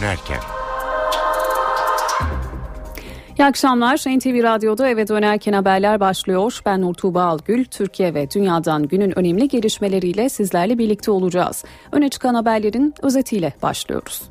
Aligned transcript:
dönerken. 0.00 0.40
İyi 3.38 3.44
akşamlar. 3.44 3.96
NTV 3.96 4.42
Radyo'da 4.42 4.88
eve 4.88 5.08
dönerken 5.08 5.52
haberler 5.52 6.00
başlıyor. 6.00 6.60
Ben 6.66 6.80
Nur 6.80 6.94
Tuğba 6.94 7.22
Algül. 7.22 7.64
Türkiye 7.64 8.14
ve 8.14 8.30
dünyadan 8.30 8.82
günün 8.82 9.18
önemli 9.18 9.48
gelişmeleriyle 9.48 10.28
sizlerle 10.28 10.78
birlikte 10.78 11.10
olacağız. 11.10 11.64
Öne 11.92 12.08
çıkan 12.08 12.34
haberlerin 12.34 12.94
özetiyle 13.02 13.52
başlıyoruz. 13.62 14.22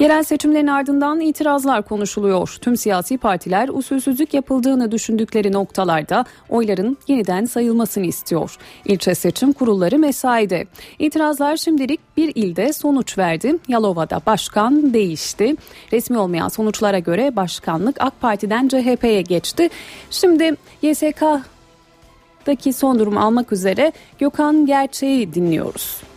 Yerel 0.00 0.22
seçimlerin 0.22 0.66
ardından 0.66 1.20
itirazlar 1.20 1.82
konuşuluyor. 1.82 2.56
Tüm 2.60 2.76
siyasi 2.76 3.18
partiler 3.18 3.68
usulsüzlük 3.68 4.34
yapıldığını 4.34 4.92
düşündükleri 4.92 5.52
noktalarda 5.52 6.24
oyların 6.48 6.96
yeniden 7.08 7.44
sayılmasını 7.44 8.06
istiyor. 8.06 8.56
İlçe 8.84 9.14
seçim 9.14 9.52
kurulları 9.52 9.98
mesaide. 9.98 10.66
İtirazlar 10.98 11.56
şimdilik 11.56 12.00
bir 12.16 12.32
ilde 12.34 12.72
sonuç 12.72 13.18
verdi. 13.18 13.56
Yalova'da 13.68 14.20
başkan 14.26 14.94
değişti. 14.94 15.56
Resmi 15.92 16.18
olmayan 16.18 16.48
sonuçlara 16.48 16.98
göre 16.98 17.36
başkanlık 17.36 17.96
AK 18.00 18.20
Parti'den 18.20 18.68
CHP'ye 18.68 19.22
geçti. 19.22 19.68
Şimdi 20.10 20.54
YSK'daki 20.82 22.72
son 22.72 22.98
durum 22.98 23.16
almak 23.16 23.52
üzere 23.52 23.92
Gökhan 24.18 24.66
Gerçeği 24.66 25.34
dinliyoruz. 25.34 26.07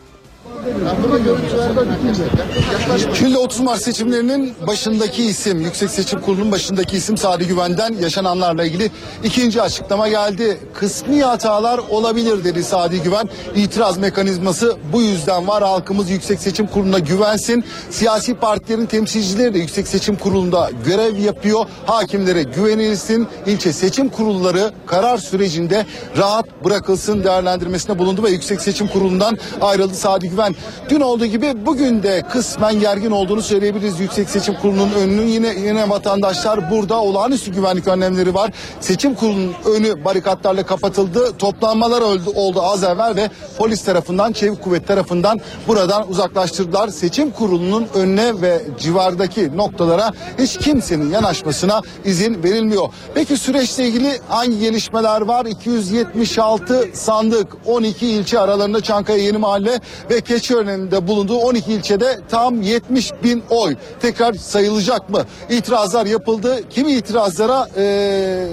Şimdi 3.14 3.38
30 3.38 3.60
Mart 3.60 3.82
seçimlerinin 3.82 4.54
başındaki 4.68 5.24
isim, 5.24 5.62
Yüksek 5.62 5.90
Seçim 5.90 6.22
Kurulu'nun 6.22 6.52
başındaki 6.52 6.98
isim 6.98 7.18
Sadi 7.18 7.48
Güven'den 7.48 7.94
yaşananlarla 7.94 8.64
ilgili 8.64 8.92
ikinci 9.24 9.62
açıklama 9.62 10.08
geldi. 10.08 10.58
Kısmi 10.74 11.24
hatalar 11.24 11.78
olabilir 11.90 12.44
dedi 12.44 12.64
Sadi 12.64 13.02
Güven. 13.02 13.30
İtiraz 13.56 13.98
mekanizması 13.98 14.78
bu 14.94 15.02
yüzden 15.02 15.48
var. 15.48 15.64
Halkımız 15.64 16.10
Yüksek 16.10 16.40
Seçim 16.40 16.68
Kurulu'na 16.68 17.00
güvensin. 17.00 17.66
Siyasi 17.90 18.34
partilerin 18.34 18.86
temsilcileri 18.86 19.54
de 19.54 19.60
Yüksek 19.60 19.88
Seçim 19.88 20.16
Kurulu'nda 20.16 20.70
görev 20.86 21.18
yapıyor. 21.18 21.66
Hakimlere 21.86 22.44
güvenilsin. 22.44 23.28
İlçe 23.46 23.74
seçim 23.74 24.10
kurulları 24.10 24.72
karar 24.88 25.18
sürecinde 25.18 25.86
rahat 26.18 26.46
bırakılsın 26.66 27.24
değerlendirmesine 27.24 28.00
bulundu 28.00 28.24
ve 28.24 28.30
Yüksek 28.30 28.62
Seçim 28.62 28.88
Kurulu'ndan 28.88 29.38
ayrıldı 29.62 29.94
Sadi 29.94 30.30
Güven. 30.30 30.41
Dün 30.90 31.02
olduğu 31.02 31.26
gibi 31.26 31.66
bugün 31.66 32.04
de 32.04 32.22
kısmen 32.32 32.80
gergin 32.80 33.12
olduğunu 33.12 33.42
söyleyebiliriz. 33.42 34.00
Yüksek 34.00 34.30
Seçim 34.30 34.54
Kurulu'nun 34.54 34.92
önünün 34.94 35.28
yine 35.28 35.48
yine 35.48 35.90
vatandaşlar 35.90 36.72
burada 36.72 37.02
olağanüstü 37.02 37.52
güvenlik 37.52 37.88
önlemleri 37.88 38.34
var. 38.34 38.52
Seçim 38.80 39.16
kurulunun 39.16 39.54
önü 39.66 40.06
barikatlarla 40.06 40.66
kapatıldı. 40.66 41.38
Toplanmalar 41.38 42.02
oldu, 42.02 42.32
oldu 42.36 42.62
az 42.62 42.84
evvel 42.84 43.16
ve 43.16 43.30
polis 43.58 43.84
tarafından, 43.84 44.32
çevik 44.32 44.62
kuvvet 44.62 44.88
tarafından 44.88 45.40
buradan 45.68 46.10
uzaklaştırdılar. 46.10 46.88
Seçim 46.88 47.32
kurulunun 47.32 47.88
önüne 47.96 48.42
ve 48.42 48.62
civardaki 48.80 49.58
noktalara 49.58 50.12
hiç 50.40 50.58
kimsenin 50.58 51.10
yanaşmasına 51.12 51.82
izin 52.06 52.44
verilmiyor. 52.44 52.90
Peki 53.14 53.38
süreçle 53.38 53.88
ilgili 53.88 54.20
hangi 54.30 54.60
gelişmeler 54.60 55.22
var? 55.22 55.46
276 55.46 56.90
sandık, 56.94 57.48
12 57.66 58.08
ilçe 58.08 58.40
aralarında 58.40 58.82
Çankaya 58.82 59.18
Yeni 59.24 59.38
Mahalle 59.38 59.80
ve 60.10 60.22
Keçiören'de 60.32 61.08
bulunduğu 61.08 61.38
12 61.38 61.74
ilçede 61.74 62.20
tam 62.30 62.62
70 62.62 63.12
bin 63.24 63.44
oy 63.50 63.76
tekrar 64.02 64.34
sayılacak 64.34 65.10
mı? 65.10 65.26
İtirazlar 65.50 66.06
yapıldı. 66.06 66.60
Kimi 66.70 66.92
itirazlara 66.92 67.70
e, 67.78 68.48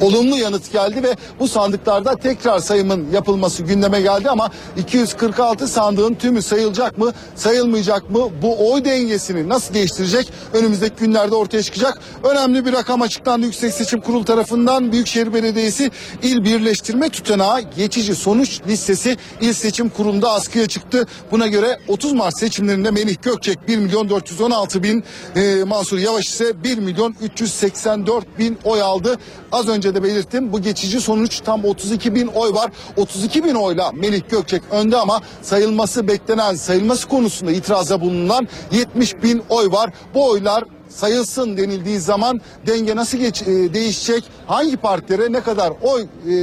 olumlu 0.00 0.36
yanıt 0.36 0.72
geldi 0.72 1.02
ve 1.02 1.16
bu 1.40 1.48
sandıklarda 1.48 2.16
tekrar 2.16 2.58
sayımın 2.58 3.06
yapılması 3.12 3.62
gündeme 3.62 4.00
geldi 4.00 4.30
ama 4.30 4.50
246 4.76 5.68
sandığın 5.68 6.14
tümü 6.14 6.42
sayılacak 6.42 6.98
mı 6.98 7.12
sayılmayacak 7.34 8.10
mı 8.10 8.28
bu 8.42 8.72
oy 8.72 8.84
dengesini 8.84 9.48
nasıl 9.48 9.74
değiştirecek 9.74 10.32
önümüzdeki 10.52 10.94
günlerde 10.96 11.34
ortaya 11.34 11.62
çıkacak. 11.62 11.98
Önemli 12.24 12.66
bir 12.66 12.72
rakam 12.72 13.02
açıklandı 13.02 13.46
Yüksek 13.46 13.74
Seçim 13.74 14.00
Kurulu 14.00 14.24
tarafından. 14.24 14.92
Büyükşehir 14.92 15.34
Belediyesi 15.34 15.90
il 16.22 16.44
birleştirme 16.44 17.08
tutanağı 17.08 17.60
geçici 17.60 18.14
sonuç 18.14 18.60
listesi 18.68 19.16
il 19.40 19.52
seçim 19.52 19.88
kurulunda 19.88 20.30
askıya 20.30 20.68
çıktı. 20.68 21.06
Buna 21.30 21.46
göre 21.46 21.78
30 21.88 22.12
Mart 22.12 22.38
seçimlerinde 22.38 22.90
Melih 22.90 23.16
Gökçek 23.22 23.68
1 23.68 23.78
milyon 23.78 24.08
416 24.08 24.82
bin 24.82 25.04
e, 25.36 25.64
Mansur 25.64 25.98
Yavaş 25.98 26.26
ise 26.26 26.64
1 26.64 26.78
milyon 26.78 27.14
384 27.22 28.38
bin 28.38 28.58
oy 28.64 28.82
aldı. 28.82 29.18
Az 29.52 29.68
önce 29.68 29.83
önce 29.84 29.94
de 29.94 30.02
belirttim. 30.02 30.52
Bu 30.52 30.62
geçici 30.62 31.00
sonuç 31.00 31.40
tam 31.40 31.64
32 31.64 32.14
bin 32.14 32.26
oy 32.26 32.52
var. 32.52 32.70
32 32.96 33.44
bin 33.44 33.54
oyla 33.54 33.92
Melih 33.92 34.22
Gökçek 34.30 34.62
önde 34.70 34.96
ama 34.96 35.20
sayılması 35.42 36.08
beklenen 36.08 36.54
sayılması 36.54 37.08
konusunda 37.08 37.52
itirazda 37.52 38.00
bulunan 38.00 38.48
70 38.72 39.22
bin 39.22 39.42
oy 39.48 39.72
var. 39.72 39.90
Bu 40.14 40.28
oylar 40.28 40.64
sayılsın 40.94 41.56
denildiği 41.56 42.00
zaman 42.00 42.40
denge 42.66 42.96
nasıl 42.96 43.18
geç, 43.18 43.42
e, 43.42 43.74
değişecek? 43.74 44.24
Hangi 44.46 44.76
partilere 44.76 45.32
ne 45.32 45.40
kadar 45.40 45.72
oy 45.82 46.02
e, 46.02 46.36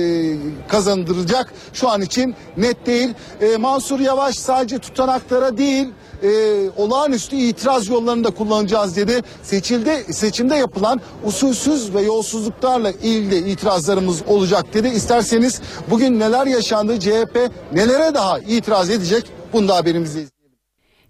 kazandıracak? 0.68 1.54
Şu 1.74 1.90
an 1.90 2.02
için 2.02 2.36
net 2.58 2.86
değil. 2.86 3.10
E, 3.42 3.58
Mansur 3.58 4.00
Yavaş 4.00 4.36
sadece 4.36 4.80
tutanaklara 4.80 5.58
değil 5.58 5.88
e, 6.24 6.30
olağanüstü 6.78 7.36
itiraz 7.36 7.88
yollarını 7.88 8.24
da 8.24 8.30
kullanacağız 8.30 8.96
dedi. 8.96 9.22
Seçildi, 9.44 10.14
seçimde 10.14 10.56
yapılan 10.56 11.02
usulsüz 11.26 11.94
ve 11.94 12.02
yolsuzluklarla 12.02 12.92
ilgili 12.92 13.52
itirazlarımız 13.52 14.22
olacak 14.28 14.74
dedi. 14.74 14.88
İsterseniz 14.88 15.62
bugün 15.90 16.20
neler 16.20 16.48
yaşandı 16.48 17.00
CHP 17.00 17.52
nelere 17.74 18.14
daha 18.14 18.40
itiraz 18.40 18.90
edecek 18.90 19.26
bunu 19.54 19.68
da 19.68 19.76
haberimizde 19.76 20.22
izleyelim. 20.22 20.41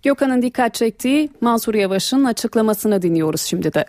Gökhan'ın 0.03 0.41
dikkat 0.41 0.73
çektiği 0.73 1.29
Mansur 1.41 1.73
Yavaş'ın 1.73 2.23
açıklamasını 2.23 3.01
dinliyoruz 3.01 3.41
şimdi 3.41 3.73
de. 3.73 3.85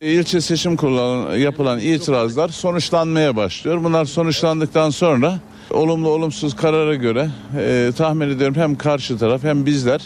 İlçe 0.00 0.40
seçim 0.40 0.76
kurulu 0.76 1.36
yapılan 1.36 1.78
itirazlar 1.80 2.48
sonuçlanmaya 2.48 3.36
başlıyor. 3.36 3.84
Bunlar 3.84 4.04
sonuçlandıktan 4.04 4.90
sonra 4.90 5.38
olumlu 5.70 6.08
olumsuz 6.08 6.56
karara 6.56 6.94
göre 6.94 7.30
e, 7.58 7.92
tahmin 7.96 8.28
ediyorum 8.28 8.56
hem 8.56 8.76
karşı 8.76 9.18
taraf 9.18 9.44
hem 9.44 9.66
bizler 9.66 10.00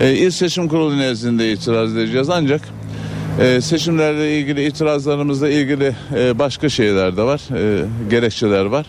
e, 0.00 0.12
il 0.12 0.30
seçim 0.30 0.68
kurulu 0.68 0.98
nezdinde 0.98 1.52
itiraz 1.52 1.96
edeceğiz. 1.96 2.30
Ancak 2.30 2.60
e, 3.40 3.60
seçimlerle 3.60 4.38
ilgili 4.38 4.66
itirazlarımızla 4.66 5.48
ilgili 5.48 5.96
e, 6.16 6.38
başka 6.38 6.68
şeyler 6.68 7.16
de 7.16 7.22
var, 7.22 7.40
e, 7.56 7.84
gerekçeler 8.10 8.64
var. 8.64 8.86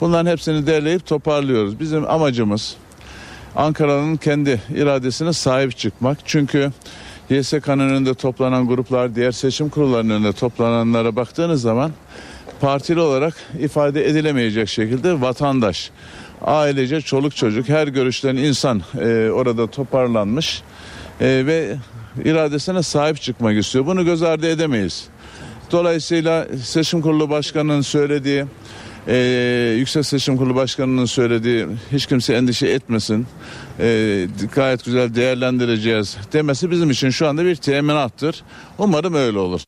Bunların 0.00 0.30
hepsini 0.30 0.66
derleyip 0.66 1.06
toparlıyoruz. 1.06 1.80
Bizim 1.80 2.10
amacımız 2.10 2.76
Ankara'nın 3.58 4.16
kendi 4.16 4.60
iradesine 4.74 5.32
sahip 5.32 5.76
çıkmak. 5.76 6.18
Çünkü 6.24 6.72
YSK'nın 7.30 7.88
önünde 7.88 8.14
toplanan 8.14 8.68
gruplar, 8.68 9.14
diğer 9.14 9.32
seçim 9.32 9.68
kurullarının 9.68 10.14
önünde 10.14 10.32
toplananlara 10.32 11.16
baktığınız 11.16 11.62
zaman 11.62 11.92
partili 12.60 13.00
olarak 13.00 13.34
ifade 13.60 14.06
edilemeyecek 14.08 14.68
şekilde 14.68 15.20
vatandaş, 15.20 15.90
ailece 16.42 17.00
çoluk 17.00 17.36
çocuk 17.36 17.68
her 17.68 17.88
görüşten 17.88 18.36
insan 18.36 18.82
e, 19.00 19.30
orada 19.30 19.66
toparlanmış 19.66 20.62
e, 21.20 21.26
ve 21.46 21.76
iradesine 22.24 22.82
sahip 22.82 23.20
çıkmak 23.20 23.56
istiyor. 23.56 23.86
Bunu 23.86 24.04
göz 24.04 24.22
ardı 24.22 24.50
edemeyiz. 24.50 25.08
Dolayısıyla 25.72 26.46
seçim 26.64 27.00
kurulu 27.00 27.30
başkanının 27.30 27.80
söylediği 27.80 28.44
e, 29.08 29.16
Yüksek 29.78 30.06
Seçim 30.06 30.36
Kurulu 30.36 30.54
Başkanı'nın 30.54 31.04
söylediği 31.04 31.66
hiç 31.92 32.06
kimse 32.06 32.34
endişe 32.34 32.66
etmesin. 32.66 33.26
E, 33.80 34.26
gayet 34.54 34.84
güzel 34.84 35.14
değerlendireceğiz 35.14 36.16
demesi 36.32 36.70
bizim 36.70 36.90
için 36.90 37.10
şu 37.10 37.28
anda 37.28 37.44
bir 37.44 37.56
teminattır. 37.56 38.42
Umarım 38.78 39.14
öyle 39.14 39.38
olur. 39.38 39.60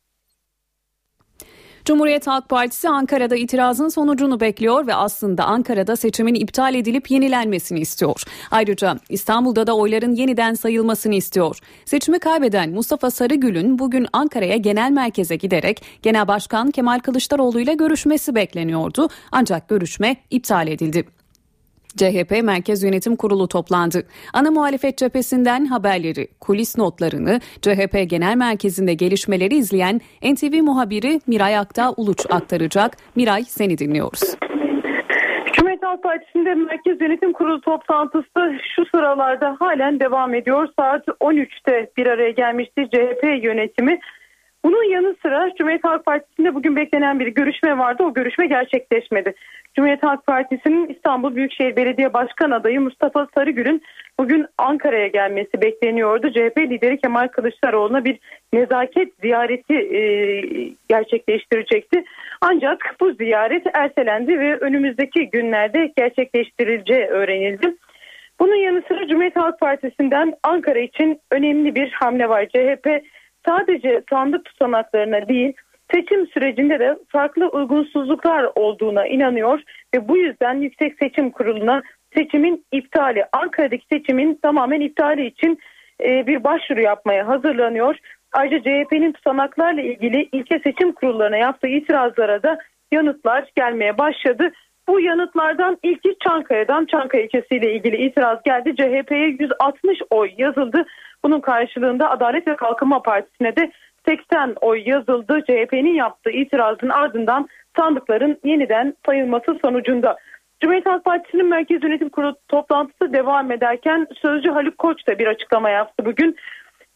Cumhuriyet 1.85 2.27
Halk 2.27 2.49
Partisi 2.49 2.89
Ankara'da 2.89 3.37
itirazın 3.37 3.89
sonucunu 3.89 4.41
bekliyor 4.41 4.87
ve 4.87 4.95
aslında 4.95 5.45
Ankara'da 5.45 5.97
seçimin 5.97 6.35
iptal 6.35 6.75
edilip 6.75 7.11
yenilenmesini 7.11 7.81
istiyor. 7.81 8.23
Ayrıca 8.51 8.97
İstanbul'da 9.09 9.67
da 9.67 9.77
oyların 9.77 10.15
yeniden 10.15 10.55
sayılmasını 10.55 11.15
istiyor. 11.15 11.59
Seçimi 11.85 12.19
kaybeden 12.19 12.71
Mustafa 12.71 13.11
Sarıgül'ün 13.11 13.79
bugün 13.79 14.07
Ankara'ya 14.13 14.57
genel 14.57 14.91
merkeze 14.91 15.37
giderek 15.37 15.83
Genel 16.03 16.29
Başkan 16.29 16.71
Kemal 16.71 16.99
Kılıçdaroğlu 16.99 17.61
ile 17.61 17.75
görüşmesi 17.75 18.35
bekleniyordu. 18.35 19.09
Ancak 19.33 19.69
görüşme 19.69 20.17
iptal 20.31 20.69
edildi. 20.69 21.20
CHP 21.97 22.43
Merkez 22.43 22.83
Yönetim 22.83 23.17
Kurulu 23.17 23.49
toplandı. 23.49 24.03
Ana 24.33 24.51
muhalefet 24.51 24.99
cephesinden 24.99 25.65
haberleri, 25.65 26.29
kulis 26.41 26.79
notlarını 26.79 27.41
CHP 27.63 28.11
Genel 28.11 28.37
Merkezi'nde 28.37 28.95
gelişmeleri 28.95 29.55
izleyen 29.55 30.01
NTV 30.23 30.63
muhabiri 30.63 31.21
Miray 31.27 31.59
Akta 31.59 31.93
Uluç 31.97 32.27
aktaracak. 32.31 32.97
Miray 33.17 33.43
seni 33.43 33.79
dinliyoruz. 33.79 34.21
Cumhuriyet 35.53 35.83
Halk 35.83 36.03
Partisi'nde 36.03 36.55
Merkez 36.55 37.01
Yönetim 37.01 37.33
Kurulu 37.33 37.61
toplantısı 37.61 38.59
şu 38.75 38.85
sıralarda 38.85 39.57
halen 39.59 40.01
devam 40.01 40.35
ediyor. 40.35 40.69
Saat 40.79 41.09
13'te 41.09 41.91
bir 41.97 42.07
araya 42.07 42.31
gelmişti 42.31 42.89
CHP 42.93 43.45
yönetimi. 43.45 44.01
Bunun 44.65 44.91
yanı 44.91 45.17
sıra 45.23 45.55
Cumhuriyet 45.59 45.85
Halk 45.85 46.05
Partisi'nde 46.05 46.55
bugün 46.55 46.77
beklenen 46.77 47.21
bir 47.21 47.27
görüşme 47.27 47.79
vardı. 47.79 48.03
O 48.03 48.15
görüşme 48.15 48.47
gerçekleşmedi. 48.47 49.35
Cumhuriyet 49.75 50.03
Halk 50.03 50.27
Partisi'nin 50.27 50.89
İstanbul 50.89 51.37
Büyükşehir 51.37 51.77
Belediye 51.77 52.13
Başkan 52.13 52.51
adayı 52.51 52.81
Mustafa 52.81 53.27
Sarıgül'ün 53.35 53.83
bugün 54.19 54.47
Ankara'ya 54.59 55.07
gelmesi 55.07 55.63
bekleniyordu. 55.63 56.31
CHP 56.31 56.59
lideri 56.59 57.01
Kemal 57.01 57.29
Kılıçdaroğlu'na 57.29 58.05
bir 58.05 58.19
nezaket 58.53 59.13
ziyareti 59.21 59.75
e, 59.75 60.01
gerçekleştirecekti. 60.89 62.05
Ancak 62.41 62.97
bu 63.01 63.13
ziyaret 63.13 63.67
ertelendi 63.75 64.39
ve 64.39 64.57
önümüzdeki 64.57 65.31
günlerde 65.31 65.93
gerçekleştirileceği 65.97 67.07
öğrenildi. 67.07 67.75
Bunun 68.41 68.55
yanı 68.55 68.83
sıra 68.89 69.09
Cumhuriyet 69.09 69.37
Halk 69.37 69.61
Partisi'nden 69.61 70.35
Ankara 70.43 70.79
için 70.79 71.21
önemli 71.31 71.75
bir 71.75 71.91
hamle 71.91 72.29
var. 72.29 72.47
CHP 72.47 73.03
sadece 73.47 74.03
sandık 74.11 74.45
tutanaklarına 74.45 75.29
değil 75.29 75.53
seçim 75.95 76.27
sürecinde 76.27 76.79
de 76.79 76.99
farklı 77.09 77.49
uygunsuzluklar 77.49 78.51
olduğuna 78.55 79.07
inanıyor 79.07 79.61
ve 79.95 80.09
bu 80.09 80.17
yüzden 80.17 80.55
Yüksek 80.55 80.99
Seçim 80.99 81.31
Kurulu'na 81.31 81.83
seçimin 82.15 82.65
iptali, 82.73 83.25
Ankara'daki 83.33 83.87
seçimin 83.93 84.39
tamamen 84.43 84.81
iptali 84.81 85.27
için 85.27 85.59
e, 86.05 86.27
bir 86.27 86.45
başvuru 86.45 86.81
yapmaya 86.81 87.29
hazırlanıyor. 87.29 87.97
Ayrıca 88.33 88.59
CHP'nin 88.59 89.13
tutanaklarla 89.13 89.81
ilgili 89.81 90.29
ilke 90.33 90.59
seçim 90.59 90.93
kurullarına 90.93 91.37
yaptığı 91.37 91.69
itirazlara 91.69 92.43
da 92.43 92.59
yanıtlar 92.93 93.45
gelmeye 93.57 93.99
başladı. 93.99 94.51
Bu 94.89 95.01
yanıtlardan 95.01 95.79
ilki 95.83 96.17
Çankaya'dan 96.25 96.87
Çankaya 96.87 97.25
ilçesiyle 97.25 97.75
ilgili 97.75 97.97
itiraz 97.97 98.43
geldi. 98.43 98.77
CHP'ye 98.77 99.37
160 99.41 99.99
oy 100.11 100.31
yazıldı. 100.39 100.87
Bunun 101.25 101.41
karşılığında 101.41 102.11
Adalet 102.11 102.49
ve 102.49 102.57
Kalkınma 102.57 103.03
Partisi'ne 103.03 103.57
de 103.57 103.71
80 104.09 104.55
oy 104.61 104.83
yazıldı. 104.89 105.41
CHP'nin 105.47 105.95
yaptığı 105.95 106.31
itirazın 106.31 106.89
ardından 106.89 107.49
sandıkların 107.77 108.39
yeniden 108.45 108.95
sayılması 109.07 109.59
sonucunda. 109.63 110.17
Cumhuriyet 110.61 110.87
Halk 110.87 111.05
Partisi'nin 111.05 111.47
Merkez 111.47 111.83
Yönetim 111.83 112.09
Kurulu 112.09 112.37
toplantısı 112.49 113.13
devam 113.13 113.53
ederken 113.53 114.07
Sözcü 114.23 114.51
Haluk 114.51 114.79
Koç 114.79 115.07
da 115.09 115.19
bir 115.19 115.27
açıklama 115.27 115.71
yaptı 115.71 116.05
bugün. 116.05 116.37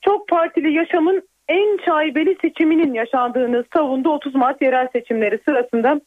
Çok 0.00 0.28
partili 0.28 0.72
yaşamın 0.72 1.22
en 1.48 1.78
şaibeli 1.84 2.36
seçiminin 2.42 2.94
yaşandığını 2.94 3.64
savundu 3.74 4.08
30 4.08 4.34
Mart 4.34 4.62
yerel 4.62 4.88
seçimleri 4.92 5.38
sırasında 5.44 6.00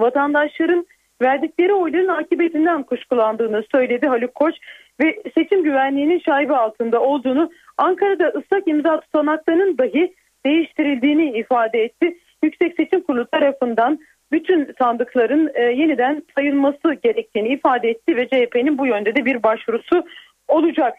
vatandaşların 0.00 0.86
verdikleri 1.22 1.72
oyların 1.72 2.08
akıbetinden 2.08 2.82
kuşkulandığını 2.82 3.64
söyledi 3.72 4.06
Haluk 4.06 4.34
Koç 4.34 4.54
ve 5.00 5.22
seçim 5.34 5.62
güvenliğinin 5.62 6.18
şaibe 6.18 6.56
altında 6.56 7.00
olduğunu 7.00 7.50
Ankara'da 7.78 8.26
ıslak 8.26 8.68
imza 8.68 9.00
tutanaklarının 9.00 9.78
dahi 9.78 10.14
değiştirildiğini 10.46 11.38
ifade 11.38 11.82
etti. 11.82 12.18
Yüksek 12.42 12.74
Seçim 12.76 13.00
Kurulu 13.00 13.26
tarafından 13.26 13.98
bütün 14.32 14.74
sandıkların 14.78 15.50
e, 15.54 15.62
yeniden 15.62 16.22
sayılması 16.34 16.94
gerektiğini 17.02 17.48
ifade 17.48 17.88
etti 17.88 18.16
ve 18.16 18.28
CHP'nin 18.28 18.78
bu 18.78 18.86
yönde 18.86 19.14
de 19.14 19.24
bir 19.24 19.42
başvurusu 19.42 20.04
olacak. 20.48 20.94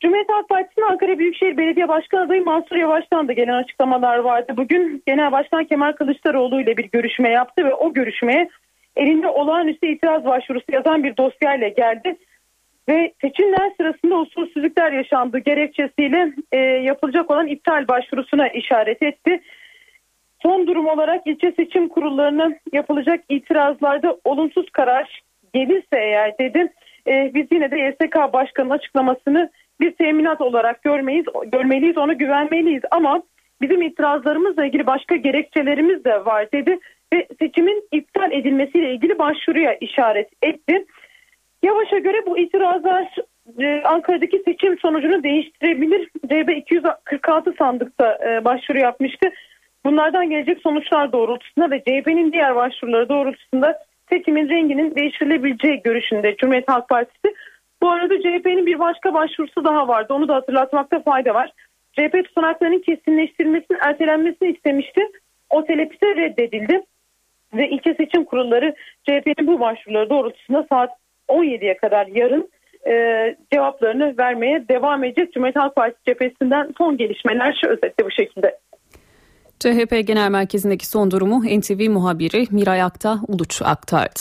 Cumhuriyet 0.00 0.28
Halk 0.28 0.48
Partisi'nin 0.48 0.86
Ankara 0.86 1.18
Büyükşehir 1.18 1.56
Belediye 1.56 1.88
Başkan 1.88 2.26
adayı 2.26 2.44
Mansur 2.44 2.76
Yavaş'tan 2.76 3.28
da 3.28 3.32
gelen 3.32 3.62
açıklamalar 3.62 4.18
vardı. 4.18 4.52
Bugün 4.56 5.02
Genel 5.06 5.32
Başkan 5.32 5.64
Kemal 5.64 5.92
Kılıçdaroğlu 5.92 6.60
ile 6.60 6.76
bir 6.76 6.90
görüşme 6.90 7.30
yaptı 7.30 7.64
ve 7.64 7.74
o 7.74 7.92
görüşmeye 7.92 8.48
elinde 8.96 9.28
olağanüstü 9.28 9.86
itiraz 9.86 10.24
başvurusu 10.24 10.66
yazan 10.72 11.04
bir 11.04 11.16
dosyayla 11.16 11.68
geldi. 11.68 12.16
Ve 12.88 13.12
seçimler 13.20 13.72
sırasında 13.76 14.16
usulsüzlükler 14.16 14.92
yaşandığı 14.92 15.38
gerekçesiyle 15.38 16.32
e, 16.52 16.58
yapılacak 16.58 17.30
olan 17.30 17.46
iptal 17.46 17.88
başvurusuna 17.88 18.48
işaret 18.48 19.02
etti. 19.02 19.40
Son 20.42 20.66
durum 20.66 20.86
olarak 20.88 21.26
ilçe 21.26 21.52
seçim 21.52 21.88
kurullarına 21.88 22.52
yapılacak 22.72 23.24
itirazlarda 23.28 24.16
olumsuz 24.24 24.70
karar 24.70 25.22
gelirse 25.54 25.96
eğer 25.96 26.38
dedi 26.38 26.72
e, 27.06 27.30
biz 27.34 27.46
yine 27.52 27.70
de 27.70 27.78
YSK 27.78 28.32
Başkanı'nın 28.32 28.74
açıklamasını 28.74 29.50
bir 29.80 29.90
teminat 29.90 30.40
olarak 30.40 30.82
görmeyiz, 30.82 31.24
görmeliyiz, 31.52 31.98
ona 31.98 32.12
güvenmeliyiz 32.12 32.82
ama 32.90 33.22
bizim 33.60 33.82
itirazlarımızla 33.82 34.64
ilgili 34.66 34.86
başka 34.86 35.16
gerekçelerimiz 35.16 36.04
de 36.04 36.24
var 36.24 36.52
dedi 36.52 36.78
ve 37.14 37.26
seçimin 37.38 37.88
iptal 37.92 38.32
edilmesiyle 38.32 38.92
ilgili 38.92 39.18
başvuruya 39.18 39.74
işaret 39.74 40.28
etti. 40.42 40.84
Yavaş'a 41.62 41.98
göre 41.98 42.26
bu 42.26 42.38
itirazlar 42.38 43.14
e, 43.60 43.82
Ankara'daki 43.82 44.42
seçim 44.44 44.78
sonucunu 44.78 45.22
değiştirebilir. 45.22 46.10
CHP 46.28 46.56
246 46.56 47.54
sandıkta 47.58 48.18
e, 48.28 48.44
başvuru 48.44 48.78
yapmıştı. 48.78 49.28
Bunlardan 49.84 50.30
gelecek 50.30 50.60
sonuçlar 50.62 51.12
doğrultusunda 51.12 51.70
ve 51.70 51.80
CHP'nin 51.80 52.32
diğer 52.32 52.56
başvuruları 52.56 53.08
doğrultusunda 53.08 53.78
seçimin 54.08 54.48
renginin 54.48 54.94
değiştirilebileceği 54.94 55.82
görüşünde 55.84 56.36
Cumhuriyet 56.36 56.68
Halk 56.68 56.88
Partisi. 56.88 57.34
Bu 57.82 57.90
arada 57.90 58.18
CHP'nin 58.18 58.66
bir 58.66 58.78
başka 58.78 59.14
başvurusu 59.14 59.64
daha 59.64 59.88
vardı. 59.88 60.14
Onu 60.14 60.28
da 60.28 60.34
hatırlatmakta 60.34 61.02
fayda 61.02 61.34
var. 61.34 61.52
CHP 61.92 62.24
tutanaklarının 62.24 62.78
kesinleştirilmesinin 62.78 63.78
ertelenmesini 63.80 64.50
istemişti. 64.50 65.00
O 65.50 65.64
telepise 65.64 66.16
reddedildi. 66.16 66.82
Ve 67.54 67.68
ilçe 67.68 67.94
seçim 67.94 68.24
kurulları 68.24 68.74
CHP'nin 69.02 69.46
bu 69.46 69.60
başvuruları 69.60 70.10
doğrultusunda 70.10 70.66
saat 70.68 70.90
17'ye 71.28 71.76
kadar 71.76 72.06
yarın 72.06 72.50
e, 72.86 72.92
cevaplarını 73.52 74.14
vermeye 74.18 74.68
devam 74.68 75.04
edecek. 75.04 75.32
Cumhuriyet 75.32 75.56
Halk 75.56 75.76
Partisi 75.76 76.04
cephesinden 76.04 76.70
son 76.78 76.96
gelişmeler 76.96 77.58
şu 77.60 77.70
özetle 77.70 78.04
bu 78.04 78.10
şekilde. 78.10 78.58
CHP 79.60 80.06
Genel 80.06 80.30
Merkezi'ndeki 80.30 80.86
son 80.86 81.10
durumu 81.10 81.42
NTV 81.44 81.90
muhabiri 81.90 82.46
Miray 82.50 82.82
Akta 82.82 83.18
Uluç 83.28 83.62
aktardı. 83.62 84.20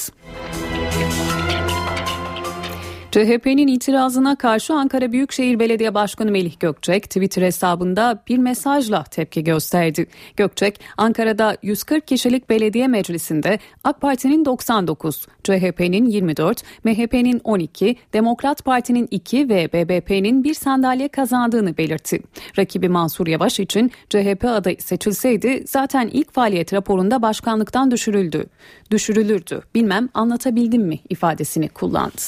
CHP'nin 3.18 3.68
itirazına 3.68 4.36
karşı 4.36 4.74
Ankara 4.74 5.12
Büyükşehir 5.12 5.60
Belediye 5.60 5.94
Başkanı 5.94 6.32
Melih 6.32 6.60
Gökçek 6.60 7.04
Twitter 7.04 7.42
hesabında 7.42 8.24
bir 8.28 8.38
mesajla 8.38 9.04
tepki 9.04 9.44
gösterdi. 9.44 10.08
Gökçek, 10.36 10.80
Ankara'da 10.98 11.58
140 11.62 12.08
kişilik 12.08 12.50
belediye 12.50 12.88
meclisinde 12.88 13.60
AK 13.84 14.02
Parti'nin 14.02 14.46
99, 14.46 15.28
CHP'nin 15.44 16.06
24, 16.06 16.64
MHP'nin 16.84 17.42
12, 17.44 17.96
Demokrat 18.14 18.66
Parti'nin 18.66 19.08
2 19.12 19.50
ve 19.50 19.74
BBP'nin 19.74 20.44
bir 20.44 20.54
sandalye 20.54 21.08
kazandığını 21.08 21.78
belirtti. 21.78 22.22
Rakibi 22.58 22.90
Mansur 22.90 23.28
Yavaş 23.28 23.60
için 23.60 23.92
CHP 24.10 24.46
adayı 24.46 24.78
seçilseydi 24.80 25.64
zaten 25.68 26.10
ilk 26.14 26.32
faaliyet 26.32 26.74
raporunda 26.74 27.22
başkanlıktan 27.22 27.92
düşürüldü. 27.92 28.46
Düşürülürdü. 28.92 29.62
Bilmem 29.76 30.10
anlatabildim 30.14 30.82
mi 30.82 31.00
ifadesini 31.10 31.70
kullandı. 31.70 32.22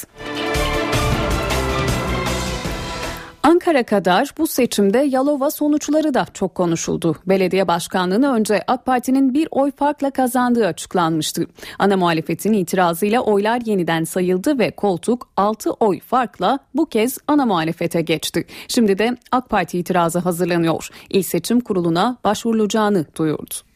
Ankara 3.43 3.83
kadar 3.83 4.33
bu 4.37 4.47
seçimde 4.47 4.97
Yalova 4.97 5.51
sonuçları 5.51 6.13
da 6.13 6.25
çok 6.33 6.55
konuşuldu. 6.55 7.15
Belediye 7.25 7.67
başkanlığını 7.67 8.33
önce 8.33 8.63
AK 8.67 8.85
Parti'nin 8.85 9.33
bir 9.33 9.47
oy 9.51 9.71
farkla 9.71 10.11
kazandığı 10.11 10.67
açıklanmıştı. 10.67 11.47
Ana 11.79 11.97
muhalefetin 11.97 12.53
itirazıyla 12.53 13.21
oylar 13.21 13.61
yeniden 13.65 14.03
sayıldı 14.03 14.59
ve 14.59 14.71
koltuk 14.71 15.29
6 15.37 15.71
oy 15.71 15.99
farkla 15.99 16.59
bu 16.75 16.85
kez 16.85 17.17
ana 17.27 17.45
muhalefete 17.45 18.01
geçti. 18.01 18.45
Şimdi 18.67 18.97
de 18.97 19.17
AK 19.31 19.49
Parti 19.49 19.79
itirazı 19.79 20.19
hazırlanıyor. 20.19 20.89
İl 21.09 21.23
Seçim 21.23 21.59
Kurulu'na 21.59 22.17
başvurulacağını 22.23 23.05
duyurdu. 23.17 23.68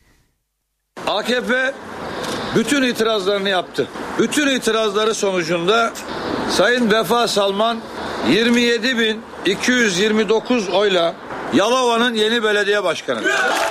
AKP 1.14 1.74
bütün 2.56 2.84
itirazlarını 2.84 3.50
yaptı. 3.50 3.88
Bütün 4.20 4.48
itirazları 4.48 5.16
sonucunda 5.16 5.94
Sayın 6.50 6.92
Vefa 6.92 7.28
Salman 7.28 7.80
27.229 8.32 10.72
oyla 10.72 11.16
Yalova'nın 11.54 12.14
yeni 12.14 12.44
belediye 12.44 12.84
başkanı. 12.84 13.22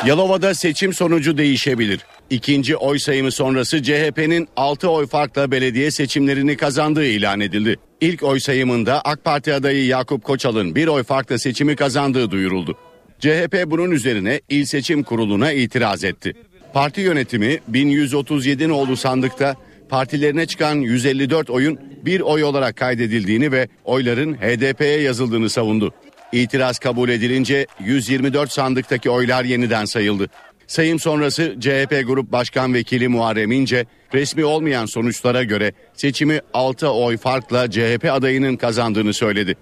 Yalova'da 0.07 0.55
seçim 0.55 0.95
sonucu 0.95 1.38
değişebilir. 1.38 2.00
İkinci 2.31 2.76
oy 2.76 2.99
sayımı 2.99 3.33
sonrası 3.33 3.83
CHP'nin 3.83 4.49
6 4.57 4.88
oy 4.88 5.07
farkla 5.07 5.50
belediye 5.50 5.91
seçimlerini 5.91 6.57
kazandığı 6.57 7.07
ilan 7.07 7.41
edildi. 7.41 7.76
İlk 8.00 8.23
oy 8.23 8.41
sayımında 8.41 9.00
AK 9.05 9.25
Parti 9.25 9.55
adayı 9.55 9.87
Yakup 9.87 10.25
Koçal'ın 10.25 10.75
bir 10.75 10.88
oy 10.88 11.02
farkla 11.02 11.38
seçimi 11.38 11.76
kazandığı 11.76 12.31
duyuruldu. 12.31 12.79
CHP 13.21 13.62
bunun 13.67 13.91
üzerine 13.91 14.41
İl 14.49 14.64
Seçim 14.64 15.02
Kurulu'na 15.02 15.52
itiraz 15.52 16.05
etti. 16.05 16.35
Parti 16.75 17.00
yönetimi 17.00 17.61
1137 17.69 18.69
nolu 18.69 18.97
sandıkta 18.97 19.57
partilerine 19.88 20.47
çıkan 20.47 20.75
154 20.75 21.50
oyun 21.50 21.79
bir 22.05 22.21
oy 22.21 22.45
olarak 22.45 22.76
kaydedildiğini 22.76 23.52
ve 23.52 23.69
oyların 23.85 24.35
HDP'ye 24.35 25.00
yazıldığını 25.00 25.50
savundu. 25.50 25.95
İtiraz 26.33 26.79
kabul 26.79 27.09
edilince 27.09 27.67
124 27.81 28.52
sandıktaki 28.52 29.11
oylar 29.11 29.45
yeniden 29.45 29.85
sayıldı. 29.85 30.26
Sayım 30.67 31.00
sonrası 31.00 31.57
CHP 31.61 32.02
Grup 32.07 32.33
Başkan 32.33 32.75
Vekili 32.75 33.09
Muharrem 33.09 33.52
İnce 33.52 33.87
resmi 34.14 34.45
olmayan 34.45 34.87
sonuçlara 34.87 35.43
göre 35.43 35.73
seçimi 35.95 36.41
6 36.55 36.88
oy 36.88 37.17
farkla 37.17 37.71
CHP 37.71 38.09
adayının 38.12 38.57
kazandığını 38.57 39.14
söyledi. 39.14 39.57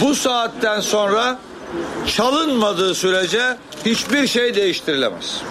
Bu 0.00 0.14
saatten 0.14 0.80
sonra 0.80 1.38
çalınmadığı 2.06 2.94
sürece 2.94 3.56
hiçbir 3.86 4.26
şey 4.26 4.54
değiştirilemez. 4.54 5.42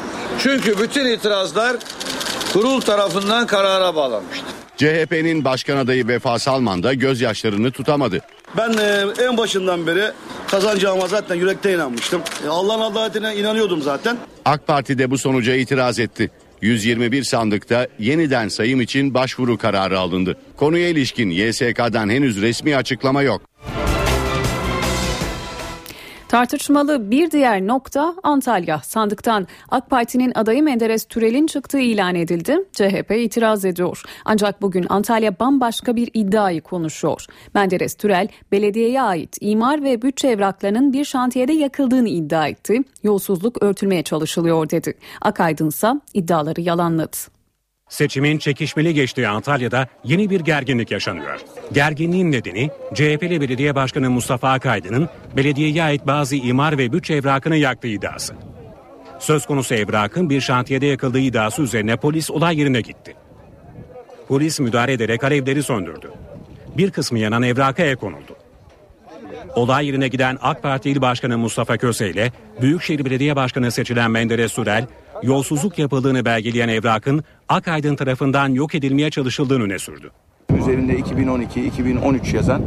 Çünkü 0.44 0.80
bütün 0.80 1.06
itirazlar 1.06 1.78
kurul 2.54 2.82
tarafından 2.82 3.48
karara 3.48 3.96
bağlanmıştır. 3.96 4.50
CHP'nin 4.78 5.46
başkan 5.46 5.78
adayı 5.78 6.08
Vefa 6.08 6.40
Salman 6.40 6.84
da 6.84 6.94
gözyaşlarını 6.94 7.72
tutamadı. 7.72 8.20
Ben 8.58 8.74
e, 8.74 9.06
en 9.24 9.38
başından 9.38 9.88
beri 9.88 10.12
kazanacağıma 10.48 11.08
zaten 11.08 11.36
yürekte 11.36 11.74
inanmıştım. 11.74 12.22
E, 12.46 12.48
Allah'ın 12.48 12.82
adaletine 12.82 13.36
inanıyordum 13.36 13.82
zaten. 13.82 14.18
AK 14.46 14.68
Parti 14.68 14.98
de 14.98 15.12
bu 15.12 15.18
sonuca 15.18 15.56
itiraz 15.56 16.00
etti. 16.00 16.32
121 16.62 17.24
sandıkta 17.24 17.88
yeniden 18.00 18.48
sayım 18.48 18.82
için 18.82 19.14
başvuru 19.14 19.58
kararı 19.58 20.00
alındı. 20.00 20.38
Konuya 20.58 20.90
ilişkin 20.90 21.30
YSK'dan 21.30 22.10
henüz 22.10 22.42
resmi 22.42 22.76
açıklama 22.76 23.22
yok. 23.22 23.42
Tartışmalı 26.30 27.12
bir 27.12 27.32
diğer 27.32 27.68
nokta 27.68 28.16
Antalya. 28.24 28.80
Sandıktan 28.80 29.48
AK 29.70 29.90
Parti'nin 29.90 30.32
adayı 30.36 30.64
Menderes 30.64 31.06
Türel'in 31.06 31.48
çıktığı 31.48 31.80
ilan 31.80 32.16
edildi. 32.16 32.58
CHP 32.74 33.12
itiraz 33.12 33.66
ediyor. 33.66 34.04
Ancak 34.26 34.62
bugün 34.62 34.86
Antalya 34.90 35.40
bambaşka 35.40 35.96
bir 35.96 36.10
iddiayı 36.14 36.62
konuşuyor. 36.62 37.26
Menderes 37.54 37.96
Türel 37.96 38.28
belediyeye 38.52 39.02
ait 39.02 39.38
imar 39.42 39.84
ve 39.84 40.02
bütçe 40.02 40.28
evraklarının 40.28 40.94
bir 40.94 41.06
şantiyede 41.06 41.54
yakıldığını 41.54 42.10
iddia 42.10 42.48
etti. 42.48 42.82
Yolsuzluk 43.04 43.64
örtülmeye 43.64 44.04
çalışılıyor 44.04 44.70
dedi. 44.70 44.94
Akaydın 45.22 45.68
ise 45.68 45.94
iddiaları 46.14 46.62
yalanladı. 46.62 47.39
Seçimin 47.90 48.38
çekişmeli 48.38 48.94
geçtiği 48.94 49.28
Antalya'da 49.28 49.88
yeni 50.04 50.30
bir 50.30 50.40
gerginlik 50.40 50.92
yaşanıyor. 50.92 51.40
Gerginliğin 51.72 52.32
nedeni 52.32 52.70
CHP'li 52.94 53.42
Belediye 53.42 53.76
Başkanı 53.76 54.10
Mustafa 54.10 54.52
Akaydın'ın 54.52 55.10
belediyeye 55.38 55.84
ait 55.84 56.08
bazı 56.08 56.36
imar 56.36 56.78
ve 56.78 56.94
bütçe 56.94 57.14
evrakını 57.14 57.56
yaktığı 57.56 57.88
iddiası. 57.88 58.34
Söz 59.20 59.46
konusu 59.46 59.76
evrakın 59.76 60.30
bir 60.30 60.42
şantiyede 60.42 60.86
yakıldığı 60.86 61.20
iddiası 61.20 61.62
üzerine 61.62 61.98
polis 61.98 62.32
olay 62.32 62.60
yerine 62.60 62.82
gitti. 62.82 63.16
Polis 64.28 64.60
müdahale 64.60 64.94
ederek 64.94 65.24
alevleri 65.24 65.64
söndürdü. 65.64 66.12
Bir 66.78 66.92
kısmı 66.92 67.20
yanan 67.20 67.44
evraka 67.44 67.84
el 67.84 67.96
konuldu. 67.96 68.36
Olay 69.56 69.86
yerine 69.86 70.08
giden 70.08 70.38
AK 70.42 70.64
Parti 70.64 70.90
İl 70.90 71.02
Başkanı 71.02 71.38
Mustafa 71.38 71.78
Köse 71.78 72.10
ile 72.10 72.32
Büyükşehir 72.62 73.06
Belediye 73.06 73.36
Başkanı 73.36 73.72
seçilen 73.72 74.12
Menderes 74.12 74.52
Sürel, 74.52 74.88
yolsuzluk 75.24 75.80
yapıldığını 75.80 76.26
belgeleyen 76.26 76.70
evrakın 76.70 77.24
Akaydın 77.50 77.96
tarafından 77.96 78.50
yok 78.50 78.76
edilmeye 78.76 79.10
çalışıldığını 79.10 79.64
öne 79.64 79.80
sürdü. 79.80 80.12
Üzerinde 80.60 81.00
2012-2013 81.00 82.36
yazan 82.36 82.62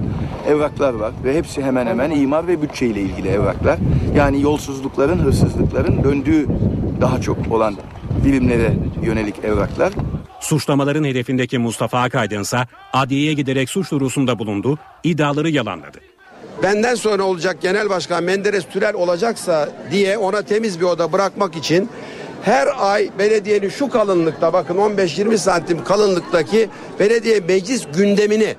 evraklar 0.49 0.95
var 0.95 1.13
ve 1.25 1.37
hepsi 1.37 1.63
hemen 1.63 1.87
hemen 1.87 2.11
imar 2.11 2.47
ve 2.47 2.63
bütçe 2.63 2.87
ile 2.87 3.01
ilgili 3.01 3.29
evraklar. 3.29 3.79
Yani 4.17 4.41
yolsuzlukların, 4.43 5.19
hırsızlıkların 5.19 6.05
döndüğü 6.05 6.47
daha 7.01 7.21
çok 7.21 7.53
olan 7.53 7.77
birimlere 8.25 8.73
yönelik 9.03 9.45
evraklar. 9.45 9.93
Suçlamaların 10.41 11.05
hedefindeki 11.05 11.59
Mustafa 11.59 12.01
Akaydın 12.01 12.43
ise 12.43 12.59
adliyeye 12.93 13.33
giderek 13.33 13.71
suç 13.71 13.91
duyurusunda 13.91 14.39
bulundu, 14.39 14.79
iddiaları 15.05 15.51
yalanladı. 15.51 15.99
benden 16.63 16.95
sonra 16.95 17.23
olacak 17.23 17.57
genel 17.63 17.91
başkan 17.91 18.25
Menderes 18.25 18.65
Türel 18.73 18.95
olacaksa 18.95 19.69
diye 19.91 20.19
ona 20.19 20.43
temiz 20.43 20.81
bir 20.81 20.85
oda 20.85 21.13
bırakmak 21.13 21.57
için 21.57 21.89
her 22.45 22.69
ay 22.79 23.11
belediyenin 23.19 23.69
şu 23.69 23.89
kalınlıkta 23.89 24.53
bakın 24.53 24.77
15-20 24.77 25.39
santim 25.39 25.85
kalınlıktaki 25.85 26.69
belediye 27.01 27.41
meclis 27.41 27.87
gündemini 27.97 28.55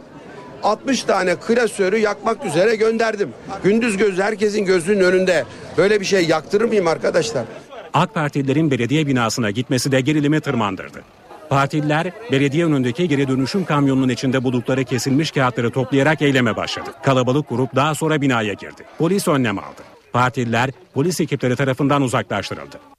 60 0.63 1.03
tane 1.03 1.35
klasörü 1.35 1.97
yakmak 1.97 2.45
üzere 2.45 2.75
gönderdim. 2.75 3.29
Gündüz 3.63 3.97
gözü 3.97 4.21
herkesin 4.21 4.65
gözünün 4.65 4.99
önünde 4.99 5.45
böyle 5.77 5.99
bir 5.99 6.05
şey 6.05 6.25
yaktırır 6.25 6.65
mıyım 6.65 6.87
arkadaşlar? 6.87 7.45
AK 7.93 8.13
Partililerin 8.13 8.71
belediye 8.71 9.07
binasına 9.07 9.51
gitmesi 9.51 9.91
de 9.91 10.01
gerilimi 10.01 10.41
tırmandırdı. 10.41 11.01
Partililer 11.49 12.11
belediye 12.31 12.65
önündeki 12.65 13.07
geri 13.07 13.27
dönüşüm 13.27 13.65
kamyonunun 13.65 14.09
içinde 14.09 14.43
buldukları 14.43 14.83
kesilmiş 14.83 15.31
kağıtları 15.31 15.71
toplayarak 15.71 16.21
eyleme 16.21 16.55
başladı. 16.55 16.89
Kalabalık 17.03 17.49
grup 17.49 17.75
daha 17.75 17.95
sonra 17.95 18.21
binaya 18.21 18.53
girdi. 18.53 18.83
Polis 18.97 19.27
önlem 19.27 19.59
aldı. 19.59 19.81
Partililer 20.13 20.69
polis 20.93 21.21
ekipleri 21.21 21.55
tarafından 21.55 22.01
uzaklaştırıldı. 22.01 22.92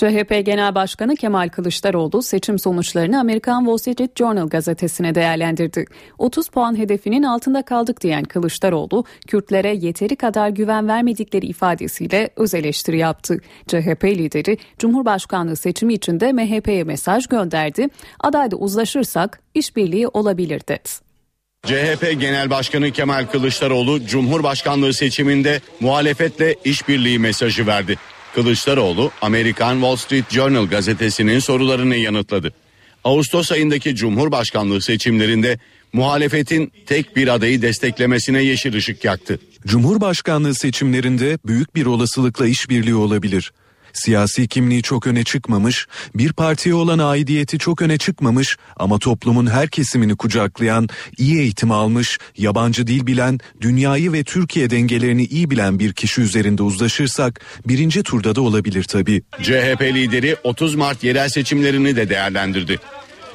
CHP 0.00 0.46
Genel 0.46 0.74
Başkanı 0.74 1.16
Kemal 1.16 1.48
Kılıçdaroğlu 1.48 2.22
seçim 2.22 2.58
sonuçlarını 2.58 3.20
Amerikan 3.20 3.60
Wall 3.64 3.76
Street 3.76 4.18
Journal 4.18 4.48
gazetesine 4.48 5.14
değerlendirdi. 5.14 5.84
30 6.18 6.48
puan 6.48 6.78
hedefinin 6.78 7.22
altında 7.22 7.62
kaldık 7.62 8.00
diyen 8.00 8.24
Kılıçdaroğlu, 8.24 9.04
Kürtlere 9.28 9.74
yeteri 9.74 10.16
kadar 10.16 10.48
güven 10.48 10.88
vermedikleri 10.88 11.46
ifadesiyle 11.46 12.30
öz 12.36 12.54
eleştiri 12.54 12.98
yaptı. 12.98 13.40
CHP 13.66 14.04
lideri 14.04 14.58
Cumhurbaşkanlığı 14.78 15.56
seçimi 15.56 15.94
için 15.94 16.20
de 16.20 16.32
MHP'ye 16.32 16.84
mesaj 16.84 17.26
gönderdi. 17.26 17.88
Adayda 18.20 18.56
uzlaşırsak 18.56 19.40
işbirliği 19.54 20.08
olabilir 20.08 20.60
dedi. 20.68 20.88
CHP 21.66 22.20
Genel 22.20 22.50
Başkanı 22.50 22.90
Kemal 22.90 23.26
Kılıçdaroğlu 23.26 24.06
Cumhurbaşkanlığı 24.06 24.94
seçiminde 24.94 25.60
muhalefetle 25.80 26.54
işbirliği 26.64 27.18
mesajı 27.18 27.66
verdi. 27.66 27.98
Kılıçdaroğlu 28.34 29.10
Amerikan 29.22 29.74
Wall 29.74 29.96
Street 29.96 30.30
Journal 30.30 30.66
gazetesinin 30.66 31.38
sorularını 31.38 31.96
yanıtladı. 31.96 32.52
Ağustos 33.04 33.52
ayındaki 33.52 33.96
Cumhurbaşkanlığı 33.96 34.82
seçimlerinde 34.82 35.58
muhalefetin 35.92 36.72
tek 36.86 37.16
bir 37.16 37.28
adayı 37.28 37.62
desteklemesine 37.62 38.42
yeşil 38.42 38.74
ışık 38.74 39.04
yaktı. 39.04 39.38
Cumhurbaşkanlığı 39.66 40.54
seçimlerinde 40.54 41.38
büyük 41.46 41.74
bir 41.74 41.86
olasılıkla 41.86 42.46
işbirliği 42.46 42.94
olabilir. 42.94 43.52
Siyasi 43.92 44.48
kimliği 44.48 44.82
çok 44.82 45.06
öne 45.06 45.24
çıkmamış, 45.24 45.86
bir 46.14 46.32
partiye 46.32 46.74
olan 46.74 46.98
aidiyeti 46.98 47.58
çok 47.58 47.82
öne 47.82 47.98
çıkmamış 47.98 48.56
ama 48.76 48.98
toplumun 48.98 49.46
her 49.46 49.68
kesimini 49.68 50.16
kucaklayan, 50.16 50.88
iyi 51.18 51.38
eğitim 51.38 51.70
almış, 51.70 52.18
yabancı 52.36 52.86
dil 52.86 53.06
bilen, 53.06 53.38
dünyayı 53.60 54.12
ve 54.12 54.24
Türkiye 54.24 54.70
dengelerini 54.70 55.24
iyi 55.24 55.50
bilen 55.50 55.78
bir 55.78 55.92
kişi 55.92 56.20
üzerinde 56.20 56.62
uzlaşırsak 56.62 57.40
birinci 57.68 58.02
turda 58.02 58.34
da 58.34 58.40
olabilir 58.40 58.84
tabii. 58.84 59.22
CHP 59.42 59.82
lideri 59.82 60.36
30 60.44 60.74
Mart 60.74 61.04
yerel 61.04 61.28
seçimlerini 61.28 61.96
de 61.96 62.08
değerlendirdi. 62.08 62.78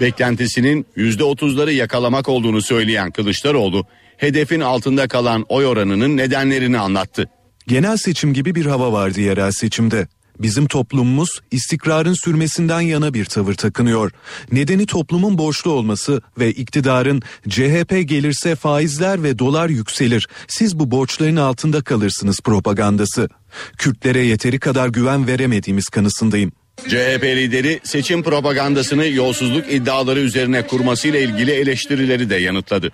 Beklentisinin 0.02 0.86
%30'ları 0.98 1.72
yakalamak 1.72 2.30
olduğunu 2.30 2.62
söyleyen 2.62 3.12
Kılıçdaroğlu, 3.12 3.86
hedefin 4.18 4.60
altında 4.60 5.08
kalan 5.08 5.46
oy 5.50 5.66
oranının 5.66 6.18
nedenlerini 6.18 6.80
anlattı. 6.80 7.30
Genel 7.68 7.98
seçim 7.98 8.34
gibi 8.34 8.56
bir 8.56 8.66
hava 8.66 8.92
vardı 8.92 9.22
yerel 9.22 9.52
seçimde. 9.52 10.08
Bizim 10.40 10.68
toplumumuz 10.68 11.30
istikrarın 11.52 12.14
sürmesinden 12.14 12.82
yana 12.82 13.14
bir 13.14 13.26
tavır 13.26 13.54
takınıyor. 13.54 14.12
Nedeni 14.52 14.86
toplumun 14.86 15.38
borçlu 15.38 15.72
olması 15.72 16.22
ve 16.40 16.52
iktidarın 16.52 17.22
CHP 17.50 18.10
gelirse 18.10 18.56
faizler 18.56 19.24
ve 19.24 19.40
dolar 19.40 19.70
yükselir. 19.70 20.28
Siz 20.48 20.80
bu 20.80 20.92
borçların 20.92 21.36
altında 21.36 21.82
kalırsınız 21.82 22.40
propagandası. 22.42 23.30
Kürtlere 23.78 24.20
yeteri 24.20 24.60
kadar 24.60 24.88
güven 24.88 25.28
veremediğimiz 25.28 25.90
kanısındayım. 25.90 26.52
CHP 26.88 27.24
lideri 27.24 27.80
seçim 27.84 28.24
propagandasını 28.24 29.08
yolsuzluk 29.08 29.74
iddiaları 29.74 30.20
üzerine 30.20 30.68
kurmasıyla 30.68 31.20
ilgili 31.20 31.52
eleştirileri 31.52 32.30
de 32.30 32.36
yanıtladı. 32.36 32.92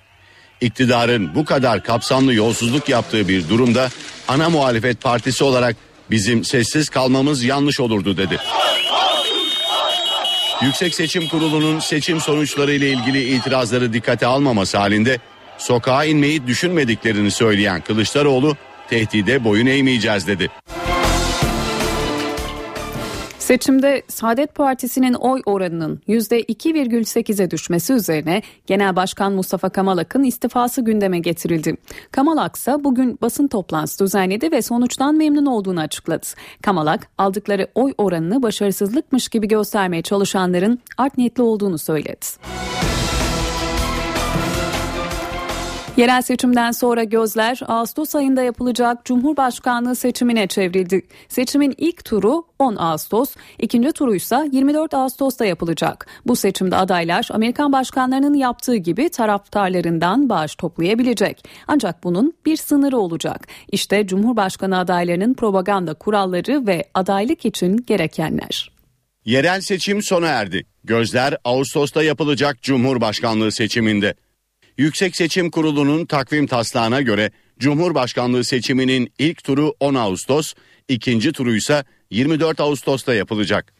İktidarın 0.61 1.35
bu 1.35 1.45
kadar 1.45 1.83
kapsamlı 1.83 2.33
yolsuzluk 2.33 2.89
yaptığı 2.89 3.27
bir 3.27 3.49
durumda 3.49 3.89
ana 4.27 4.49
muhalefet 4.49 5.01
partisi 5.01 5.43
olarak 5.43 5.75
bizim 6.11 6.43
sessiz 6.43 6.89
kalmamız 6.89 7.43
yanlış 7.43 7.79
olurdu 7.79 8.17
dedi. 8.17 8.37
Yüksek 10.61 10.95
Seçim 10.95 11.27
Kurulu'nun 11.27 11.79
seçim 11.79 12.21
sonuçları 12.21 12.73
ile 12.73 12.89
ilgili 12.89 13.35
itirazları 13.35 13.93
dikkate 13.93 14.25
almaması 14.25 14.77
halinde 14.77 15.19
sokağa 15.57 16.05
inmeyi 16.05 16.47
düşünmediklerini 16.47 17.31
söyleyen 17.31 17.81
Kılıçdaroğlu 17.81 18.57
tehdide 18.89 19.43
boyun 19.43 19.65
eğmeyeceğiz 19.65 20.27
dedi. 20.27 20.49
Seçimde 23.51 24.03
Saadet 24.07 24.55
Partisi'nin 24.55 25.13
oy 25.13 25.41
oranının 25.45 26.01
%2,8'e 26.07 27.51
düşmesi 27.51 27.93
üzerine 27.93 28.41
Genel 28.67 28.95
Başkan 28.95 29.33
Mustafa 29.33 29.69
Kamalak'ın 29.69 30.23
istifası 30.23 30.81
gündeme 30.81 31.19
getirildi. 31.19 31.77
Kamalak 32.11 32.55
ise 32.55 32.83
bugün 32.83 33.19
basın 33.21 33.47
toplantısı 33.47 34.05
düzenledi 34.05 34.51
ve 34.51 34.61
sonuçtan 34.61 35.15
memnun 35.15 35.45
olduğunu 35.45 35.79
açıkladı. 35.79 36.27
Kamalak 36.61 37.07
aldıkları 37.17 37.67
oy 37.75 37.93
oranını 37.97 38.43
başarısızlıkmış 38.43 39.29
gibi 39.29 39.47
göstermeye 39.47 40.01
çalışanların 40.01 40.79
art 40.97 41.17
niyetli 41.17 41.43
olduğunu 41.43 41.77
söyledi. 41.77 42.25
Yerel 46.01 46.21
seçimden 46.21 46.71
sonra 46.71 47.03
gözler 47.03 47.59
Ağustos 47.67 48.15
ayında 48.15 48.41
yapılacak 48.41 49.05
Cumhurbaşkanlığı 49.05 49.95
seçimine 49.95 50.47
çevrildi. 50.47 51.01
Seçimin 51.29 51.75
ilk 51.77 52.05
turu 52.05 52.43
10 52.59 52.75
Ağustos, 52.75 53.35
ikinci 53.59 53.91
turu 53.91 54.15
ise 54.15 54.49
24 54.51 54.93
Ağustos'ta 54.93 55.45
yapılacak. 55.45 56.07
Bu 56.25 56.35
seçimde 56.35 56.75
adaylar 56.75 57.27
Amerikan 57.31 57.71
başkanlarının 57.71 58.33
yaptığı 58.33 58.75
gibi 58.75 59.09
taraftarlarından 59.09 60.29
bağış 60.29 60.55
toplayabilecek. 60.55 61.43
Ancak 61.67 62.03
bunun 62.03 62.33
bir 62.45 62.57
sınırı 62.57 62.97
olacak. 62.97 63.47
İşte 63.71 64.07
Cumhurbaşkanı 64.07 64.77
adaylarının 64.77 65.33
propaganda 65.33 65.93
kuralları 65.93 66.67
ve 66.67 66.83
adaylık 66.93 67.45
için 67.45 67.77
gerekenler. 67.87 68.71
Yerel 69.25 69.61
seçim 69.61 70.03
sona 70.03 70.27
erdi. 70.27 70.65
Gözler 70.83 71.37
Ağustos'ta 71.43 72.03
yapılacak 72.03 72.61
Cumhurbaşkanlığı 72.61 73.51
seçiminde. 73.51 74.15
Yüksek 74.81 75.15
Seçim 75.15 75.51
Kurulu'nun 75.51 76.05
takvim 76.05 76.47
taslağına 76.47 77.01
göre 77.01 77.31
Cumhurbaşkanlığı 77.59 78.43
seçiminin 78.43 79.11
ilk 79.19 79.43
turu 79.43 79.75
10 79.79 79.95
Ağustos, 79.95 80.53
ikinci 80.87 81.31
turu 81.31 81.55
ise 81.55 81.83
24 82.09 82.59
Ağustos'ta 82.59 83.13
yapılacak. 83.13 83.73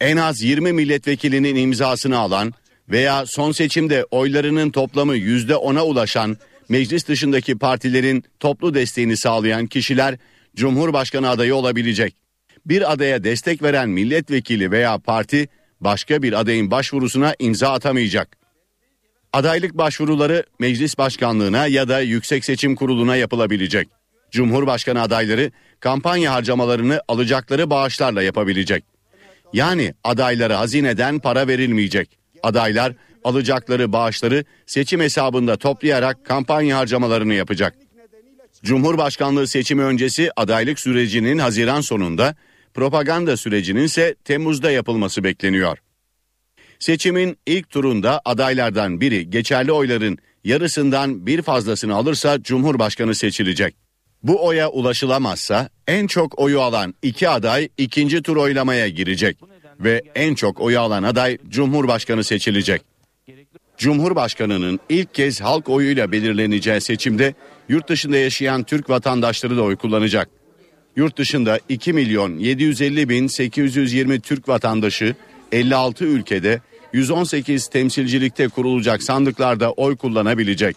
En 0.00 0.16
az 0.16 0.42
20 0.42 0.72
milletvekilinin 0.72 1.56
imzasını 1.56 2.18
alan 2.18 2.52
veya 2.88 3.26
son 3.26 3.52
seçimde 3.52 4.04
oylarının 4.10 4.70
toplamı 4.70 5.16
%10'a 5.16 5.82
ulaşan 5.82 6.36
meclis 6.68 7.08
dışındaki 7.08 7.58
partilerin 7.58 8.24
toplu 8.40 8.74
desteğini 8.74 9.16
sağlayan 9.16 9.66
kişiler 9.66 10.18
Cumhurbaşkanı 10.56 11.28
adayı 11.28 11.54
olabilecek. 11.54 12.16
Bir 12.66 12.92
adaya 12.92 13.24
destek 13.24 13.62
veren 13.62 13.88
milletvekili 13.88 14.70
veya 14.70 14.98
parti 14.98 15.48
başka 15.80 16.22
bir 16.22 16.40
adayın 16.40 16.70
başvurusuna 16.70 17.34
imza 17.38 17.72
atamayacak. 17.72 18.43
Adaylık 19.34 19.78
başvuruları 19.78 20.44
meclis 20.58 20.98
başkanlığına 20.98 21.66
ya 21.66 21.88
da 21.88 22.00
Yüksek 22.00 22.44
Seçim 22.44 22.76
Kurulu'na 22.76 23.16
yapılabilecek. 23.16 23.88
Cumhurbaşkanı 24.30 25.02
adayları 25.02 25.50
kampanya 25.80 26.32
harcamalarını 26.32 27.00
alacakları 27.08 27.70
bağışlarla 27.70 28.22
yapabilecek. 28.22 28.84
Yani 29.52 29.94
adaylara 30.04 30.58
hazineden 30.58 31.18
para 31.18 31.48
verilmeyecek. 31.48 32.18
Adaylar 32.42 32.92
alacakları 33.24 33.92
bağışları 33.92 34.44
seçim 34.66 35.00
hesabında 35.00 35.56
toplayarak 35.56 36.24
kampanya 36.24 36.78
harcamalarını 36.78 37.34
yapacak. 37.34 37.74
Cumhurbaşkanlığı 38.62 39.46
seçimi 39.46 39.82
öncesi 39.82 40.30
adaylık 40.36 40.80
sürecinin 40.80 41.38
Haziran 41.38 41.80
sonunda, 41.80 42.34
propaganda 42.74 43.36
sürecinin 43.36 43.82
ise 43.82 44.14
Temmuz'da 44.24 44.70
yapılması 44.70 45.24
bekleniyor. 45.24 45.83
Seçimin 46.78 47.38
ilk 47.46 47.70
turunda 47.70 48.20
adaylardan 48.24 49.00
biri 49.00 49.30
geçerli 49.30 49.72
oyların 49.72 50.18
yarısından 50.44 51.26
bir 51.26 51.42
fazlasını 51.42 51.94
alırsa 51.94 52.42
Cumhurbaşkanı 52.42 53.14
seçilecek. 53.14 53.74
Bu 54.22 54.46
oya 54.46 54.70
ulaşılamazsa 54.70 55.68
en 55.86 56.06
çok 56.06 56.38
oyu 56.38 56.60
alan 56.60 56.94
iki 57.02 57.28
aday 57.28 57.68
ikinci 57.78 58.22
tur 58.22 58.36
oylamaya 58.36 58.88
girecek 58.88 59.36
ve 59.80 60.02
en 60.14 60.34
çok 60.34 60.60
oyu 60.60 60.80
alan 60.80 61.02
aday 61.02 61.38
Cumhurbaşkanı 61.48 62.24
seçilecek. 62.24 62.82
Cumhurbaşkanının 63.78 64.80
ilk 64.88 65.14
kez 65.14 65.40
halk 65.40 65.68
oyuyla 65.68 66.12
belirleneceği 66.12 66.80
seçimde 66.80 67.34
yurt 67.68 67.88
dışında 67.88 68.16
yaşayan 68.16 68.62
Türk 68.62 68.90
vatandaşları 68.90 69.56
da 69.56 69.62
oy 69.62 69.76
kullanacak. 69.76 70.28
Yurt 70.96 71.18
dışında 71.18 71.58
2 71.68 71.92
milyon 71.92 72.38
750 72.38 73.08
bin 73.08 73.26
820 73.26 74.20
Türk 74.20 74.48
vatandaşı 74.48 75.14
56 75.52 76.04
ülkede 76.04 76.60
118 76.92 77.66
temsilcilikte 77.68 78.48
kurulacak 78.48 79.02
sandıklarda 79.02 79.72
oy 79.72 79.96
kullanabilecek. 79.96 80.76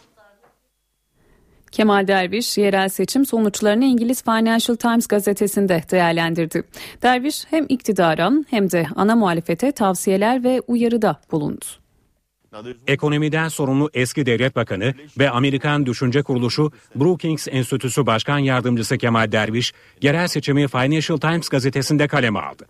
Kemal 1.71 2.07
Derviş 2.07 2.57
yerel 2.57 2.89
seçim 2.89 3.25
sonuçlarını 3.25 3.85
İngiliz 3.85 4.23
Financial 4.23 4.75
Times 4.75 5.07
gazetesinde 5.07 5.83
değerlendirdi. 5.91 6.63
Derviş 7.03 7.45
hem 7.49 7.65
iktidara 7.69 8.31
hem 8.49 8.71
de 8.71 8.87
ana 8.95 9.15
muhalefete 9.15 9.71
tavsiyeler 9.71 10.43
ve 10.43 10.61
uyarıda 10.67 11.21
bulundu. 11.31 11.65
Ekonomiden 12.87 13.47
sorumlu 13.47 13.89
eski 13.93 14.25
devlet 14.25 14.55
bakanı 14.55 14.93
ve 15.19 15.29
Amerikan 15.29 15.85
düşünce 15.85 16.23
kuruluşu 16.23 16.71
Brookings 16.95 17.47
Enstitüsü 17.51 18.05
Başkan 18.05 18.37
Yardımcısı 18.37 18.97
Kemal 18.97 19.31
Derviş, 19.31 19.73
yerel 20.01 20.27
seçimi 20.27 20.67
Financial 20.67 21.17
Times 21.17 21.49
gazetesinde 21.49 22.07
kaleme 22.07 22.39
aldı. 22.39 22.65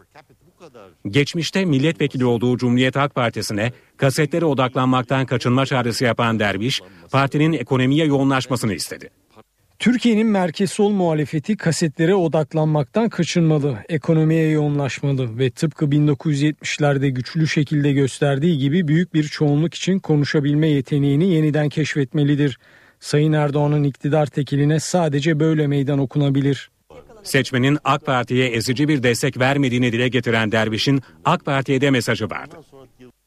Geçmişte 1.08 1.66
milletvekili 1.66 2.26
olduğu 2.26 2.58
Cumhuriyet 2.58 2.96
Halk 2.96 3.16
Partisi'ne 3.16 3.72
kasetlere 3.98 4.46
odaklanmaktan 4.46 5.26
kaçınma 5.26 5.66
çağrısı 5.66 6.04
yapan 6.04 6.40
Derviş, 6.40 6.82
partinin 7.12 7.54
ekonomiye 7.54 8.06
yoğunlaşmasını 8.06 8.74
istedi. 8.74 9.10
Türkiye'nin 9.80 10.28
merkez 10.28 10.72
sol 10.72 10.92
muhalefeti 10.92 11.58
kasetlere 11.58 12.16
odaklanmaktan 12.16 13.10
kaçınmalı, 13.10 13.78
ekonomiye 13.90 14.50
yoğunlaşmalı 14.50 15.40
ve 15.40 15.50
tıpkı 15.50 15.86
1970'lerde 15.86 17.08
güçlü 17.08 17.48
şekilde 17.48 17.92
gösterdiği 17.92 18.58
gibi 18.58 18.88
büyük 18.88 19.14
bir 19.14 19.24
çoğunluk 19.24 19.74
için 19.74 20.00
konuşabilme 20.00 20.68
yeteneğini 20.68 21.34
yeniden 21.34 21.70
keşfetmelidir. 21.70 22.60
Sayın 23.00 23.34
Erdoğan'ın 23.34 23.84
iktidar 23.84 24.26
tekiline 24.26 24.80
sadece 24.80 25.40
böyle 25.40 25.68
meydan 25.68 26.00
okunabilir. 26.00 26.70
Seçmenin 27.28 27.78
AK 27.84 28.06
Parti'ye 28.06 28.48
ezici 28.48 28.88
bir 28.88 29.04
destek 29.04 29.40
vermediğini 29.40 29.92
dile 29.92 30.08
getiren 30.08 30.52
Derviş'in 30.52 31.02
AK 31.26 31.46
Parti'ye 31.46 31.82
de 31.82 31.92
mesajı 31.92 32.30
vardı. 32.30 32.56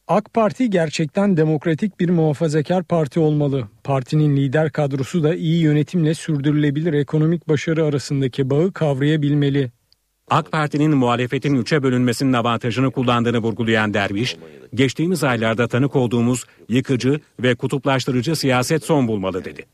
AK 0.08 0.34
Parti 0.34 0.70
gerçekten 0.70 1.36
demokratik 1.36 2.00
bir 2.00 2.10
muhafazakar 2.10 2.84
parti 2.84 3.20
olmalı. 3.20 3.68
Partinin 3.84 4.36
lider 4.36 4.72
kadrosu 4.72 5.22
da 5.22 5.34
iyi 5.34 5.60
yönetimle 5.60 6.14
sürdürülebilir 6.14 6.92
ekonomik 6.92 7.48
başarı 7.48 7.84
arasındaki 7.84 8.50
bağı 8.50 8.72
kavrayabilmeli. 8.72 9.70
AK 10.30 10.52
Parti'nin 10.52 10.96
muhalefetin 10.96 11.54
üçe 11.54 11.82
bölünmesinin 11.82 12.32
avantajını 12.32 12.90
kullandığını 12.90 13.38
vurgulayan 13.38 13.94
Derviş, 13.94 14.36
geçtiğimiz 14.74 15.24
aylarda 15.24 15.68
tanık 15.68 15.96
olduğumuz 15.96 16.44
yıkıcı 16.68 17.20
ve 17.42 17.54
kutuplaştırıcı 17.54 18.36
siyaset 18.36 18.84
son 18.84 19.08
bulmalı 19.08 19.44
dedi. 19.44 19.64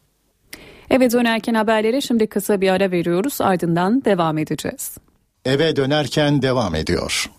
Eve 0.90 1.10
dönerken 1.10 1.54
haberlere 1.54 2.00
şimdi 2.00 2.26
kısa 2.26 2.60
bir 2.60 2.68
ara 2.68 2.90
veriyoruz 2.90 3.40
ardından 3.40 4.04
devam 4.04 4.38
edeceğiz. 4.38 4.96
Eve 5.44 5.76
dönerken 5.76 6.42
devam 6.42 6.74
ediyor. 6.74 7.30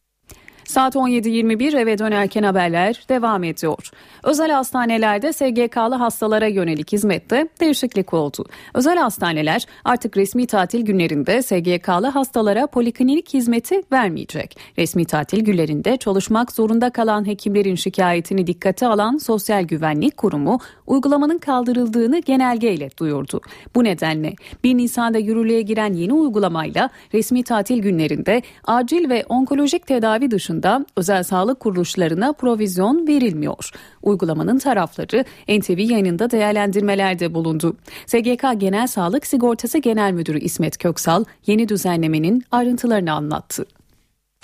Saat 0.67 0.95
17.21 0.95 1.79
eve 1.79 1.97
dönerken 1.97 2.43
haberler 2.43 3.03
devam 3.09 3.43
ediyor. 3.43 3.91
Özel 4.23 4.51
hastanelerde 4.51 5.33
SGK'lı 5.33 5.95
hastalara 5.95 6.47
yönelik 6.47 6.91
hizmette 6.91 7.47
değişiklik 7.59 8.13
oldu. 8.13 8.45
Özel 8.73 8.97
hastaneler 8.97 9.65
artık 9.85 10.17
resmi 10.17 10.47
tatil 10.47 10.81
günlerinde 10.81 11.41
SGK'lı 11.41 12.07
hastalara 12.07 12.67
poliklinik 12.67 13.33
hizmeti 13.33 13.81
vermeyecek. 13.91 14.57
Resmi 14.77 15.05
tatil 15.05 15.45
günlerinde 15.45 15.97
çalışmak 15.97 16.51
zorunda 16.51 16.89
kalan 16.89 17.27
hekimlerin 17.27 17.75
şikayetini 17.75 18.47
dikkate 18.47 18.87
alan 18.87 19.17
Sosyal 19.17 19.63
Güvenlik 19.63 20.17
Kurumu 20.17 20.59
uygulamanın 20.87 21.37
kaldırıldığını 21.37 22.19
genelgeyle 22.19 22.89
duyurdu. 22.99 23.41
Bu 23.75 23.83
nedenle 23.83 24.33
1 24.63 24.77
Nisan'da 24.77 25.17
yürürlüğe 25.17 25.61
giren 25.61 25.93
yeni 25.93 26.13
uygulamayla 26.13 26.89
resmi 27.13 27.43
tatil 27.43 27.79
günlerinde 27.79 28.41
acil 28.63 29.09
ve 29.09 29.25
onkolojik 29.29 29.87
tedavi 29.87 30.31
dışında 30.31 30.56
dışında 30.57 30.85
özel 30.95 31.23
sağlık 31.23 31.59
kuruluşlarına 31.59 32.33
provizyon 32.33 33.07
verilmiyor. 33.07 33.71
Uygulamanın 34.03 34.57
tarafları 34.57 35.25
NTV 35.47 35.79
yayınında 35.79 36.31
değerlendirmelerde 36.31 37.33
bulundu. 37.33 37.75
SGK 38.05 38.43
Genel 38.57 38.87
Sağlık 38.87 39.27
Sigortası 39.27 39.77
Genel 39.77 40.11
Müdürü 40.11 40.39
İsmet 40.39 40.77
Köksal 40.77 41.25
yeni 41.45 41.69
düzenlemenin 41.69 42.43
ayrıntılarını 42.51 43.13
anlattı. 43.13 43.65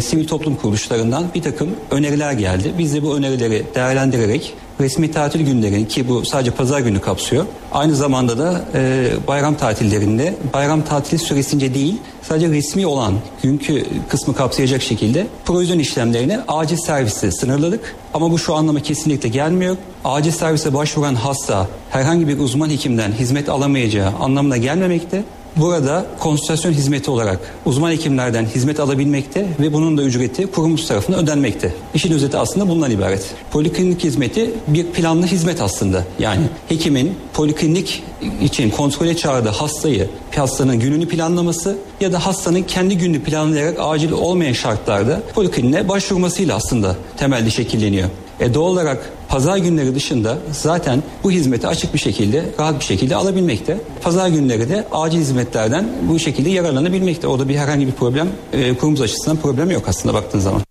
Sivil 0.02 0.28
toplum 0.28 0.56
kuruluşlarından 0.56 1.26
bir 1.36 1.42
takım 1.42 1.70
öneriler 1.92 2.34
geldi. 2.34 2.74
Biz 2.78 2.94
de 2.94 3.04
bu 3.04 3.16
önerileri 3.16 3.64
değerlendirerek 3.76 4.54
resmi 4.80 5.12
tatil 5.12 5.46
günlerini 5.46 5.88
ki 5.88 6.08
bu 6.08 6.26
sadece 6.26 6.52
pazar 6.52 6.80
günü 6.80 7.02
kapsıyor. 7.02 7.46
Aynı 7.72 7.96
zamanda 7.96 8.38
da 8.38 8.66
e, 8.74 9.08
bayram 9.28 9.56
tatillerinde 9.56 10.36
bayram 10.54 10.82
tatili 10.82 11.20
süresince 11.20 11.74
değil 11.74 11.98
sadece 12.22 12.50
resmi 12.50 12.86
olan 12.88 13.14
günkü 13.44 13.86
kısmı 14.10 14.36
kapsayacak 14.36 14.82
şekilde 14.82 15.28
provizyon 15.46 15.80
işlemlerini 15.80 16.40
acil 16.48 16.78
serviste 16.78 17.32
sınırladık. 17.32 17.96
Ama 18.14 18.32
bu 18.32 18.40
şu 18.40 18.56
anlama 18.56 18.80
kesinlikle 18.80 19.30
gelmiyor. 19.30 19.78
Acil 20.06 20.32
servise 20.32 20.74
başvuran 20.74 21.16
hasta 21.16 21.68
herhangi 21.90 22.28
bir 22.28 22.40
uzman 22.40 22.70
hekimden 22.70 23.12
hizmet 23.12 23.50
alamayacağı 23.50 24.14
anlamına 24.20 24.58
gelmemekte. 24.58 25.24
Burada 25.56 26.06
konsültasyon 26.20 26.72
hizmeti 26.72 27.12
olarak 27.12 27.40
uzman 27.66 27.92
hekimlerden 27.92 28.46
hizmet 28.46 28.80
alabilmekte 28.80 29.48
ve 29.60 29.74
bunun 29.74 29.98
da 29.98 30.04
ücreti 30.04 30.48
kurumumuz 30.48 30.88
tarafından 30.88 31.24
ödenmekte. 31.24 31.74
İşin 31.94 32.14
özeti 32.14 32.38
aslında 32.38 32.70
bundan 32.70 32.92
ibaret. 32.92 33.36
Poliklinik 33.52 34.04
hizmeti 34.04 34.54
bir 34.68 34.86
planlı 34.86 35.26
hizmet 35.26 35.62
aslında. 35.62 36.04
Yani 36.20 36.42
hekimin 36.70 37.16
poliklinik 37.34 38.04
için 38.42 38.70
kontrole 38.70 39.18
çağırdığı 39.18 39.50
hastayı, 39.50 40.10
hastanın 40.36 40.80
gününü 40.80 41.08
planlaması 41.08 41.78
ya 42.02 42.14
da 42.14 42.26
hastanın 42.26 42.64
kendi 42.64 42.98
gününü 42.98 43.24
planlayarak 43.24 43.76
acil 43.80 44.12
olmayan 44.12 44.54
şartlarda 44.54 45.22
polikliniğe 45.36 45.90
başvurmasıyla 45.90 46.56
aslında 46.56 46.96
temelde 47.18 47.50
şekilleniyor. 47.50 48.10
E 48.40 48.54
doğal 48.54 48.72
olarak 48.72 49.14
pazar 49.34 49.58
günleri 49.58 49.96
dışında 49.96 50.38
zaten 50.52 51.04
bu 51.24 51.32
hizmeti 51.32 51.68
açık 51.68 51.94
bir 51.94 52.00
şekilde, 52.00 52.46
rahat 52.60 52.80
bir 52.80 52.86
şekilde 52.86 53.16
alabilmekte. 53.16 53.78
Pazar 54.02 54.28
günleri 54.28 54.70
de 54.70 54.86
acil 54.92 55.20
hizmetlerden 55.20 55.86
bu 56.10 56.20
şekilde 56.20 56.50
yararlanabilmekte. 56.50 57.28
Orada 57.28 57.50
bir 57.50 57.56
herhangi 57.56 57.88
bir 57.88 57.92
problem, 57.92 58.28
e, 58.54 58.78
kurumuz 58.78 59.02
açısından 59.02 59.38
problem 59.38 59.72
yok 59.72 59.84
aslında 59.88 60.14
baktığın 60.14 60.40
zaman. 60.40 60.62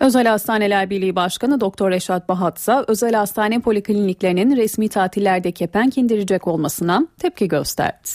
Özel 0.00 0.26
Hastaneler 0.26 0.90
Birliği 0.90 1.16
Başkanı 1.16 1.60
Doktor 1.60 1.90
Reşat 1.90 2.28
Bahat 2.28 2.58
ise 2.58 2.74
özel 2.88 3.14
hastane 3.14 3.60
polikliniklerinin 3.60 4.56
resmi 4.56 4.88
tatillerde 4.88 5.52
kepenk 5.52 5.98
indirecek 5.98 6.46
olmasına 6.46 7.06
tepki 7.18 7.48
gösterdi. 7.48 8.08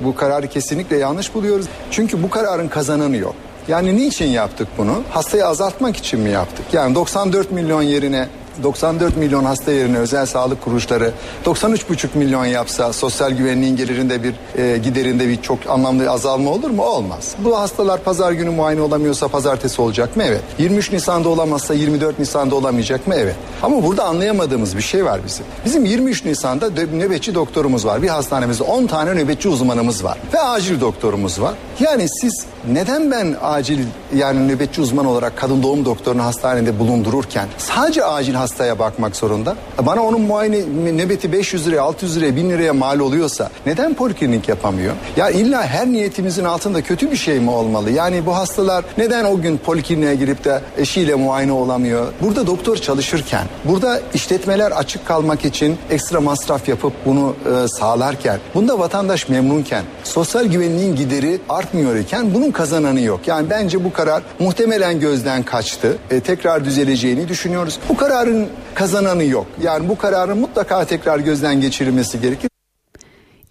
Bu 0.00 0.14
kararı 0.14 0.48
kesinlikle 0.48 0.96
yanlış 0.96 1.34
buluyoruz. 1.34 1.66
Çünkü 1.90 2.22
bu 2.22 2.30
kararın 2.30 2.68
kazananı 2.68 3.16
yok. 3.16 3.34
Yani 3.68 3.96
niçin 3.96 4.28
yaptık 4.28 4.68
bunu? 4.78 5.02
Hastayı 5.10 5.46
azaltmak 5.46 5.96
için 5.96 6.20
mi 6.20 6.30
yaptık? 6.30 6.66
Yani 6.72 6.94
94 6.94 7.52
milyon 7.52 7.82
yerine 7.82 8.28
94 8.62 9.16
milyon 9.16 9.44
hasta 9.44 9.72
yerine 9.72 9.98
özel 9.98 10.26
sağlık 10.26 10.62
kuruluşları 10.62 11.12
93,5 11.44 12.06
milyon 12.14 12.44
yapsa 12.44 12.92
sosyal 12.92 13.30
güvenliğin 13.30 13.76
gelirinde 13.76 14.22
bir 14.22 14.34
e, 14.58 14.78
giderinde 14.78 15.28
bir 15.28 15.42
çok 15.42 15.58
anlamlı 15.68 16.10
azalma 16.10 16.50
olur 16.50 16.70
mu? 16.70 16.82
Olmaz. 16.82 17.34
Bu 17.38 17.58
hastalar 17.58 18.02
pazar 18.02 18.32
günü 18.32 18.50
muayene 18.50 18.80
olamıyorsa 18.82 19.28
pazartesi 19.28 19.82
olacak 19.82 20.16
mı? 20.16 20.22
Evet. 20.26 20.42
23 20.58 20.92
Nisan'da 20.92 21.28
olamazsa 21.28 21.74
24 21.74 22.18
Nisan'da 22.18 22.54
olamayacak 22.54 23.06
mı? 23.06 23.14
Evet. 23.14 23.34
Ama 23.62 23.82
burada 23.82 24.04
anlayamadığımız 24.04 24.76
bir 24.76 24.82
şey 24.82 25.04
var 25.04 25.20
bizim. 25.26 25.46
Bizim 25.64 25.84
23 25.84 26.24
Nisan'da 26.24 26.70
nöbetçi 26.70 27.34
doktorumuz 27.34 27.86
var. 27.86 28.02
Bir 28.02 28.08
hastanemizde 28.08 28.64
10 28.64 28.86
tane 28.86 29.14
nöbetçi 29.14 29.48
uzmanımız 29.48 30.04
var. 30.04 30.18
Ve 30.34 30.40
acil 30.40 30.80
doktorumuz 30.80 31.40
var. 31.40 31.54
Yani 31.80 32.06
siz 32.20 32.44
neden 32.72 33.10
ben 33.10 33.36
acil 33.42 33.80
yani 34.14 34.48
nöbetçi 34.48 34.80
uzman 34.80 35.06
olarak 35.06 35.36
kadın 35.36 35.62
doğum 35.62 35.84
doktorunu 35.84 36.24
hastanede 36.24 36.78
bulundururken 36.78 37.48
sadece 37.58 38.04
acil 38.04 38.34
hastaya 38.40 38.78
bakmak 38.78 39.16
zorunda? 39.16 39.56
Bana 39.86 40.02
onun 40.02 40.20
muayene 40.20 40.58
nöbeti 40.96 41.32
500 41.32 41.66
liraya, 41.66 41.80
600 41.80 42.16
liraya, 42.16 42.36
1000 42.36 42.50
liraya 42.50 42.72
mal 42.72 43.00
oluyorsa 43.00 43.50
neden 43.66 43.94
poliklinik 43.94 44.48
yapamıyor? 44.48 44.94
Ya 45.16 45.30
illa 45.30 45.62
her 45.62 45.86
niyetimizin 45.86 46.44
altında 46.44 46.82
kötü 46.82 47.10
bir 47.10 47.16
şey 47.16 47.40
mi 47.40 47.50
olmalı? 47.50 47.90
Yani 47.90 48.26
bu 48.26 48.36
hastalar 48.36 48.84
neden 48.98 49.24
o 49.24 49.40
gün 49.40 49.58
polikliniğe 49.58 50.14
girip 50.14 50.44
de 50.44 50.60
eşiyle 50.78 51.14
muayene 51.14 51.52
olamıyor? 51.52 52.06
Burada 52.22 52.46
doktor 52.46 52.76
çalışırken, 52.76 53.46
burada 53.64 54.00
işletmeler 54.14 54.70
açık 54.70 55.06
kalmak 55.06 55.44
için 55.44 55.78
ekstra 55.90 56.20
masraf 56.20 56.68
yapıp 56.68 56.92
bunu 57.06 57.34
e, 57.64 57.68
sağlarken, 57.68 58.38
bunda 58.54 58.78
vatandaş 58.78 59.28
memnunken, 59.28 59.84
sosyal 60.04 60.44
güvenliğin 60.44 60.96
gideri 60.96 61.40
artmıyor 61.48 61.96
iken 61.96 62.34
bunun 62.34 62.50
kazananı 62.50 63.00
yok. 63.00 63.20
Yani 63.26 63.50
bence 63.50 63.84
bu 63.84 63.92
karar 63.92 64.22
muhtemelen 64.38 65.00
gözden 65.00 65.42
kaçtı. 65.42 65.98
E, 66.10 66.20
tekrar 66.20 66.64
düzeleceğini 66.64 67.28
düşünüyoruz. 67.28 67.78
Bu 67.88 67.96
kararın 68.30 68.48
kazananı 68.74 69.24
yok. 69.24 69.46
Yani 69.62 69.88
bu 69.88 69.98
kararın 69.98 70.38
mutlaka 70.38 70.84
tekrar 70.84 71.18
gözden 71.18 71.60
geçirilmesi 71.60 72.20
gerekir. 72.20 72.49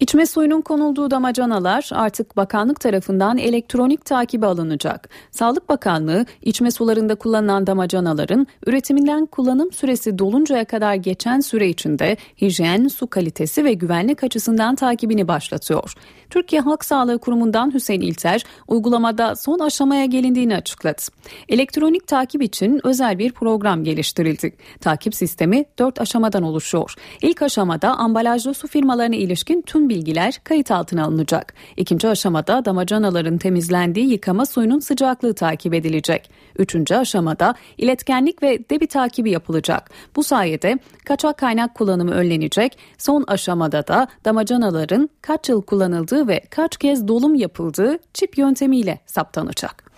İçme 0.00 0.26
suyunun 0.26 0.60
konulduğu 0.60 1.10
damacanalar 1.10 1.90
artık 1.92 2.36
bakanlık 2.36 2.80
tarafından 2.80 3.38
elektronik 3.38 4.04
takibe 4.04 4.46
alınacak. 4.46 5.08
Sağlık 5.30 5.68
Bakanlığı 5.68 6.26
içme 6.42 6.70
sularında 6.70 7.14
kullanılan 7.14 7.66
damacanaların 7.66 8.46
üretiminden 8.66 9.26
kullanım 9.26 9.72
süresi 9.72 10.18
doluncaya 10.18 10.64
kadar 10.64 10.94
geçen 10.94 11.40
süre 11.40 11.68
içinde 11.68 12.16
hijyen, 12.40 12.88
su 12.88 13.06
kalitesi 13.06 13.64
ve 13.64 13.72
güvenlik 13.72 14.24
açısından 14.24 14.74
takibini 14.74 15.28
başlatıyor. 15.28 15.94
Türkiye 16.30 16.62
Halk 16.62 16.84
Sağlığı 16.84 17.18
Kurumu'ndan 17.18 17.74
Hüseyin 17.74 18.00
İlter 18.00 18.44
uygulamada 18.68 19.36
son 19.36 19.58
aşamaya 19.58 20.04
gelindiğini 20.04 20.56
açıkladı. 20.56 21.02
Elektronik 21.48 22.06
takip 22.06 22.42
için 22.42 22.80
özel 22.84 23.18
bir 23.18 23.32
program 23.32 23.84
geliştirildi. 23.84 24.56
Takip 24.80 25.14
sistemi 25.14 25.64
4 25.78 26.00
aşamadan 26.00 26.42
oluşuyor. 26.42 26.94
İlk 27.22 27.42
aşamada 27.42 27.90
ambalajlı 27.96 28.54
su 28.54 28.68
firmalarına 28.68 29.16
ilişkin 29.16 29.62
tüm 29.62 29.89
bilgiler 29.90 30.40
kayıt 30.44 30.70
altına 30.70 31.04
alınacak. 31.04 31.54
İkinci 31.76 32.08
aşamada 32.08 32.64
damacanaların 32.64 33.38
temizlendiği 33.38 34.10
yıkama 34.10 34.46
suyunun 34.46 34.78
sıcaklığı 34.78 35.34
takip 35.34 35.74
edilecek. 35.74 36.30
Üçüncü 36.58 36.94
aşamada 36.94 37.54
iletkenlik 37.78 38.42
ve 38.42 38.58
debi 38.70 38.86
takibi 38.86 39.30
yapılacak. 39.30 39.90
Bu 40.16 40.22
sayede 40.22 40.78
kaçak 41.04 41.38
kaynak 41.38 41.74
kullanımı 41.74 42.12
önlenecek. 42.12 42.78
Son 42.98 43.24
aşamada 43.28 43.86
da 43.86 44.08
damacanaların 44.24 45.10
kaç 45.22 45.48
yıl 45.48 45.62
kullanıldığı 45.62 46.28
ve 46.28 46.40
kaç 46.50 46.76
kez 46.76 47.08
dolum 47.08 47.34
yapıldığı 47.34 47.98
çip 48.14 48.38
yöntemiyle 48.38 48.98
saptanacak. 49.06 49.90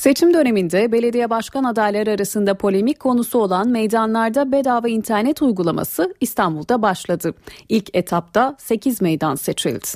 Seçim 0.00 0.34
döneminde 0.34 0.92
belediye 0.92 1.30
başkan 1.30 1.64
adayları 1.64 2.10
arasında 2.10 2.54
polemik 2.54 3.00
konusu 3.00 3.38
olan 3.38 3.68
meydanlarda 3.68 4.52
bedava 4.52 4.88
internet 4.88 5.42
uygulaması 5.42 6.14
İstanbul'da 6.20 6.82
başladı. 6.82 7.34
İlk 7.68 7.96
etapta 7.96 8.56
8 8.58 9.00
meydan 9.02 9.34
seçildi. 9.34 9.86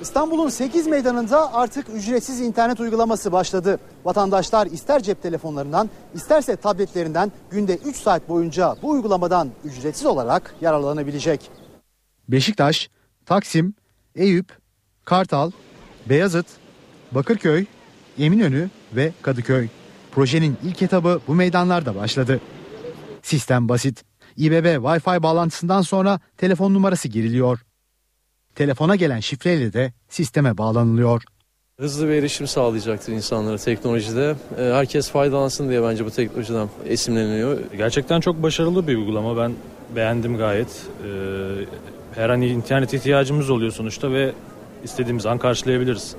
İstanbul'un 0.00 0.48
8 0.48 0.86
meydanında 0.86 1.54
artık 1.54 1.86
ücretsiz 1.94 2.40
internet 2.40 2.80
uygulaması 2.80 3.32
başladı. 3.32 3.78
Vatandaşlar 4.04 4.66
ister 4.66 5.02
cep 5.02 5.22
telefonlarından 5.22 5.90
isterse 6.14 6.56
tabletlerinden 6.56 7.32
günde 7.50 7.76
3 7.76 7.96
saat 7.96 8.28
boyunca 8.28 8.76
bu 8.82 8.90
uygulamadan 8.90 9.48
ücretsiz 9.64 10.06
olarak 10.06 10.54
yararlanabilecek. 10.60 11.50
Beşiktaş, 12.28 12.90
Taksim, 13.26 13.74
Eyüp, 14.14 14.58
Kartal, 15.04 15.50
Beyazıt, 16.08 16.46
Bakırköy, 17.12 17.66
Eminönü 18.18 18.70
ve 18.92 19.12
Kadıköy. 19.22 19.68
Projenin 20.12 20.56
ilk 20.64 20.82
etabı 20.82 21.20
bu 21.28 21.34
meydanlarda 21.34 21.94
başladı. 21.94 22.40
Sistem 23.22 23.68
basit. 23.68 24.04
İBB 24.36 24.66
Wi-Fi 24.66 25.22
bağlantısından 25.22 25.82
sonra 25.82 26.20
telefon 26.36 26.74
numarası 26.74 27.08
giriliyor. 27.08 27.58
Telefona 28.54 28.96
gelen 28.96 29.20
şifreyle 29.20 29.72
de 29.72 29.92
sisteme 30.08 30.58
bağlanılıyor. 30.58 31.22
Hızlı 31.80 32.08
bir 32.08 32.12
erişim 32.12 32.46
sağlayacaktır 32.46 33.12
insanlara 33.12 33.56
teknolojide. 33.58 34.36
Ee, 34.58 34.62
Herkes 34.62 35.10
faydalansın 35.10 35.68
diye 35.68 35.82
bence 35.82 36.04
bu 36.04 36.10
teknolojiden 36.10 36.68
esinleniyor. 36.86 37.58
Gerçekten 37.76 38.20
çok 38.20 38.42
başarılı 38.42 38.86
bir 38.88 38.96
uygulama. 38.96 39.36
Ben 39.36 39.52
beğendim 39.96 40.36
gayet. 40.36 40.68
Ee, 41.04 41.08
her 42.14 42.30
an 42.30 42.42
internet 42.42 42.94
ihtiyacımız 42.94 43.50
oluyor 43.50 43.72
sonuçta 43.72 44.12
ve 44.12 44.32
istediğimiz 44.84 45.26
an 45.26 45.38
karşılayabiliriz. 45.38 46.16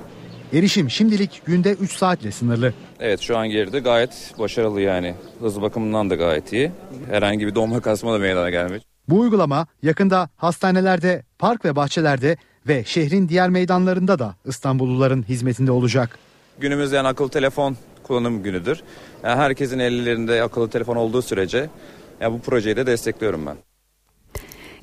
Erişim 0.52 0.90
şimdilik 0.90 1.42
günde 1.46 1.72
3 1.72 1.92
saatle 1.92 2.32
sınırlı. 2.32 2.72
Evet 3.00 3.20
şu 3.20 3.38
an 3.38 3.48
geride 3.48 3.78
gayet 3.78 4.34
başarılı 4.38 4.80
yani. 4.80 5.14
Hız 5.40 5.62
bakımından 5.62 6.10
da 6.10 6.14
gayet 6.14 6.52
iyi. 6.52 6.72
Herhangi 7.10 7.46
bir 7.46 7.54
donma 7.54 7.80
kasma 7.80 8.12
da 8.14 8.18
meydana 8.18 8.50
gelmiyor. 8.50 8.80
Bu 9.08 9.20
uygulama 9.20 9.66
yakında 9.82 10.28
hastanelerde, 10.36 11.22
park 11.38 11.64
ve 11.64 11.76
bahçelerde 11.76 12.36
ve 12.68 12.84
şehrin 12.84 13.28
diğer 13.28 13.48
meydanlarında 13.50 14.18
da 14.18 14.34
İstanbulluların 14.44 15.22
hizmetinde 15.22 15.72
olacak. 15.72 16.18
Günümüzde 16.58 16.96
yani 16.96 17.08
akıllı 17.08 17.28
telefon 17.28 17.76
kullanım 18.02 18.42
günüdür. 18.42 18.80
Yani 19.24 19.36
herkesin 19.36 19.78
ellerinde 19.78 20.42
akıllı 20.42 20.70
telefon 20.70 20.96
olduğu 20.96 21.22
sürece 21.22 21.70
yani 22.20 22.34
bu 22.34 22.40
projeyi 22.40 22.76
de 22.76 22.86
destekliyorum 22.86 23.46
ben. 23.46 23.56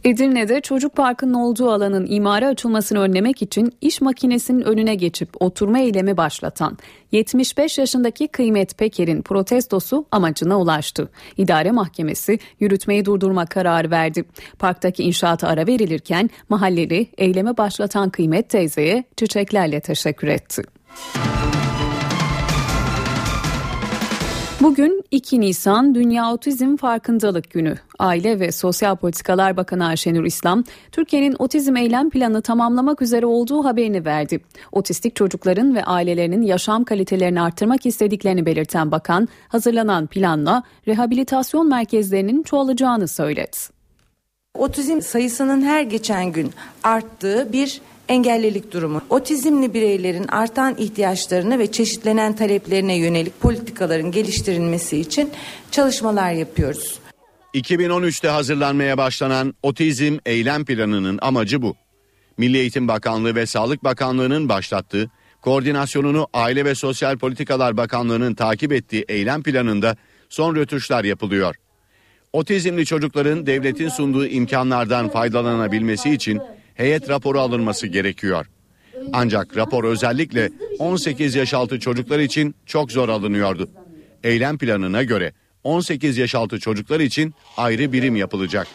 Edirne'de 0.06 0.62
çocuk 0.62 0.96
parkının 0.96 1.34
olduğu 1.34 1.72
alanın 1.72 2.06
imara 2.10 2.48
açılmasını 2.48 3.00
önlemek 3.00 3.42
için 3.42 3.74
iş 3.82 4.02
makinesinin 4.02 4.62
önüne 4.62 4.96
geçip 4.96 5.30
oturma 5.40 5.80
eylemi 5.80 6.18
başlatan 6.18 6.78
75 7.12 7.78
yaşındaki 7.78 8.28
Kıymet 8.28 8.78
Peker'in 8.78 9.22
protestosu 9.22 10.06
amacına 10.12 10.60
ulaştı. 10.60 11.10
İdare 11.38 11.72
Mahkemesi 11.72 12.40
yürütmeyi 12.60 13.06
durdurma 13.06 13.46
kararı 13.46 13.92
verdi. 13.92 14.26
Parktaki 14.60 15.04
inşaata 15.04 15.48
ara 15.48 15.68
verilirken 15.68 16.30
mahalleli 16.50 17.08
eyleme 17.18 17.58
başlatan 17.58 18.10
Kıymet 18.10 18.50
teyzeye 18.50 19.04
çiçeklerle 19.18 19.80
teşekkür 19.80 20.28
etti. 20.28 20.64
Bugün 24.66 25.04
2 25.12 25.42
Nisan 25.42 25.96
Dünya 25.96 26.34
Otizm 26.34 26.78
Farkındalık 26.78 27.52
Günü. 27.52 27.76
Aile 28.00 28.40
ve 28.40 28.52
Sosyal 28.52 28.96
Politikalar 28.96 29.58
Bakanı 29.58 29.86
Ayşenur 29.86 30.26
İslam, 30.26 30.64
Türkiye'nin 30.92 31.36
otizm 31.40 31.76
eylem 31.76 32.10
planı 32.10 32.42
tamamlamak 32.42 33.02
üzere 33.02 33.26
olduğu 33.26 33.66
haberini 33.66 34.06
verdi. 34.06 34.40
Otistik 34.72 35.16
çocukların 35.16 35.76
ve 35.76 35.84
ailelerinin 35.84 36.42
yaşam 36.42 36.84
kalitelerini 36.84 37.42
arttırmak 37.42 37.86
istediklerini 37.86 38.46
belirten 38.46 38.92
bakan, 38.92 39.28
hazırlanan 39.48 40.08
planla 40.08 40.64
rehabilitasyon 40.88 41.70
merkezlerinin 41.70 42.44
çoğalacağını 42.44 43.08
söyledi. 43.08 43.58
Otizm 44.58 45.02
sayısının 45.02 45.62
her 45.62 45.82
geçen 45.82 46.32
gün 46.32 46.52
arttığı 46.84 47.54
bir 47.54 47.82
engellilik 48.08 48.72
durumu. 48.72 49.02
Otizmli 49.10 49.74
bireylerin 49.74 50.28
artan 50.28 50.76
ihtiyaçlarına 50.78 51.60
ve 51.60 51.72
çeşitlenen 51.72 52.36
taleplerine 52.36 52.96
yönelik 52.96 53.42
politikaların 53.42 54.12
geliştirilmesi 54.12 54.98
için 54.98 55.32
çalışmalar 55.72 56.32
yapıyoruz. 56.32 57.00
2013'te 57.54 58.28
hazırlanmaya 58.28 58.98
başlanan 58.98 59.54
otizm 59.64 60.18
eylem 60.26 60.66
planının 60.66 61.20
amacı 61.22 61.62
bu. 61.62 61.76
Milli 62.38 62.58
Eğitim 62.58 62.88
Bakanlığı 62.88 63.36
ve 63.36 63.46
Sağlık 63.46 63.84
Bakanlığı'nın 63.84 64.50
başlattığı, 64.50 65.10
koordinasyonunu 65.42 66.28
Aile 66.34 66.66
ve 66.66 66.76
Sosyal 66.76 67.18
Politikalar 67.18 67.78
Bakanlığı'nın 67.78 68.34
takip 68.34 68.74
ettiği 68.74 69.06
eylem 69.08 69.44
planında 69.44 69.98
son 70.30 70.56
rötuşlar 70.56 71.04
yapılıyor. 71.04 71.56
Otizmli 72.34 72.86
çocukların 72.86 73.46
devletin 73.46 73.90
sunduğu 73.90 74.28
imkanlardan 74.28 75.10
faydalanabilmesi 75.10 76.10
için 76.10 76.42
heyet 76.76 77.10
raporu 77.10 77.40
alınması 77.40 77.88
gerekiyor. 77.88 78.46
Ancak 79.14 79.58
rapor 79.58 79.84
özellikle 79.84 80.50
18 80.80 81.36
yaş 81.36 81.54
altı 81.54 81.80
çocuklar 81.80 82.20
için 82.20 82.56
çok 82.66 82.92
zor 82.92 83.10
alınıyordu. 83.10 83.70
Eylem 84.24 84.58
planına 84.58 85.04
göre 85.04 85.34
18 85.64 86.18
yaş 86.18 86.36
altı 86.36 86.60
çocuklar 86.60 87.00
için 87.00 87.34
ayrı 87.58 87.94
birim 87.94 88.16
yapılacak. 88.16 88.68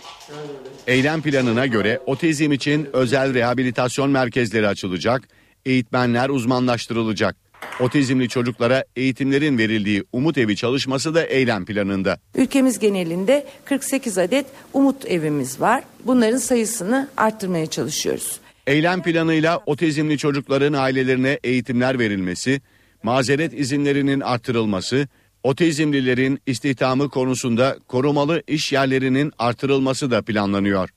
Eylem 0.86 1.22
planına 1.22 1.66
göre 1.66 2.00
otizm 2.06 2.52
için 2.52 2.88
özel 2.92 3.34
rehabilitasyon 3.34 4.10
merkezleri 4.10 4.68
açılacak, 4.68 5.28
eğitmenler 5.66 6.28
uzmanlaştırılacak. 6.28 7.36
Otizmli 7.80 8.28
çocuklara 8.28 8.84
eğitimlerin 8.96 9.58
verildiği 9.58 10.04
Umut 10.12 10.38
Evi 10.38 10.56
çalışması 10.56 11.14
da 11.14 11.26
eylem 11.26 11.64
planında. 11.64 12.18
Ülkemiz 12.34 12.78
genelinde 12.78 13.46
48 13.64 14.18
adet 14.18 14.46
umut 14.72 15.06
evimiz 15.06 15.60
var. 15.60 15.84
Bunların 16.04 16.38
sayısını 16.38 17.08
arttırmaya 17.16 17.66
çalışıyoruz. 17.66 18.40
Eylem 18.66 19.02
planıyla 19.02 19.58
otizmli 19.66 20.18
çocukların 20.18 20.72
ailelerine 20.72 21.38
eğitimler 21.44 21.98
verilmesi, 21.98 22.60
mazeret 23.02 23.58
izinlerinin 23.58 24.20
artırılması, 24.20 25.08
otizmlilerin 25.42 26.40
istihdamı 26.46 27.08
konusunda 27.08 27.76
korumalı 27.88 28.42
iş 28.46 28.72
yerlerinin 28.72 29.32
artırılması 29.38 30.10
da 30.10 30.22
planlanıyor. 30.22 30.90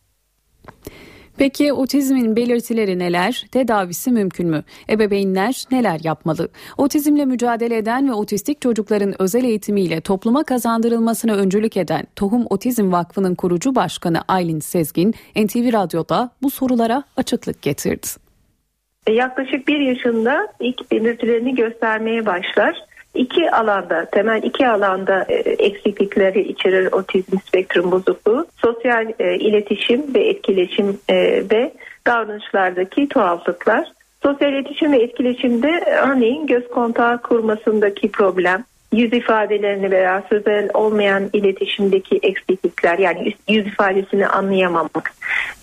Peki 1.37 1.73
otizmin 1.73 2.35
belirtileri 2.35 2.99
neler? 2.99 3.45
Tedavisi 3.51 4.11
mümkün 4.11 4.49
mü? 4.49 4.63
Ebeveynler 4.89 5.63
neler 5.71 5.99
yapmalı? 6.03 6.49
Otizmle 6.77 7.25
mücadele 7.25 7.77
eden 7.77 8.09
ve 8.09 8.13
otistik 8.13 8.61
çocukların 8.61 9.21
özel 9.21 9.43
eğitimiyle 9.43 10.01
topluma 10.01 10.43
kazandırılmasına 10.43 11.35
öncülük 11.35 11.77
eden 11.77 12.03
Tohum 12.15 12.45
Otizm 12.49 12.91
Vakfı'nın 12.91 13.35
kurucu 13.35 13.75
başkanı 13.75 14.21
Aylin 14.27 14.59
Sezgin, 14.59 15.13
NTV 15.35 15.73
Radyo'da 15.73 16.29
bu 16.41 16.49
sorulara 16.49 17.03
açıklık 17.17 17.61
getirdi. 17.61 18.07
Yaklaşık 19.09 19.67
bir 19.67 19.79
yaşında 19.79 20.47
ilk 20.59 20.91
belirtilerini 20.91 21.55
göstermeye 21.55 22.25
başlar. 22.25 22.92
İki 23.15 23.51
alanda, 23.51 24.05
temel 24.05 24.43
iki 24.43 24.67
alanda 24.67 25.25
e, 25.29 25.33
eksiklikleri 25.35 26.41
içerir 26.41 26.91
otizm 26.91 27.37
spektrum 27.47 27.91
bozukluğu. 27.91 28.45
Sosyal 28.61 29.07
e, 29.19 29.35
iletişim 29.35 30.13
ve 30.15 30.27
etkileşim 30.29 30.99
e, 31.09 31.15
ve 31.51 31.73
davranışlardaki 32.07 33.09
tuhaflıklar. 33.09 33.87
Sosyal 34.23 34.53
iletişim 34.53 34.91
ve 34.91 34.97
etkileşimde 34.97 35.97
örneğin 36.07 36.47
göz 36.47 36.67
kontağı 36.67 37.21
kurmasındaki 37.21 38.11
problem, 38.11 38.63
yüz 38.93 39.13
ifadelerini 39.13 39.91
veya 39.91 40.23
sözel 40.29 40.69
olmayan 40.73 41.29
iletişimdeki 41.33 42.19
eksiklikler 42.23 42.97
yani 42.97 43.33
yüz 43.49 43.67
ifadesini 43.67 44.27
anlayamamak, 44.27 45.13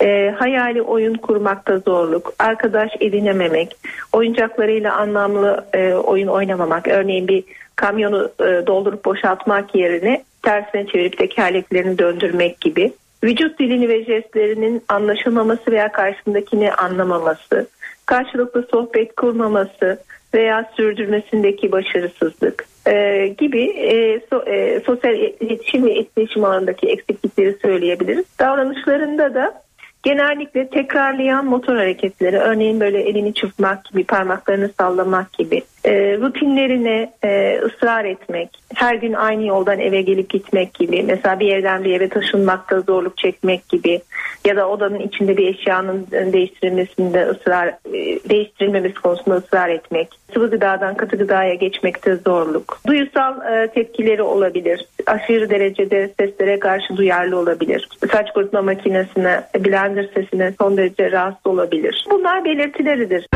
e, 0.00 0.34
hayali 0.38 0.82
oyun 0.82 1.14
kurmakta 1.14 1.78
zorluk, 1.78 2.32
arkadaş 2.38 2.90
edinememek, 3.00 3.76
oyuncaklarıyla 4.12 4.96
anlamlı 4.96 5.66
e, 5.72 5.92
oyun 5.92 6.28
oynamamak, 6.28 6.88
örneğin 6.88 7.28
bir 7.28 7.44
kamyonu 7.76 8.30
e, 8.40 8.66
doldurup 8.66 9.04
boşaltmak 9.04 9.74
yerine 9.74 10.22
tersine 10.42 10.86
çevirip 10.86 11.18
tekerleklerini 11.18 11.98
döndürmek 11.98 12.60
gibi, 12.60 12.92
vücut 13.24 13.58
dilini 13.58 13.88
ve 13.88 14.04
jestlerinin 14.04 14.82
anlaşılmaması 14.88 15.70
veya 15.70 15.92
karşısındakini 15.92 16.72
anlamaması, 16.72 17.68
karşılıklı 18.06 18.66
sohbet 18.70 19.16
kurmaması 19.16 19.98
veya 20.34 20.70
sürdürmesindeki 20.76 21.72
başarısızlık, 21.72 22.69
e, 22.86 23.26
gibi 23.38 23.64
e, 23.64 24.20
so, 24.30 24.42
e, 24.46 24.80
sosyal 24.80 25.14
iletişim 25.14 25.84
ve 25.84 25.90
etkileşim 25.90 26.44
alanındaki 26.44 26.86
eksiklikleri 26.86 27.56
söyleyebiliriz. 27.62 28.24
Davranışlarında 28.38 29.34
da 29.34 29.62
genellikle 30.02 30.68
tekrarlayan 30.68 31.46
motor 31.46 31.76
hareketleri 31.76 32.38
örneğin 32.38 32.80
böyle 32.80 33.02
elini 33.02 33.34
çırpmak 33.34 33.84
gibi 33.84 34.04
parmaklarını 34.04 34.70
sallamak 34.78 35.32
gibi 35.32 35.62
e, 35.84 36.16
rutinlerine 36.16 37.12
e, 37.24 37.58
ısrar 37.58 38.04
etmek 38.04 38.50
her 38.74 38.94
gün 38.94 39.12
aynı 39.12 39.46
yoldan 39.46 39.78
eve 39.78 40.02
gelip 40.02 40.30
gitmek 40.30 40.74
gibi 40.74 41.02
mesela 41.02 41.40
bir 41.40 41.56
evden 41.56 41.84
bir 41.84 41.94
eve 41.94 42.08
taşınmakta 42.08 42.80
zorluk 42.80 43.18
çekmek 43.18 43.68
gibi 43.68 44.00
ya 44.44 44.56
da 44.56 44.68
odanın 44.68 44.98
içinde 44.98 45.36
bir 45.36 45.54
eşyanın 45.54 46.06
değiştirilmesinde 46.32 47.26
ısrar 47.26 47.68
e, 47.68 48.28
değiştirilmemesi 48.30 48.94
konusunda 48.94 49.36
ısrar 49.36 49.68
etmek 49.68 50.08
sıvı 50.34 50.50
gıdadan 50.50 50.96
katı 50.96 51.16
gıdaya 51.16 51.54
geçmekte 51.54 52.16
zorluk 52.16 52.78
duyusal 52.86 53.52
e, 53.52 53.68
tepkileri 53.68 54.22
olabilir 54.22 54.86
aşırı 55.06 55.50
derecede 55.50 56.10
seslere 56.20 56.58
karşı 56.58 56.96
duyarlı 56.96 57.38
olabilir 57.38 57.88
saç 58.12 58.32
kurutma 58.34 58.62
makinesine 58.62 59.40
blender 59.58 60.10
sesine 60.14 60.54
son 60.60 60.76
derece 60.76 61.12
rahatsız 61.12 61.46
olabilir 61.46 62.06
bunlar 62.10 62.44
belirtileridir. 62.44 63.26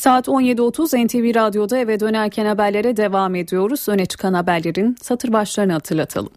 Saat 0.00 0.28
17.30 0.28 1.06
NTV 1.06 1.34
Radyo'da 1.34 1.78
eve 1.78 2.00
dönerken 2.00 2.46
haberlere 2.46 2.96
devam 2.96 3.34
ediyoruz. 3.34 3.88
Öne 3.88 4.06
çıkan 4.06 4.34
haberlerin 4.34 4.96
satır 5.02 5.32
başlarını 5.32 5.72
hatırlatalım. 5.72 6.30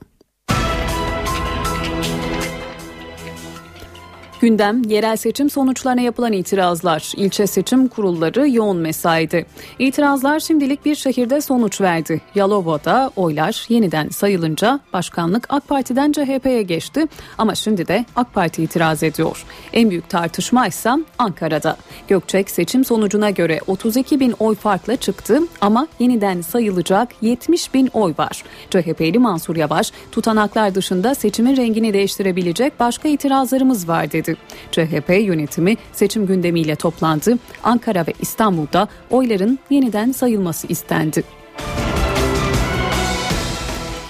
Gündem 4.44 4.84
yerel 4.84 5.18
seçim 5.18 5.50
sonuçlarına 5.50 6.02
yapılan 6.02 6.34
itirazlar. 6.34 7.14
İlçe 7.18 7.48
seçim 7.48 7.88
kurulları 7.88 8.50
yoğun 8.50 8.78
mesaide. 8.78 9.46
İtirazlar 9.80 10.40
şimdilik 10.40 10.86
bir 10.86 10.96
şehirde 10.96 11.42
sonuç 11.42 11.82
verdi. 11.82 12.22
Yalova'da 12.36 13.12
oylar 13.16 13.66
yeniden 13.70 14.10
sayılınca 14.10 14.80
başkanlık 14.94 15.48
AK 15.50 15.68
Parti'den 15.68 16.12
CHP'ye 16.12 16.62
geçti. 16.62 17.06
Ama 17.38 17.56
şimdi 17.56 17.88
de 17.88 18.06
AK 18.16 18.34
Parti 18.34 18.64
itiraz 18.64 19.04
ediyor. 19.04 19.46
En 19.74 19.90
büyük 19.90 20.10
tartışma 20.10 20.68
ise 20.68 20.90
Ankara'da. 21.18 21.78
Gökçek 22.08 22.50
seçim 22.50 22.86
sonucuna 22.86 23.30
göre 23.30 23.60
32 23.68 24.20
bin 24.20 24.36
oy 24.40 24.56
farkla 24.56 24.96
çıktı 24.96 25.40
ama 25.62 25.88
yeniden 26.00 26.42
sayılacak 26.42 27.10
70 27.22 27.74
bin 27.74 27.90
oy 27.94 28.14
var. 28.18 28.44
CHP'li 28.70 29.20
Mansur 29.20 29.56
Yavaş 29.56 29.92
tutanaklar 30.12 30.76
dışında 30.76 31.16
seçimin 31.16 31.58
rengini 31.58 31.94
değiştirebilecek 31.94 32.80
başka 32.80 33.10
itirazlarımız 33.10 33.88
var 33.88 34.12
dedi. 34.12 34.33
CHP 34.72 35.10
yönetimi 35.10 35.78
seçim 35.94 36.26
gündemiyle 36.26 36.76
toplandı. 36.76 37.38
Ankara 37.64 38.08
ve 38.08 38.14
İstanbul'da 38.22 38.88
oyların 39.10 39.60
yeniden 39.70 40.12
sayılması 40.12 40.68
istendi. 40.68 41.24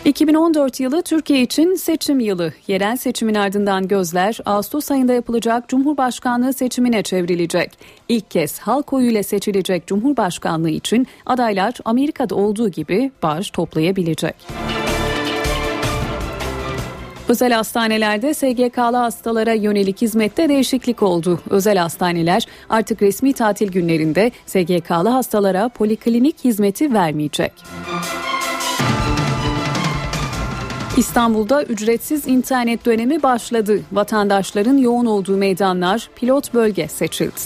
2014 0.06 0.80
yılı 0.80 1.02
Türkiye 1.02 1.42
için 1.42 1.76
seçim 1.76 2.20
yılı. 2.20 2.54
Yerel 2.68 2.98
seçimin 2.98 3.36
ardından 3.36 3.88
gözler 3.88 4.40
Ağustos 4.46 4.92
ayında 4.92 5.14
yapılacak 5.14 5.70
Cumhurbaşkanlığı 5.70 6.54
seçimine 6.54 7.04
çevrilecek. 7.04 7.72
İlk 8.10 8.32
kez 8.32 8.60
halk 8.60 8.94
oyuyla 8.94 9.24
seçilecek 9.24 9.88
Cumhurbaşkanlığı 9.88 10.70
için 10.70 11.08
adaylar 11.26 11.74
Amerika'da 11.86 12.36
olduğu 12.36 12.70
gibi 12.70 13.12
bağış 13.24 13.50
toplayabilecek. 13.50 14.36
Özel 17.30 17.52
hastanelerde 17.52 18.34
SGK'lı 18.34 18.98
hastalara 18.98 19.54
yönelik 19.54 20.02
hizmette 20.02 20.50
değişiklik 20.50 21.04
oldu. 21.04 21.40
Özel 21.50 21.78
hastaneler 21.78 22.46
artık 22.70 23.02
resmi 23.02 23.34
tatil 23.34 23.72
günlerinde 23.72 24.32
SGK'lı 24.46 25.10
hastalara 25.10 25.70
poliklinik 25.70 26.44
hizmeti 26.44 26.94
vermeyecek. 26.94 27.54
İstanbul'da 30.98 31.64
ücretsiz 31.64 32.28
internet 32.28 32.86
dönemi 32.86 33.24
başladı. 33.24 33.80
Vatandaşların 33.92 34.78
yoğun 34.78 35.06
olduğu 35.06 35.38
meydanlar 35.38 36.10
pilot 36.16 36.54
bölge 36.54 36.88
seçildi. 36.88 37.42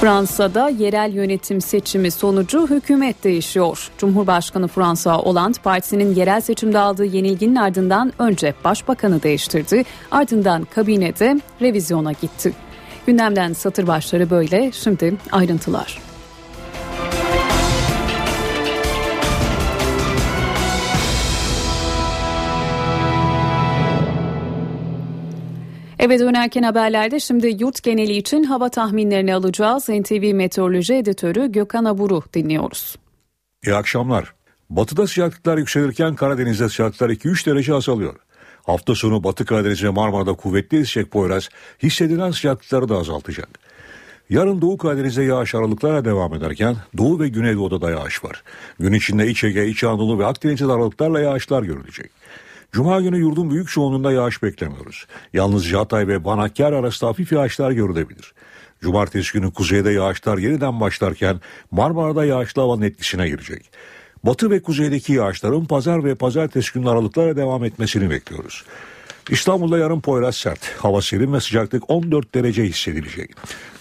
Fransa'da 0.00 0.68
yerel 0.68 1.12
yönetim 1.12 1.60
seçimi 1.60 2.10
sonucu 2.10 2.70
hükümet 2.70 3.24
değişiyor. 3.24 3.90
Cumhurbaşkanı 3.98 4.68
François 4.68 5.24
Hollande 5.24 5.58
partisinin 5.62 6.14
yerel 6.14 6.40
seçimde 6.40 6.78
aldığı 6.78 7.04
yenilginin 7.04 7.56
ardından 7.56 8.12
önce 8.18 8.54
başbakanı 8.64 9.22
değiştirdi, 9.22 9.84
ardından 10.10 10.64
kabinede 10.64 11.40
revizyona 11.60 12.12
gitti. 12.12 12.52
Gündemden 13.06 13.52
satır 13.52 13.86
başları 13.86 14.30
böyle, 14.30 14.72
şimdi 14.72 15.14
ayrıntılar. 15.32 16.09
Eve 26.00 26.18
dönerken 26.18 26.62
haberlerde 26.62 27.20
şimdi 27.20 27.56
yurt 27.60 27.82
geneli 27.82 28.16
için 28.16 28.44
hava 28.44 28.68
tahminlerini 28.68 29.34
alacağız. 29.34 29.88
NTV 29.88 30.34
Meteoroloji 30.34 30.94
Editörü 30.94 31.52
Gökhan 31.52 31.84
Aburu 31.84 32.22
dinliyoruz. 32.34 32.96
İyi 33.66 33.74
akşamlar. 33.74 34.34
Batıda 34.70 35.06
sıcaklıklar 35.06 35.58
yükselirken 35.58 36.14
Karadeniz'de 36.14 36.68
sıcaklıklar 36.68 37.10
2-3 37.10 37.46
derece 37.46 37.74
azalıyor. 37.74 38.14
Hafta 38.66 38.94
sonu 38.94 39.24
Batı 39.24 39.44
Karadeniz 39.44 39.84
ve 39.84 39.88
Marmara'da 39.88 40.32
kuvvetli 40.32 40.78
esecek 40.78 41.10
Poyraz 41.10 41.48
hissedilen 41.82 42.30
sıcaklıkları 42.30 42.88
da 42.88 42.96
azaltacak. 42.96 43.48
Yarın 44.30 44.60
Doğu 44.60 44.78
Karadeniz'de 44.78 45.22
yağış 45.22 45.54
aralıklarla 45.54 46.04
devam 46.04 46.34
ederken 46.34 46.76
Doğu 46.98 47.20
ve 47.20 47.28
Güneydoğu'da 47.28 47.82
da 47.82 47.90
yağış 47.90 48.24
var. 48.24 48.42
Gün 48.78 48.92
içinde 48.92 49.26
İç 49.26 49.44
Ege, 49.44 49.66
İç 49.66 49.84
Anadolu 49.84 50.18
ve 50.18 50.26
Akdeniz'de 50.26 50.72
aralıklarla 50.72 51.20
yağışlar 51.20 51.62
görülecek. 51.62 52.19
Cuma 52.72 53.00
günü 53.00 53.18
yurdun 53.18 53.50
büyük 53.50 53.68
çoğunluğunda 53.68 54.12
yağış 54.12 54.42
beklemiyoruz. 54.42 55.06
Yalnızca 55.32 55.78
Hatay 55.78 56.08
ve 56.08 56.24
Banakkar 56.24 56.72
arasında 56.72 57.10
hafif 57.10 57.32
yağışlar 57.32 57.70
görülebilir. 57.70 58.34
Cumartesi 58.80 59.32
günü 59.32 59.52
kuzeyde 59.52 59.90
yağışlar 59.90 60.38
yeniden 60.38 60.80
başlarken 60.80 61.40
Marmara'da 61.70 62.24
yağışlı 62.24 62.62
havanın 62.62 62.82
etkisine 62.82 63.28
girecek. 63.28 63.70
Batı 64.24 64.50
ve 64.50 64.62
kuzeydeki 64.62 65.12
yağışların 65.12 65.64
pazar 65.64 66.04
ve 66.04 66.14
pazartesi 66.14 66.72
günü 66.72 66.90
aralıklarla 66.90 67.36
devam 67.36 67.64
etmesini 67.64 68.10
bekliyoruz. 68.10 68.64
İstanbul'da 69.30 69.78
yarın 69.78 70.00
Poyraz 70.00 70.36
sert. 70.36 70.64
Hava 70.78 71.02
serin 71.02 71.32
ve 71.32 71.40
sıcaklık 71.40 71.90
14 71.90 72.34
derece 72.34 72.64
hissedilecek. 72.64 73.30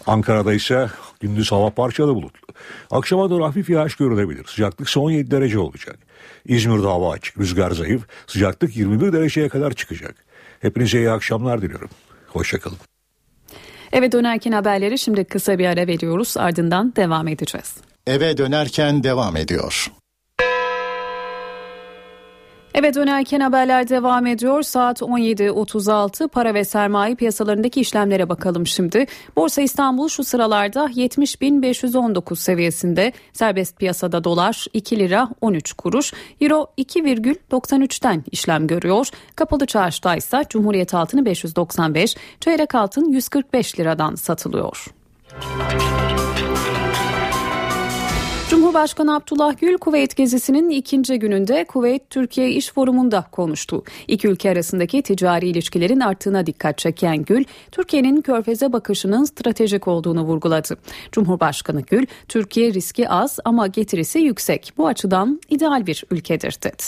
Ankara'da 0.08 0.54
ise 0.54 0.90
gündüz 1.20 1.52
hava 1.52 1.70
parçalı 1.70 2.16
bulutlu. 2.16 2.54
Akşama 2.92 3.30
doğru 3.30 3.46
hafif 3.46 3.70
yağış 3.70 3.96
görülebilir. 3.96 4.46
Sıcaklık 4.48 4.90
ise 4.90 5.00
17 5.00 5.32
derece 5.32 5.60
olacak. 5.60 6.00
İzmir'de 6.46 6.88
hava 6.88 7.12
açık, 7.12 7.38
rüzgar 7.38 7.72
zayıf. 7.72 8.08
Sıcaklık 8.28 8.78
21 8.78 9.14
dereceye 9.14 9.50
kadar 9.50 9.74
çıkacak. 9.74 10.16
Hepinize 10.60 10.98
iyi 10.98 11.12
akşamlar 11.12 11.62
diliyorum. 11.62 11.90
Hoşçakalın. 12.28 12.78
Eve 13.92 14.12
dönerken 14.12 14.52
haberleri 14.52 14.98
şimdi 14.98 15.24
kısa 15.26 15.60
bir 15.60 15.66
ara 15.66 15.88
veriyoruz. 15.88 16.38
Ardından 16.38 16.94
devam 16.96 17.28
edeceğiz. 17.28 17.76
Eve 18.08 18.38
dönerken 18.38 19.04
devam 19.04 19.38
ediyor. 19.38 19.92
Eve 22.74 22.94
dönerken 22.94 23.40
haberler 23.40 23.90
devam 23.90 24.26
ediyor. 24.26 24.62
Saat 24.62 25.02
17.36 25.02 26.28
para 26.28 26.54
ve 26.54 26.64
sermaye 26.66 27.16
piyasalarındaki 27.16 27.82
işlemlere 27.82 28.30
bakalım 28.30 28.68
şimdi. 28.68 29.06
Borsa 29.36 29.62
İstanbul 29.62 30.10
şu 30.10 30.24
sıralarda 30.24 30.86
70.519 30.86 32.36
seviyesinde. 32.36 33.14
Serbest 33.34 33.78
piyasada 33.78 34.24
dolar 34.24 34.66
2 34.74 35.00
lira 35.00 35.30
13 35.42 35.74
kuruş. 35.74 36.14
Euro 36.42 36.68
2,93'ten 36.78 38.24
işlem 38.32 38.68
görüyor. 38.68 39.08
Kapalı 39.36 39.66
çarşıda 39.66 40.16
ise 40.16 40.44
Cumhuriyet 40.50 40.94
altını 40.94 41.26
595, 41.26 42.16
çeyrek 42.40 42.76
altın 42.76 43.10
145 43.10 43.80
liradan 43.80 44.16
satılıyor. 44.16 44.86
Cumhurbaşkanı 48.70 49.16
Abdullah 49.16 49.60
Gül 49.60 49.78
Kuveyt 49.78 50.16
gezisinin 50.16 50.70
ikinci 50.70 51.20
gününde 51.20 51.64
Kuveyt 51.64 52.10
Türkiye 52.10 52.52
İş 52.52 52.72
Forumu'nda 52.72 53.26
konuştu. 53.32 53.84
İki 54.08 54.28
ülke 54.28 54.52
arasındaki 54.52 55.02
ticari 55.02 55.50
ilişkilerin 55.50 56.00
arttığına 56.00 56.46
dikkat 56.46 56.78
çeken 56.78 57.24
Gül, 57.24 57.44
Türkiye'nin 57.72 58.22
körfeze 58.22 58.74
bakışının 58.74 59.24
stratejik 59.24 59.88
olduğunu 59.88 60.22
vurguladı. 60.22 60.78
Cumhurbaşkanı 61.12 61.82
Gül, 61.82 62.06
Türkiye 62.28 62.74
riski 62.74 63.10
az 63.10 63.40
ama 63.46 63.68
getirisi 63.68 64.20
yüksek. 64.20 64.74
Bu 64.78 64.88
açıdan 64.88 65.42
ideal 65.50 65.88
bir 65.88 66.04
ülkedir 66.12 66.58
dedi. 66.64 66.84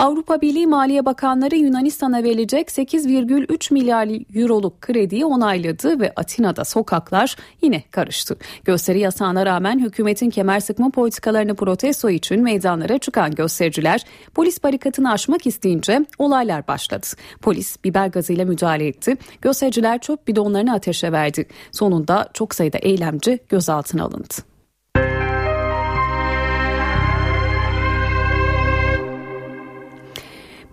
Avrupa 0.00 0.40
Birliği 0.40 0.66
Maliye 0.66 1.04
Bakanları 1.04 1.56
Yunanistan'a 1.56 2.22
verilecek 2.22 2.68
8,3 2.68 3.74
milyar 3.74 4.08
euroluk 4.34 4.80
krediyi 4.80 5.24
onayladı 5.24 6.00
ve 6.00 6.12
Atina'da 6.16 6.64
sokaklar 6.64 7.36
yine 7.62 7.82
karıştı. 7.90 8.36
Gösteri 8.64 9.00
yasağına 9.00 9.46
rağmen 9.46 9.78
hükümetin 9.78 10.30
kemer 10.30 10.60
sıkma 10.60 10.90
politikalarını 10.90 11.54
protesto 11.54 12.10
için 12.10 12.42
meydanlara 12.42 12.98
çıkan 12.98 13.30
göstericiler 13.30 14.04
polis 14.34 14.64
barikatını 14.64 15.12
aşmak 15.12 15.46
isteyince 15.46 16.06
olaylar 16.18 16.68
başladı. 16.68 17.06
Polis 17.42 17.84
biber 17.84 18.06
gazıyla 18.06 18.44
müdahale 18.44 18.86
etti. 18.86 19.16
Göstericiler 19.42 19.98
çöp 19.98 20.28
bidonlarını 20.28 20.74
ateşe 20.74 21.12
verdi. 21.12 21.46
Sonunda 21.72 22.28
çok 22.34 22.54
sayıda 22.54 22.78
eylemci 22.78 23.38
gözaltına 23.48 24.04
alındı. 24.04 24.49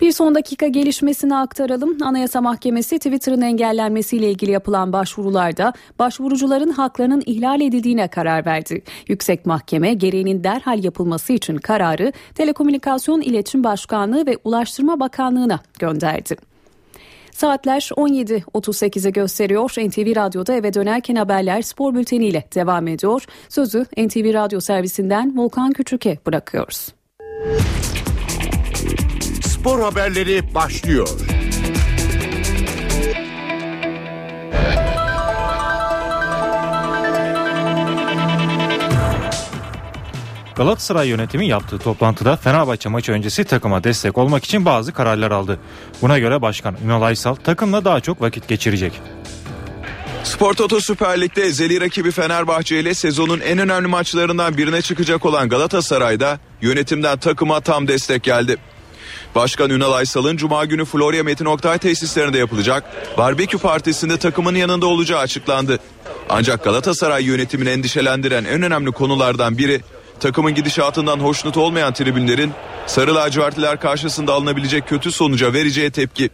Bir 0.00 0.12
son 0.12 0.34
dakika 0.34 0.66
gelişmesini 0.66 1.36
aktaralım. 1.36 2.02
Anayasa 2.02 2.40
Mahkemesi 2.40 2.98
Twitter'ın 2.98 3.40
engellenmesiyle 3.40 4.30
ilgili 4.30 4.50
yapılan 4.50 4.92
başvurularda 4.92 5.72
başvurucuların 5.98 6.70
haklarının 6.70 7.22
ihlal 7.26 7.60
edildiğine 7.60 8.08
karar 8.08 8.46
verdi. 8.46 8.82
Yüksek 9.08 9.46
Mahkeme 9.46 9.94
gereğinin 9.94 10.44
derhal 10.44 10.84
yapılması 10.84 11.32
için 11.32 11.56
kararı 11.56 12.12
Telekomünikasyon 12.34 13.20
İletişim 13.20 13.64
Başkanlığı 13.64 14.26
ve 14.26 14.36
Ulaştırma 14.44 15.00
Bakanlığı'na 15.00 15.60
gönderdi. 15.78 16.36
Saatler 17.32 17.90
17.38'i 17.96 19.12
gösteriyor. 19.12 19.70
NTV 19.70 20.16
Radyo'da 20.16 20.54
eve 20.54 20.74
dönerken 20.74 21.14
haberler 21.14 21.62
spor 21.62 21.94
bülteniyle 21.94 22.44
devam 22.54 22.88
ediyor. 22.88 23.24
Sözü 23.48 23.84
NTV 23.96 24.34
Radyo 24.34 24.60
servisinden 24.60 25.38
Volkan 25.38 25.72
Küçük'e 25.72 26.18
bırakıyoruz. 26.26 26.88
Spor 29.58 29.80
haberleri 29.80 30.54
başlıyor. 30.54 31.08
Galatasaray 40.56 41.08
yönetimi 41.08 41.46
yaptığı 41.46 41.78
toplantıda 41.78 42.36
Fenerbahçe 42.36 42.88
maçı 42.88 43.12
öncesi 43.12 43.44
takıma 43.44 43.84
destek 43.84 44.18
olmak 44.18 44.44
için 44.44 44.64
bazı 44.64 44.92
kararlar 44.92 45.30
aldı. 45.30 45.60
Buna 46.02 46.18
göre 46.18 46.42
Başkan 46.42 46.76
Ünal 46.84 47.02
Aysal 47.02 47.34
takımla 47.34 47.84
daha 47.84 48.00
çok 48.00 48.20
vakit 48.20 48.48
geçirecek. 48.48 48.92
Spor 50.24 50.54
Toto 50.54 50.80
Süper 50.80 51.20
Lig'de 51.20 51.42
ezeli 51.42 51.80
rakibi 51.80 52.10
Fenerbahçe 52.10 52.80
ile 52.80 52.94
sezonun 52.94 53.40
en 53.40 53.58
önemli 53.58 53.88
maçlarından 53.88 54.56
birine 54.56 54.82
çıkacak 54.82 55.26
olan 55.26 55.48
Galatasaray'da 55.48 56.38
yönetimden 56.62 57.18
takıma 57.18 57.60
tam 57.60 57.88
destek 57.88 58.22
geldi. 58.22 58.56
Başkan 59.34 59.70
Ünal 59.70 59.92
Aysal'ın 59.92 60.36
Cuma 60.36 60.64
günü 60.64 60.84
Florya 60.84 61.24
Metin 61.24 61.44
Oktay 61.44 61.78
tesislerinde 61.78 62.38
yapılacak 62.38 62.84
barbekü 63.18 63.58
partisinde 63.58 64.18
takımın 64.18 64.54
yanında 64.54 64.86
olacağı 64.86 65.18
açıklandı. 65.18 65.78
Ancak 66.28 66.64
Galatasaray 66.64 67.24
yönetimini 67.24 67.68
endişelendiren 67.68 68.44
en 68.44 68.62
önemli 68.62 68.92
konulardan 68.92 69.58
biri 69.58 69.80
takımın 70.20 70.54
gidişatından 70.54 71.20
hoşnut 71.20 71.56
olmayan 71.56 71.92
tribünlerin 71.92 72.52
Sarı 72.86 73.14
lacivertliler 73.14 73.80
karşısında 73.80 74.32
alınabilecek 74.32 74.88
kötü 74.88 75.12
sonuca 75.12 75.52
vereceği 75.52 75.90
tepki. 75.90 76.30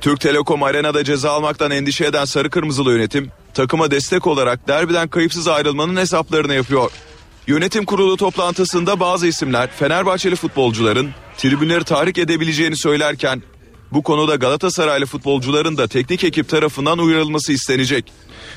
Türk 0.00 0.20
Telekom 0.20 0.62
Arena'da 0.62 1.04
ceza 1.04 1.30
almaktan 1.30 1.70
endişe 1.70 2.04
eden 2.04 2.24
Sarı 2.24 2.50
Kırmızılı 2.50 2.92
yönetim 2.92 3.30
takıma 3.54 3.90
destek 3.90 4.26
olarak 4.26 4.68
derbiden 4.68 5.08
kayıpsız 5.08 5.48
ayrılmanın 5.48 5.96
hesaplarını 5.96 6.54
yapıyor. 6.54 6.90
Yönetim 7.46 7.84
kurulu 7.84 8.16
toplantısında 8.16 9.00
bazı 9.00 9.26
isimler 9.26 9.70
Fenerbahçeli 9.70 10.36
futbolcuların 10.36 11.10
tribünleri 11.36 11.84
tahrik 11.84 12.18
edebileceğini 12.18 12.76
söylerken 12.76 13.42
bu 13.92 14.02
konuda 14.02 14.34
Galatasaraylı 14.34 15.06
futbolcuların 15.06 15.76
da 15.76 15.88
teknik 15.88 16.24
ekip 16.24 16.48
tarafından 16.48 16.98
uyarılması 16.98 17.52
istenecek. 17.52 18.12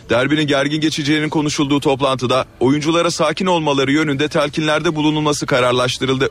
Derbinin 0.10 0.48
gergin 0.48 0.82
geçeceğinin 0.82 1.30
konuşulduğu 1.30 1.80
toplantıda 1.80 2.46
oyunculara 2.60 3.12
sakin 3.12 3.46
olmaları 3.46 3.92
yönünde 3.92 4.28
telkinlerde 4.28 4.96
bulunulması 4.96 5.46
kararlaştırıldı. 5.46 6.30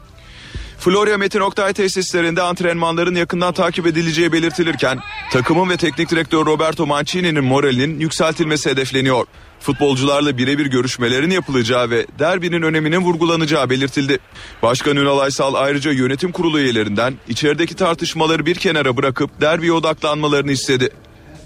Florya 0.78 1.18
Metin 1.18 1.40
Oktay 1.40 1.72
tesislerinde 1.72 2.42
antrenmanların 2.42 3.14
yakından 3.14 3.52
takip 3.52 3.86
edileceği 3.86 4.32
belirtilirken 4.32 4.98
takımın 5.32 5.70
ve 5.70 5.76
teknik 5.76 6.10
direktör 6.10 6.46
Roberto 6.46 6.86
Mancini'nin 6.86 7.44
moralinin 7.44 8.00
yükseltilmesi 8.00 8.70
hedefleniyor. 8.70 9.26
Futbolcularla 9.60 10.38
birebir 10.38 10.66
görüşmelerin 10.66 11.30
yapılacağı 11.30 11.90
ve 11.90 12.06
derbinin 12.18 12.62
öneminin 12.62 13.00
vurgulanacağı 13.00 13.70
belirtildi. 13.70 14.18
Başkan 14.62 14.96
Ünal 14.96 15.18
Aysal 15.18 15.54
ayrıca 15.54 15.92
yönetim 15.92 16.32
kurulu 16.32 16.60
üyelerinden 16.60 17.14
içerideki 17.28 17.74
tartışmaları 17.74 18.46
bir 18.46 18.54
kenara 18.54 18.96
bırakıp 18.96 19.40
derbiye 19.40 19.72
odaklanmalarını 19.72 20.52
istedi. 20.52 20.90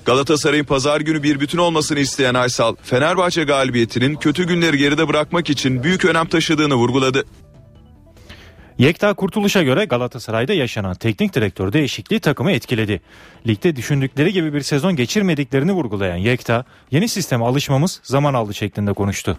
Galatasaray'ın 0.05 0.65
pazar 0.65 1.01
günü 1.01 1.23
bir 1.23 1.41
bütün 1.41 1.59
olmasını 1.59 1.99
isteyen 1.99 2.35
Aysal, 2.35 2.75
Fenerbahçe 2.83 3.45
galibiyetinin 3.45 4.17
kötü 4.17 4.45
günleri 4.45 4.79
geride 4.79 5.09
bırakmak 5.09 5.51
için 5.51 5.83
büyük 5.83 6.05
önem 6.05 6.27
taşıdığını 6.27 6.75
vurguladı. 6.75 7.25
Yekta 8.79 9.15
Kurtuluş'a 9.15 9.63
göre 9.63 9.85
Galatasaray'da 9.85 10.53
yaşanan 10.53 10.95
teknik 10.95 11.35
direktör 11.35 11.73
değişikliği 11.73 12.21
takımı 12.21 12.53
etkiledi. 12.53 13.01
Ligde 13.47 13.77
düşündükleri 13.77 14.33
gibi 14.33 14.55
bir 14.55 14.61
sezon 14.61 14.97
geçirmediklerini 14.97 15.73
vurgulayan 15.73 16.17
Yekta, 16.17 16.65
yeni 16.91 17.09
sisteme 17.09 17.45
alışmamız 17.45 18.01
zaman 18.03 18.35
aldı 18.35 18.55
şeklinde 18.55 18.93
konuştu. 18.93 19.39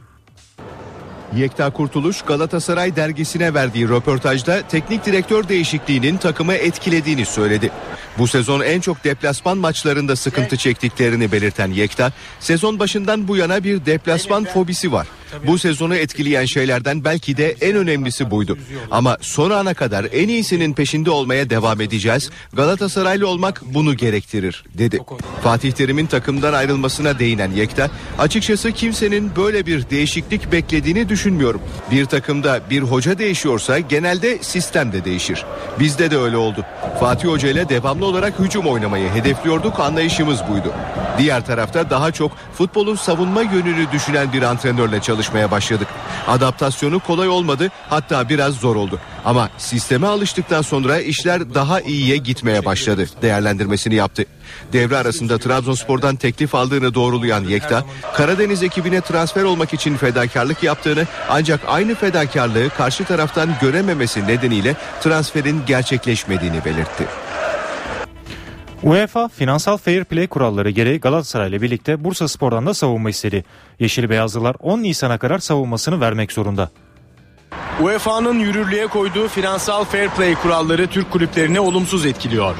Yekta 1.35 1.69
Kurtuluş 1.69 2.21
Galatasaray 2.21 2.95
dergisine 2.95 3.53
verdiği 3.53 3.89
röportajda 3.89 4.61
teknik 4.61 5.05
direktör 5.05 5.47
değişikliğinin 5.47 6.17
takımı 6.17 6.53
etkilediğini 6.53 7.25
söyledi. 7.25 7.71
Bu 8.17 8.27
sezon 8.27 8.61
en 8.61 8.81
çok 8.81 9.03
deplasman 9.03 9.57
maçlarında 9.57 10.15
sıkıntı 10.15 10.57
çektiklerini 10.57 11.31
belirten 11.31 11.71
Yekta, 11.71 12.11
sezon 12.39 12.79
başından 12.79 13.27
bu 13.27 13.37
yana 13.37 13.63
bir 13.63 13.85
deplasman 13.85 14.45
fobisi 14.45 14.91
var. 14.91 15.07
Bu 15.47 15.57
sezonu 15.57 15.95
etkileyen 15.95 16.45
şeylerden 16.45 17.03
belki 17.03 17.37
de 17.37 17.55
en 17.61 17.75
önemlisi 17.75 18.31
buydu. 18.31 18.57
Ama 18.91 19.17
son 19.21 19.49
ana 19.51 19.73
kadar 19.73 20.07
en 20.13 20.27
iyisinin 20.27 20.73
peşinde 20.73 21.09
olmaya 21.09 21.49
devam 21.49 21.81
edeceğiz. 21.81 22.29
Galatasaraylı 22.53 23.27
olmak 23.27 23.61
bunu 23.65 23.97
gerektirir 23.97 24.63
dedi. 24.77 24.99
Fatih 25.43 25.71
Terim'in 25.71 26.05
takımdan 26.05 26.53
ayrılmasına 26.53 27.19
değinen 27.19 27.51
Yekta, 27.51 27.89
açıkçası 28.19 28.71
kimsenin 28.71 29.35
böyle 29.35 29.65
bir 29.65 29.89
değişiklik 29.89 30.51
beklediğini 30.51 31.09
düşünmüyorum. 31.09 31.61
Bir 31.91 32.05
takımda 32.05 32.61
bir 32.69 32.81
hoca 32.81 33.17
değişiyorsa 33.17 33.79
genelde 33.79 34.37
sistem 34.43 34.91
de 34.91 35.05
değişir. 35.05 35.45
Bizde 35.79 36.11
de 36.11 36.17
öyle 36.17 36.37
oldu. 36.37 36.65
Fatih 36.99 37.29
Hoca 37.29 37.49
ile 37.49 37.69
devamlı 37.69 38.05
olarak 38.05 38.39
hücum 38.39 38.65
oynamayı 38.65 39.09
hedefliyorduk 39.09 39.79
anlayışımız 39.79 40.39
buydu. 40.49 40.73
Diğer 41.17 41.45
tarafta 41.45 41.89
daha 41.89 42.11
çok 42.11 42.31
futbolun 42.57 42.95
savunma 42.95 43.41
yönünü 43.41 43.91
düşünen 43.91 44.33
bir 44.33 44.41
antrenörle 44.41 45.01
çalışmaya 45.23 45.51
başladık. 45.51 45.87
Adaptasyonu 46.27 46.99
kolay 46.99 47.29
olmadı 47.29 47.71
hatta 47.89 48.29
biraz 48.29 48.53
zor 48.55 48.75
oldu. 48.75 48.99
Ama 49.25 49.49
sisteme 49.57 50.07
alıştıktan 50.07 50.61
sonra 50.61 50.99
işler 50.99 51.53
daha 51.53 51.81
iyiye 51.81 52.17
gitmeye 52.17 52.65
başladı 52.65 53.05
değerlendirmesini 53.21 53.95
yaptı. 53.95 54.25
Devre 54.73 54.97
arasında 54.97 55.37
Trabzonspor'dan 55.37 56.15
teklif 56.15 56.55
aldığını 56.55 56.93
doğrulayan 56.93 57.43
Yekta, 57.43 57.83
Karadeniz 58.13 58.63
ekibine 58.63 59.01
transfer 59.01 59.43
olmak 59.43 59.73
için 59.73 59.97
fedakarlık 59.97 60.63
yaptığını 60.63 61.07
ancak 61.29 61.61
aynı 61.67 61.95
fedakarlığı 61.95 62.69
karşı 62.69 63.05
taraftan 63.05 63.49
görememesi 63.61 64.27
nedeniyle 64.27 64.75
transferin 65.01 65.61
gerçekleşmediğini 65.67 66.65
belirtti. 66.65 67.07
UEFA 68.83 69.27
finansal 69.27 69.77
fair 69.77 70.03
play 70.03 70.27
kuralları 70.27 70.69
gereği 70.69 70.99
Galatasaray 70.99 71.49
ile 71.49 71.61
birlikte 71.61 72.03
Bursa 72.03 72.27
Spor'dan 72.27 72.65
da 72.65 72.73
savunma 72.73 73.09
istedi. 73.09 73.45
Yeşil 73.79 74.09
Beyazlılar 74.09 74.55
10 74.59 74.83
Nisan'a 74.83 75.17
kadar 75.17 75.39
savunmasını 75.39 76.01
vermek 76.01 76.31
zorunda. 76.31 76.69
UEFA'nın 77.81 78.39
yürürlüğe 78.39 78.87
koyduğu 78.87 79.27
finansal 79.27 79.83
fair 79.83 80.09
play 80.09 80.35
kuralları 80.35 80.87
Türk 80.87 81.11
kulüplerini 81.11 81.59
olumsuz 81.59 82.05
etkiliyor. 82.05 82.55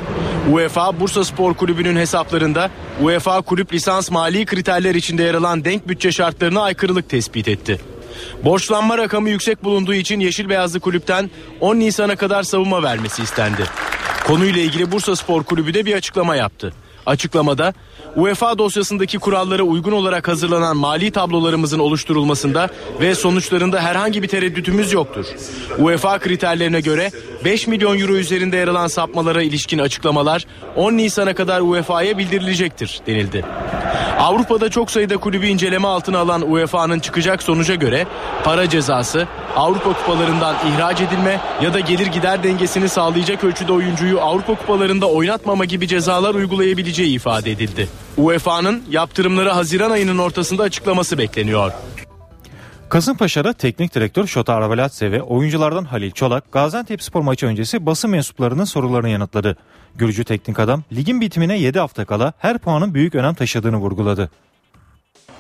UEFA 0.51 0.99
Bursa 0.99 1.23
Spor 1.23 1.53
Kulübü'nün 1.53 1.95
hesaplarında 1.95 2.69
UEFA 3.01 3.41
kulüp 3.41 3.73
lisans 3.73 4.11
mali 4.11 4.45
kriterler 4.45 4.95
içinde 4.95 5.23
yer 5.23 5.33
alan 5.33 5.65
denk 5.65 5.87
bütçe 5.87 6.11
şartlarına 6.11 6.61
aykırılık 6.61 7.09
tespit 7.09 7.47
etti. 7.47 7.81
Borçlanma 8.43 8.97
rakamı 8.97 9.29
yüksek 9.29 9.63
bulunduğu 9.63 9.93
için 9.93 10.19
Yeşil 10.19 10.49
Beyazlı 10.49 10.79
kulüpten 10.79 11.29
10 11.61 11.75
Nisan'a 11.75 12.15
kadar 12.15 12.43
savunma 12.43 12.83
vermesi 12.83 13.23
istendi. 13.23 13.63
Konuyla 14.27 14.61
ilgili 14.61 14.91
Bursa 14.91 15.15
Spor 15.15 15.43
Kulübü 15.43 15.73
de 15.73 15.85
bir 15.85 15.93
açıklama 15.93 16.35
yaptı. 16.35 16.73
Açıklamada 17.05 17.73
UEFA 18.15 18.57
dosyasındaki 18.57 19.19
kurallara 19.19 19.63
uygun 19.63 19.91
olarak 19.91 20.27
hazırlanan 20.27 20.77
mali 20.77 21.11
tablolarımızın 21.11 21.79
oluşturulmasında 21.79 22.69
ve 23.01 23.15
sonuçlarında 23.15 23.81
herhangi 23.81 24.23
bir 24.23 24.27
tereddütümüz 24.27 24.93
yoktur. 24.93 25.25
UEFA 25.79 26.19
kriterlerine 26.19 26.81
göre 26.81 27.11
5 27.45 27.67
milyon 27.67 27.99
euro 27.99 28.13
üzerinde 28.13 28.57
yer 28.57 28.67
alan 28.67 28.87
sapmalara 28.87 29.41
ilişkin 29.41 29.79
açıklamalar 29.79 30.45
10 30.75 30.93
Nisan'a 30.93 31.33
kadar 31.33 31.61
UEFA'ya 31.61 32.17
bildirilecektir 32.17 33.01
denildi. 33.07 33.45
Avrupa'da 34.19 34.69
çok 34.69 34.91
sayıda 34.91 35.17
kulübü 35.17 35.45
inceleme 35.45 35.87
altına 35.87 36.19
alan 36.19 36.51
UEFA'nın 36.51 36.99
çıkacak 36.99 37.43
sonuca 37.43 37.75
göre 37.75 38.07
para 38.43 38.69
cezası, 38.69 39.27
Avrupa 39.55 39.93
kupalarından 39.93 40.55
ihraç 40.67 41.01
edilme 41.01 41.39
ya 41.61 41.73
da 41.73 41.79
gelir 41.79 42.07
gider 42.07 42.43
dengesini 42.43 42.89
sağlayacak 42.89 43.43
ölçüde 43.43 43.71
oyuncuyu 43.71 44.21
Avrupa 44.21 44.55
kupalarında 44.55 45.09
oynatmama 45.09 45.65
gibi 45.65 45.87
cezalar 45.87 46.35
uygulayabileceği 46.35 47.15
ifade 47.15 47.51
edildi. 47.51 47.89
UEFA'nın 48.17 48.83
yaptırımları 48.89 49.49
Haziran 49.49 49.91
ayının 49.91 50.17
ortasında 50.17 50.63
açıklaması 50.63 51.17
bekleniyor. 51.17 51.71
Kasımpaşa'da 52.93 53.53
teknik 53.53 53.95
direktör 53.95 54.27
Şota 54.27 54.53
Arveladze 54.53 55.11
ve 55.11 55.21
oyunculardan 55.21 55.85
Halil 55.85 56.11
Çolak 56.11 56.51
Gaziantep 56.51 57.03
spor 57.03 57.21
maçı 57.21 57.45
öncesi 57.45 57.85
basın 57.85 58.09
mensuplarının 58.09 58.63
sorularını 58.63 59.09
yanıtladı. 59.09 59.57
Gürcü 59.95 60.23
teknik 60.23 60.59
adam 60.59 60.83
ligin 60.91 61.21
bitimine 61.21 61.57
7 61.59 61.79
hafta 61.79 62.05
kala 62.05 62.33
her 62.37 62.57
puanın 62.57 62.93
büyük 62.93 63.15
önem 63.15 63.33
taşıdığını 63.33 63.77
vurguladı. 63.77 64.31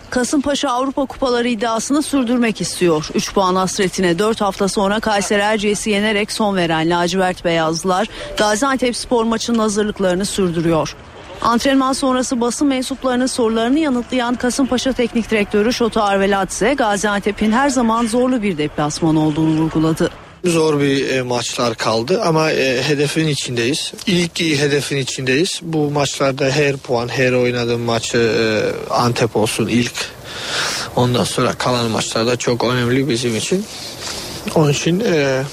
Kasımpaşa 0.09 0.69
Avrupa 0.69 1.05
Kupaları 1.05 1.47
iddiasını 1.47 2.01
sürdürmek 2.01 2.61
istiyor. 2.61 3.09
3 3.13 3.33
puan 3.33 3.55
hasretine 3.55 4.19
4 4.19 4.41
hafta 4.41 4.67
sonra 4.67 4.99
Kayseri 4.99 5.41
Erciyes'i 5.41 5.89
yenerek 5.89 6.31
son 6.31 6.55
veren 6.55 6.89
lacivert 6.89 7.45
beyazlılar 7.45 8.07
Gaziantep 8.37 8.95
spor 8.95 9.23
maçının 9.23 9.59
hazırlıklarını 9.59 10.25
sürdürüyor. 10.25 10.95
Antrenman 11.43 11.93
sonrası 11.93 12.41
basın 12.41 12.67
mensuplarının 12.67 13.25
sorularını 13.25 13.79
yanıtlayan 13.79 14.35
Kasımpaşa 14.35 14.93
Teknik 14.93 15.31
Direktörü 15.31 15.73
Şoto 15.73 16.01
Arveladze, 16.01 16.73
Gaziantep'in 16.73 17.51
her 17.51 17.69
zaman 17.69 18.07
zorlu 18.07 18.41
bir 18.41 18.57
deplasman 18.57 19.15
olduğunu 19.15 19.61
vurguladı. 19.61 20.09
Zor 20.45 20.79
bir 20.79 21.09
e, 21.09 21.21
maçlar 21.21 21.75
kaldı 21.75 22.21
ama 22.21 22.51
e, 22.51 22.83
hedefin 22.83 23.27
içindeyiz. 23.27 23.93
İlk 24.07 24.41
iyi 24.41 24.59
hedefin 24.59 24.97
içindeyiz. 24.97 25.59
Bu 25.61 25.91
maçlarda 25.91 26.45
her 26.45 26.77
puan, 26.77 27.07
her 27.07 27.31
oynadığım 27.31 27.81
maçı 27.81 28.17
e, 28.17 28.93
Antep 28.93 29.35
olsun 29.35 29.67
ilk. 29.67 29.93
Ondan 30.95 31.23
sonra 31.23 31.53
kalan 31.53 31.91
maçlarda 31.91 32.35
çok 32.35 32.63
önemli 32.63 33.09
bizim 33.09 33.35
için. 33.35 33.65
Onun 34.55 34.71
için 34.71 34.99
e, 34.99 35.43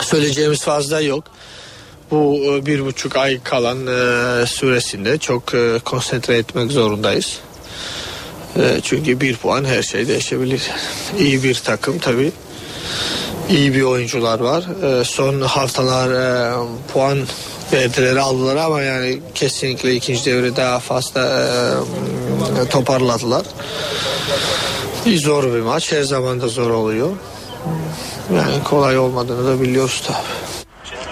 söyleyeceğimiz 0.00 0.62
fazla 0.62 1.00
yok. 1.00 1.24
Bu 2.10 2.40
e, 2.44 2.66
bir 2.66 2.84
buçuk 2.84 3.16
ay 3.16 3.42
kalan 3.42 3.86
e, 3.86 4.46
süresinde 4.46 5.18
çok 5.18 5.54
e, 5.54 5.78
konsantre 5.84 6.36
etmek 6.36 6.70
zorundayız. 6.70 7.38
E, 8.56 8.80
çünkü 8.82 9.20
bir 9.20 9.36
puan 9.36 9.64
her 9.64 9.82
şey 9.82 10.08
değişebilir. 10.08 10.70
İyi 11.18 11.42
bir 11.42 11.54
takım 11.54 11.98
tabii 11.98 12.32
iyi 13.48 13.74
bir 13.74 13.82
oyuncular 13.82 14.40
var. 14.40 14.64
E, 14.82 15.04
son 15.04 15.40
haftalar 15.40 16.10
e, 16.10 16.52
puan 16.92 17.18
verdiler 17.72 18.16
aldılar 18.16 18.56
ama 18.56 18.82
yani 18.82 19.20
kesinlikle 19.34 19.94
ikinci 19.94 20.24
devre 20.24 20.56
daha 20.56 20.78
fazla 20.78 21.46
e, 22.64 22.68
toparladılar. 22.68 23.42
Zor 25.16 25.44
bir 25.44 25.60
maç 25.60 25.92
her 25.92 26.02
zaman 26.02 26.40
da 26.40 26.48
zor 26.48 26.70
oluyor. 26.70 27.10
Yani 28.34 28.64
kolay 28.64 28.98
olmadığını 28.98 29.46
da 29.46 29.62
biliyoruz 29.62 30.02
tabii. 30.06 30.53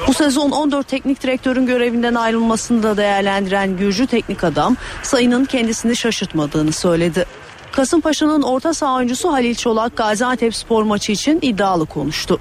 Bu 0.07 0.15
sezon 0.15 0.51
14 0.51 0.89
teknik 0.89 1.23
direktörün 1.23 1.67
görevinden 1.67 2.15
ayrılmasını 2.15 2.83
da 2.83 2.97
değerlendiren 2.97 3.77
Gürcü 3.77 4.07
teknik 4.07 4.45
adam 4.45 4.77
sayının 5.03 5.45
kendisini 5.45 5.97
şaşırtmadığını 5.97 6.73
söyledi. 6.73 7.27
Kasımpaşa'nın 7.73 8.43
orta 8.43 8.75
saha 8.75 8.97
oyuncusu 8.97 9.33
Halil 9.33 9.55
Çolak 9.55 9.97
Gaziantep 9.97 10.55
spor 10.55 10.83
maçı 10.83 11.13
için 11.13 11.39
iddialı 11.43 11.87
konuştu. 11.87 12.41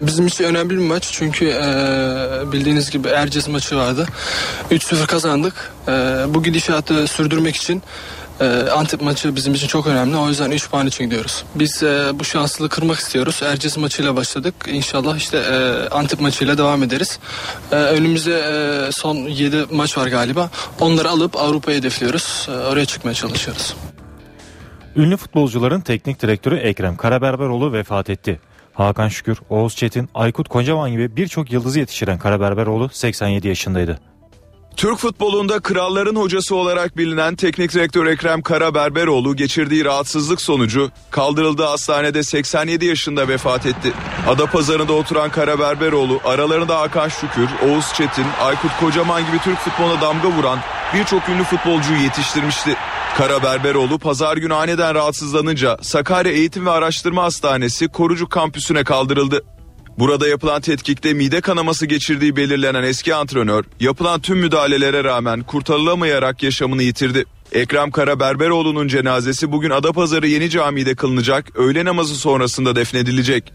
Bizim 0.00 0.26
için 0.26 0.44
önemli 0.44 0.70
bir 0.70 0.78
maç 0.78 1.08
çünkü 1.12 1.46
e, 1.46 2.52
bildiğiniz 2.52 2.90
gibi 2.90 3.08
Erciyes 3.08 3.48
maçı 3.48 3.76
vardı. 3.76 4.06
3-0 4.70 5.06
kazandık. 5.06 5.72
E, 5.88 5.92
bu 6.28 6.42
gidişatı 6.42 7.06
sürdürmek 7.06 7.56
için 7.56 7.82
e, 8.40 8.44
Antep 8.70 9.02
maçı 9.02 9.36
bizim 9.36 9.54
için 9.54 9.66
çok 9.66 9.86
önemli. 9.86 10.16
O 10.16 10.28
yüzden 10.28 10.50
3 10.50 10.70
puan 10.70 10.86
için 10.86 11.04
gidiyoruz. 11.04 11.44
Biz 11.54 11.82
e, 11.82 12.10
bu 12.14 12.24
şanslı 12.24 12.68
kırmak 12.68 12.98
istiyoruz. 12.98 13.40
Erciyes 13.42 13.76
maçıyla 13.76 14.16
başladık. 14.16 14.54
İnşallah 14.68 15.16
işte 15.16 15.38
e, 15.38 15.88
Antep 15.88 16.20
maçıyla 16.20 16.58
devam 16.58 16.82
ederiz. 16.82 17.18
E, 17.72 17.74
önümüzde 17.74 18.38
e, 18.88 18.92
son 18.92 19.16
7 19.16 19.64
maç 19.70 19.98
var 19.98 20.06
galiba. 20.06 20.50
Onları 20.80 21.10
alıp 21.10 21.36
Avrupa'yı 21.36 21.78
hedefliyoruz. 21.78 22.46
E, 22.48 22.52
oraya 22.52 22.84
çıkmaya 22.86 23.14
çalışıyoruz. 23.14 23.74
Ünlü 24.96 25.16
futbolcuların 25.16 25.80
teknik 25.80 26.22
direktörü 26.22 26.56
Ekrem 26.56 26.96
Karaberberoğlu 26.96 27.72
vefat 27.72 28.10
etti. 28.10 28.40
Hakan 28.72 29.08
Şükür, 29.08 29.38
Oğuz 29.50 29.76
Çetin, 29.76 30.08
Aykut 30.14 30.48
Kocaman 30.48 30.90
gibi 30.90 31.16
birçok 31.16 31.52
yıldızı 31.52 31.78
yetiştiren 31.78 32.18
Karaberberoğlu 32.18 32.88
87 32.92 33.48
yaşındaydı. 33.48 33.98
Türk 34.76 34.98
futbolunda 34.98 35.60
kralların 35.60 36.16
hocası 36.16 36.56
olarak 36.56 36.96
bilinen 36.96 37.36
teknik 37.36 37.74
direktör 37.74 38.06
Ekrem 38.06 38.42
Karaberberoğlu 38.42 39.36
geçirdiği 39.36 39.84
rahatsızlık 39.84 40.40
sonucu 40.40 40.90
kaldırıldığı 41.10 41.64
hastanede 41.64 42.22
87 42.22 42.84
yaşında 42.84 43.28
vefat 43.28 43.66
etti. 43.66 43.92
Adapazarı'nda 44.28 44.92
oturan 44.92 45.30
Karaberberoğlu 45.30 46.20
aralarında 46.24 46.78
Hakan 46.78 47.08
Şükür, 47.08 47.48
Oğuz 47.68 47.92
Çetin, 47.94 48.26
Aykut 48.40 48.70
Kocaman 48.80 49.26
gibi 49.26 49.38
Türk 49.44 49.58
futboluna 49.58 50.00
damga 50.00 50.28
vuran 50.28 50.58
birçok 50.94 51.28
ünlü 51.28 51.44
futbolcuyu 51.44 52.02
yetiştirmişti. 52.02 52.76
Karaberberoğlu 53.16 53.98
pazar 53.98 54.36
günü 54.36 54.54
aniden 54.54 54.94
rahatsızlanınca 54.94 55.78
Sakarya 55.82 56.32
Eğitim 56.32 56.66
ve 56.66 56.70
Araştırma 56.70 57.22
Hastanesi 57.22 57.88
Korucu 57.88 58.28
Kampüsü'ne 58.28 58.84
kaldırıldı. 58.84 59.44
Burada 59.98 60.28
yapılan 60.28 60.60
tetkikte 60.60 61.12
mide 61.12 61.40
kanaması 61.40 61.86
geçirdiği 61.86 62.36
belirlenen 62.36 62.82
eski 62.82 63.14
antrenör 63.14 63.64
yapılan 63.80 64.20
tüm 64.20 64.38
müdahalelere 64.38 65.04
rağmen 65.04 65.42
kurtarılamayarak 65.42 66.42
yaşamını 66.42 66.82
yitirdi. 66.82 67.24
Ekrem 67.52 67.90
Karaberberoğlu'nun 67.90 68.88
cenazesi 68.88 69.52
bugün 69.52 69.70
Adapazarı 69.70 70.26
Yeni 70.26 70.50
Camii'de 70.50 70.94
kılınacak, 70.94 71.58
öğle 71.58 71.84
namazı 71.84 72.16
sonrasında 72.16 72.76
defnedilecek. 72.76 73.52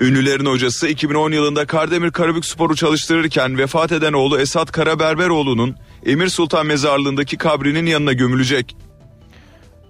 Ünlülerin 0.00 0.46
hocası 0.46 0.88
2010 0.88 1.32
yılında 1.32 1.66
Kardemir 1.66 2.10
Karabük 2.10 2.44
Spor'u 2.44 2.76
çalıştırırken 2.76 3.58
vefat 3.58 3.92
eden 3.92 4.12
oğlu 4.12 4.40
Esat 4.40 4.72
Karaberberoğlu'nun 4.72 5.76
Emir 6.06 6.28
Sultan 6.28 6.66
Mezarlığı'ndaki 6.66 7.36
kabrinin 7.36 7.86
yanına 7.86 8.12
gömülecek. 8.12 8.76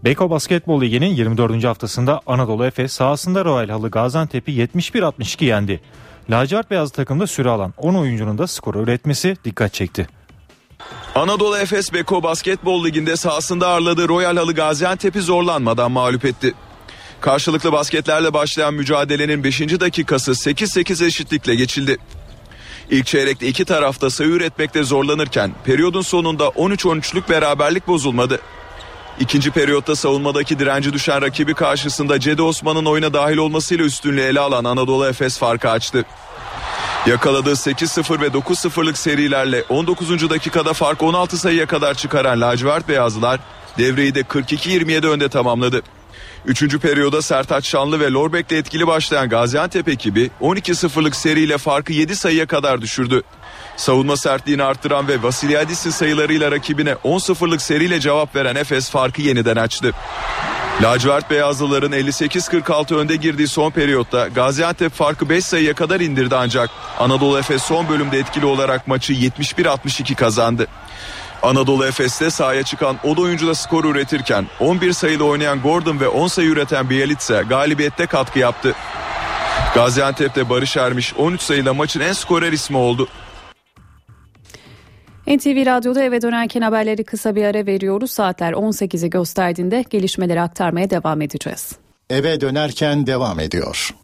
Beko 0.04 0.30
Basketbol 0.30 0.80
Ligi'nin 0.80 1.14
24. 1.14 1.64
haftasında 1.64 2.20
Anadolu 2.26 2.66
Efes 2.66 2.92
sahasında 2.92 3.44
Royal 3.44 3.68
Halı 3.68 3.90
Gaziantep'i 3.90 4.52
71-62 4.52 5.44
yendi. 5.44 5.80
Lacivert 6.30 6.70
beyaz 6.70 6.90
takımda 6.90 7.26
süre 7.26 7.48
alan 7.48 7.74
10 7.76 7.94
oyuncunun 7.94 8.38
da 8.38 8.46
skoru 8.46 8.82
üretmesi 8.82 9.36
dikkat 9.44 9.74
çekti. 9.74 10.08
Anadolu 11.14 11.58
Efes 11.58 11.92
Beko 11.92 12.22
Basketbol 12.22 12.84
Ligi'nde 12.84 13.16
sahasında 13.16 13.68
ağırladığı 13.68 14.08
Royal 14.08 14.36
Halı 14.36 14.54
Gaziantep'i 14.54 15.20
zorlanmadan 15.20 15.92
mağlup 15.92 16.24
etti. 16.24 16.54
Karşılıklı 17.20 17.72
basketlerle 17.72 18.34
başlayan 18.34 18.74
mücadelenin 18.74 19.44
5. 19.44 19.60
dakikası 19.60 20.30
8-8 20.30 21.06
eşitlikle 21.06 21.54
geçildi. 21.54 21.96
İlk 22.90 23.06
çeyrekte 23.06 23.46
iki 23.48 23.64
tarafta 23.64 24.10
sayı 24.10 24.30
üretmekte 24.30 24.82
zorlanırken 24.82 25.50
periyodun 25.64 26.02
sonunda 26.02 26.44
13-13'lük 26.44 27.28
beraberlik 27.30 27.88
bozulmadı. 27.88 28.40
İkinci 29.20 29.50
periyotta 29.50 29.96
savunmadaki 29.96 30.58
direnci 30.58 30.92
düşen 30.92 31.22
rakibi 31.22 31.54
karşısında 31.54 32.20
Cedi 32.20 32.42
Osman'ın 32.42 32.84
oyuna 32.84 33.12
dahil 33.12 33.36
olmasıyla 33.36 33.84
üstünlüğü 33.84 34.20
ele 34.20 34.40
alan 34.40 34.64
Anadolu 34.64 35.06
Efes 35.06 35.38
farkı 35.38 35.70
açtı. 35.70 36.04
Yakaladığı 37.06 37.52
8-0 37.52 38.20
ve 38.20 38.26
9-0'lık 38.26 38.98
serilerle 38.98 39.64
19. 39.68 40.30
dakikada 40.30 40.72
fark 40.72 41.02
16 41.02 41.38
sayıya 41.38 41.66
kadar 41.66 41.94
çıkaran 41.94 42.40
lacivert 42.40 42.88
beyazlılar 42.88 43.40
devreyi 43.78 44.14
de 44.14 44.20
42-27 44.20 45.06
önde 45.06 45.28
tamamladı. 45.28 45.82
Üçüncü 46.46 46.78
periyoda 46.78 47.22
Sertaç 47.22 47.66
Şanlı 47.66 48.00
ve 48.00 48.10
Lorbek'le 48.10 48.52
etkili 48.52 48.86
başlayan 48.86 49.28
Gaziantep 49.28 49.88
ekibi 49.88 50.30
12-0'lık 50.40 51.16
seriyle 51.16 51.58
farkı 51.58 51.92
7 51.92 52.16
sayıya 52.16 52.46
kadar 52.46 52.82
düşürdü. 52.82 53.22
Savunma 53.78 54.16
sertliğini 54.16 54.62
arttıran 54.62 55.08
ve 55.08 55.22
Vasilyadis'in 55.22 55.90
sayılarıyla 55.90 56.50
rakibine 56.50 56.92
10-0'lık 56.92 57.62
seriyle 57.62 58.00
cevap 58.00 58.36
veren 58.36 58.56
Efes 58.56 58.90
farkı 58.90 59.22
yeniden 59.22 59.56
açtı. 59.56 59.92
Lacivert 60.82 61.30
Beyazlıların 61.30 61.92
58-46 61.92 62.94
önde 62.94 63.16
girdiği 63.16 63.48
son 63.48 63.70
periyotta 63.70 64.28
Gaziantep 64.28 64.92
farkı 64.92 65.28
5 65.28 65.44
sayıya 65.44 65.74
kadar 65.74 66.00
indirdi 66.00 66.36
ancak 66.36 66.70
Anadolu 66.98 67.38
Efes 67.38 67.62
son 67.62 67.88
bölümde 67.88 68.18
etkili 68.18 68.46
olarak 68.46 68.88
maçı 68.88 69.12
71-62 69.12 70.14
kazandı. 70.14 70.66
Anadolu 71.42 71.86
Efes'te 71.86 72.30
sahaya 72.30 72.62
çıkan 72.62 72.96
o 73.04 73.16
da 73.16 73.20
oyuncu 73.20 73.46
da 73.46 73.54
skor 73.54 73.84
üretirken 73.84 74.46
11 74.60 74.92
sayılı 74.92 75.24
oynayan 75.24 75.60
Gordon 75.60 76.00
ve 76.00 76.08
10 76.08 76.28
sayı 76.28 76.48
üreten 76.48 76.90
Bielitsa 76.90 77.42
galibiyette 77.42 78.06
katkı 78.06 78.38
yaptı. 78.38 78.74
Gaziantep'te 79.74 80.50
Barış 80.50 80.76
Ermiş 80.76 81.14
13 81.14 81.40
sayıyla 81.40 81.74
maçın 81.74 82.00
en 82.00 82.12
skorer 82.12 82.52
ismi 82.52 82.76
oldu. 82.76 83.08
NTV 85.28 85.66
Radyo'da 85.66 86.02
eve 86.02 86.22
dönerken 86.22 86.60
haberleri 86.60 87.04
kısa 87.04 87.34
bir 87.34 87.44
ara 87.44 87.66
veriyoruz. 87.66 88.10
Saatler 88.10 88.52
18'i 88.52 89.10
gösterdiğinde 89.10 89.84
gelişmeleri 89.90 90.40
aktarmaya 90.40 90.90
devam 90.90 91.22
edeceğiz. 91.22 91.72
Eve 92.10 92.40
dönerken 92.40 93.06
devam 93.06 93.40
ediyor. 93.40 93.94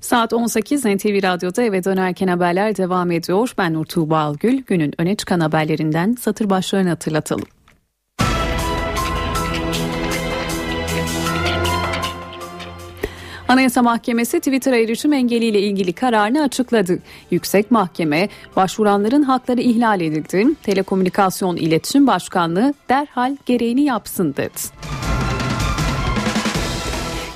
Saat 0.00 0.32
18 0.32 0.84
NTV 0.84 1.22
Radyo'da 1.22 1.62
eve 1.62 1.84
dönerken 1.84 2.28
haberler 2.28 2.76
devam 2.76 3.10
ediyor. 3.10 3.54
Ben 3.58 3.74
Nur 3.74 3.84
Tuğba 3.84 4.18
Algül. 4.18 4.62
Günün 4.62 4.94
öne 4.98 5.16
çıkan 5.16 5.40
haberlerinden 5.40 6.16
satır 6.20 6.50
başlarını 6.50 6.88
hatırlatalım. 6.88 7.46
Anayasa 13.52 13.82
Mahkemesi 13.82 14.38
Twitter'a 14.38 14.76
erişim 14.76 15.12
engeliyle 15.12 15.60
ilgili 15.60 15.92
kararını 15.92 16.42
açıkladı. 16.42 16.98
Yüksek 17.30 17.70
Mahkeme 17.70 18.28
başvuranların 18.56 19.22
hakları 19.22 19.60
ihlal 19.60 20.00
edildi. 20.00 20.46
Telekomünikasyon 20.62 21.56
İletişim 21.56 22.06
Başkanlığı 22.06 22.74
derhal 22.88 23.36
gereğini 23.46 23.82
yapsın 23.82 24.34
dedi. 24.36 24.60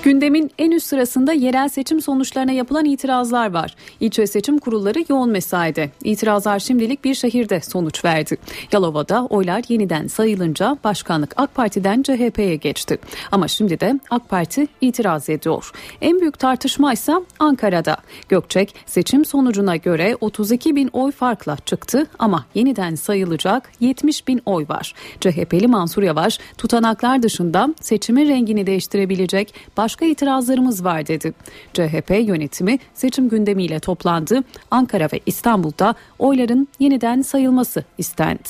Gündemin 0.07 0.51
en 0.59 0.71
üst 0.71 0.87
sırasında 0.87 1.33
yerel 1.33 1.69
seçim 1.69 2.01
sonuçlarına 2.01 2.53
yapılan 2.53 2.85
itirazlar 2.85 3.53
var. 3.53 3.77
İlçe 4.01 4.27
seçim 4.27 4.59
kurulları 4.59 5.05
yoğun 5.09 5.31
mesaide. 5.31 5.91
İtirazlar 6.05 6.59
şimdilik 6.59 7.05
bir 7.05 7.15
şehirde 7.15 7.61
sonuç 7.61 8.05
verdi. 8.05 8.37
Yalova'da 8.73 9.27
oylar 9.27 9.65
yeniden 9.69 10.07
sayılınca 10.07 10.77
başkanlık 10.85 11.35
AK 11.37 11.55
Parti'den 11.55 12.03
CHP'ye 12.03 12.57
geçti. 12.57 12.99
Ama 13.33 13.49
şimdi 13.49 13.81
de 13.81 14.01
AK 14.11 14.29
Parti 14.29 14.67
itiraz 14.81 15.29
ediyor. 15.29 15.71
En 16.01 16.21
büyük 16.21 16.39
tartışma 16.39 16.93
ise 16.93 17.13
Ankara'da. 17.39 17.97
Gökçek 18.29 18.75
seçim 18.87 19.25
sonucuna 19.25 19.77
göre 19.77 20.17
32 20.21 20.77
bin 20.77 20.91
oy 20.93 21.13
farkla 21.13 21.57
çıktı 21.67 22.07
ama 22.19 22.45
yeniden 22.55 22.95
sayılacak 22.95 23.71
70 23.81 24.29
bin 24.29 24.43
oy 24.47 24.67
var. 24.69 24.95
CHP'li 25.21 25.67
Mansur 25.67 26.03
Yavaş 26.03 26.39
tutanaklar 26.59 27.23
dışında 27.23 27.75
seçimin 27.81 28.29
rengini 28.29 28.67
değiştirebilecek 28.67 29.55
başka 29.77 29.96
başka 29.97 30.07
itirazlarımız 30.07 30.85
var 30.85 31.07
dedi. 31.07 31.33
CHP 31.73 32.11
yönetimi 32.11 32.79
seçim 32.95 33.29
gündemiyle 33.29 33.81
toplandı. 33.81 34.43
Ankara 34.71 35.09
ve 35.13 35.21
İstanbul'da 35.27 35.95
oyların 36.19 36.69
yeniden 36.79 37.23
sayılması 37.23 37.85
istendi. 37.99 38.49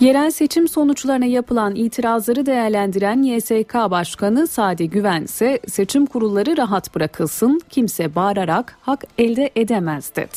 Yerel 0.00 0.30
seçim 0.30 0.68
sonuçlarına 0.68 1.24
yapılan 1.24 1.74
itirazları 1.74 2.46
değerlendiren 2.46 3.22
YSK 3.22 3.74
Başkanı 3.74 4.46
Sadi 4.46 4.90
Güven 4.90 5.22
ise 5.22 5.60
seçim 5.68 6.06
kurulları 6.06 6.56
rahat 6.56 6.94
bırakılsın, 6.94 7.60
kimse 7.68 8.14
bağırarak 8.14 8.76
hak 8.80 9.04
elde 9.18 9.50
edemez 9.56 10.12
dedi. 10.16 10.36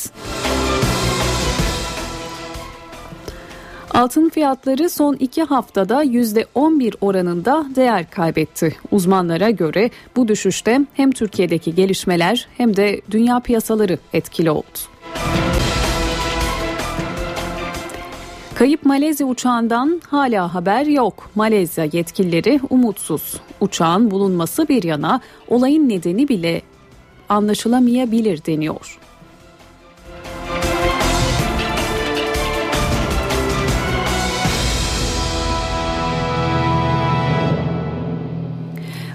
Altın 3.94 4.30
fiyatları 4.30 4.90
son 4.90 5.16
iki 5.16 5.44
haftada 5.44 6.04
%11 6.04 6.94
oranında 7.02 7.66
değer 7.76 8.10
kaybetti. 8.10 8.76
Uzmanlara 8.92 9.50
göre 9.50 9.90
bu 10.16 10.28
düşüşte 10.28 10.82
hem 10.94 11.12
Türkiye'deki 11.12 11.76
gelişmeler 11.76 12.48
hem 12.58 12.76
de 12.76 13.02
dünya 13.12 13.40
piyasaları 13.40 13.98
etkili 14.14 14.52
oldu. 14.52 14.80
Kayıp 18.56 18.86
Malezya 18.86 19.28
uçağından 19.28 20.02
hala 20.10 20.54
haber 20.54 20.86
yok. 20.86 21.30
Malezya 21.36 21.86
yetkilileri 21.92 22.60
umutsuz. 22.70 23.42
Uçağın 23.62 24.12
bulunması 24.12 24.68
bir 24.68 24.84
yana 24.84 25.22
olayın 25.48 25.90
nedeni 25.90 26.28
bile 26.28 26.62
anlaşılamayabilir 27.30 28.46
deniyor. 28.46 29.00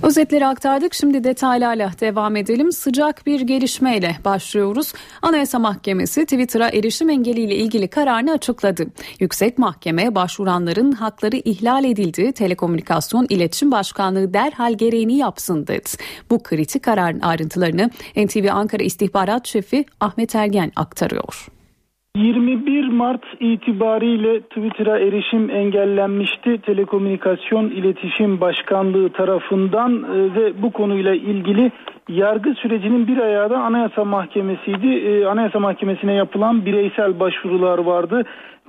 Özetleri 0.09 0.47
aktardık. 0.47 0.95
Şimdi 0.95 1.25
detaylarla 1.25 1.91
devam 2.01 2.37
edelim. 2.37 2.73
Sıcak 2.73 3.27
bir 3.27 3.41
gelişmeyle 3.41 4.17
başlıyoruz. 4.25 4.93
Anayasa 5.23 5.59
Mahkemesi 5.59 6.25
Twitter'a 6.25 6.69
erişim 6.69 7.11
engeliyle 7.11 7.57
ilgili 7.57 7.89
kararını 7.89 8.33
açıkladı. 8.33 8.87
Yüksek 9.21 9.59
Mahkeme 9.59 10.15
başvuranların 10.15 10.93
hakları 10.93 11.37
ihlal 11.37 11.85
edildi. 11.85 12.33
Telekomünikasyon 12.33 13.27
İletişim 13.31 13.71
Başkanlığı 13.71 14.35
derhal 14.35 14.75
gereğini 14.75 15.17
yapsın 15.17 15.67
dedi. 15.67 15.91
Bu 16.31 16.43
kritik 16.43 16.83
kararın 16.83 17.21
ayrıntılarını 17.21 17.91
NTV 18.17 18.49
Ankara 18.53 18.83
İstihbarat 18.83 19.47
Şefi 19.47 19.85
Ahmet 20.01 20.35
Ergen 20.35 20.73
aktarıyor. 20.77 21.58
21 22.19 22.89
Mart 22.89 23.25
itibariyle 23.41 24.41
Twitter'a 24.41 24.99
erişim 24.99 25.51
engellenmişti. 25.51 26.59
Telekomünikasyon 26.59 27.71
İletişim 27.71 28.41
Başkanlığı 28.41 29.09
tarafından 29.09 29.93
e, 30.03 30.35
ve 30.35 30.63
bu 30.63 30.71
konuyla 30.71 31.15
ilgili 31.15 31.73
yargı 32.09 32.55
sürecinin 32.55 33.07
bir 33.07 33.19
ayağı 33.19 33.51
da 33.51 33.59
Anayasa 33.59 34.05
Mahkemesi'ydi. 34.05 34.87
E, 34.87 35.25
Anayasa 35.25 35.59
Mahkemesi'ne 35.59 36.15
yapılan 36.15 36.67
bireysel 36.67 37.21
başvurular 37.21 37.79
vardı. 37.79 38.25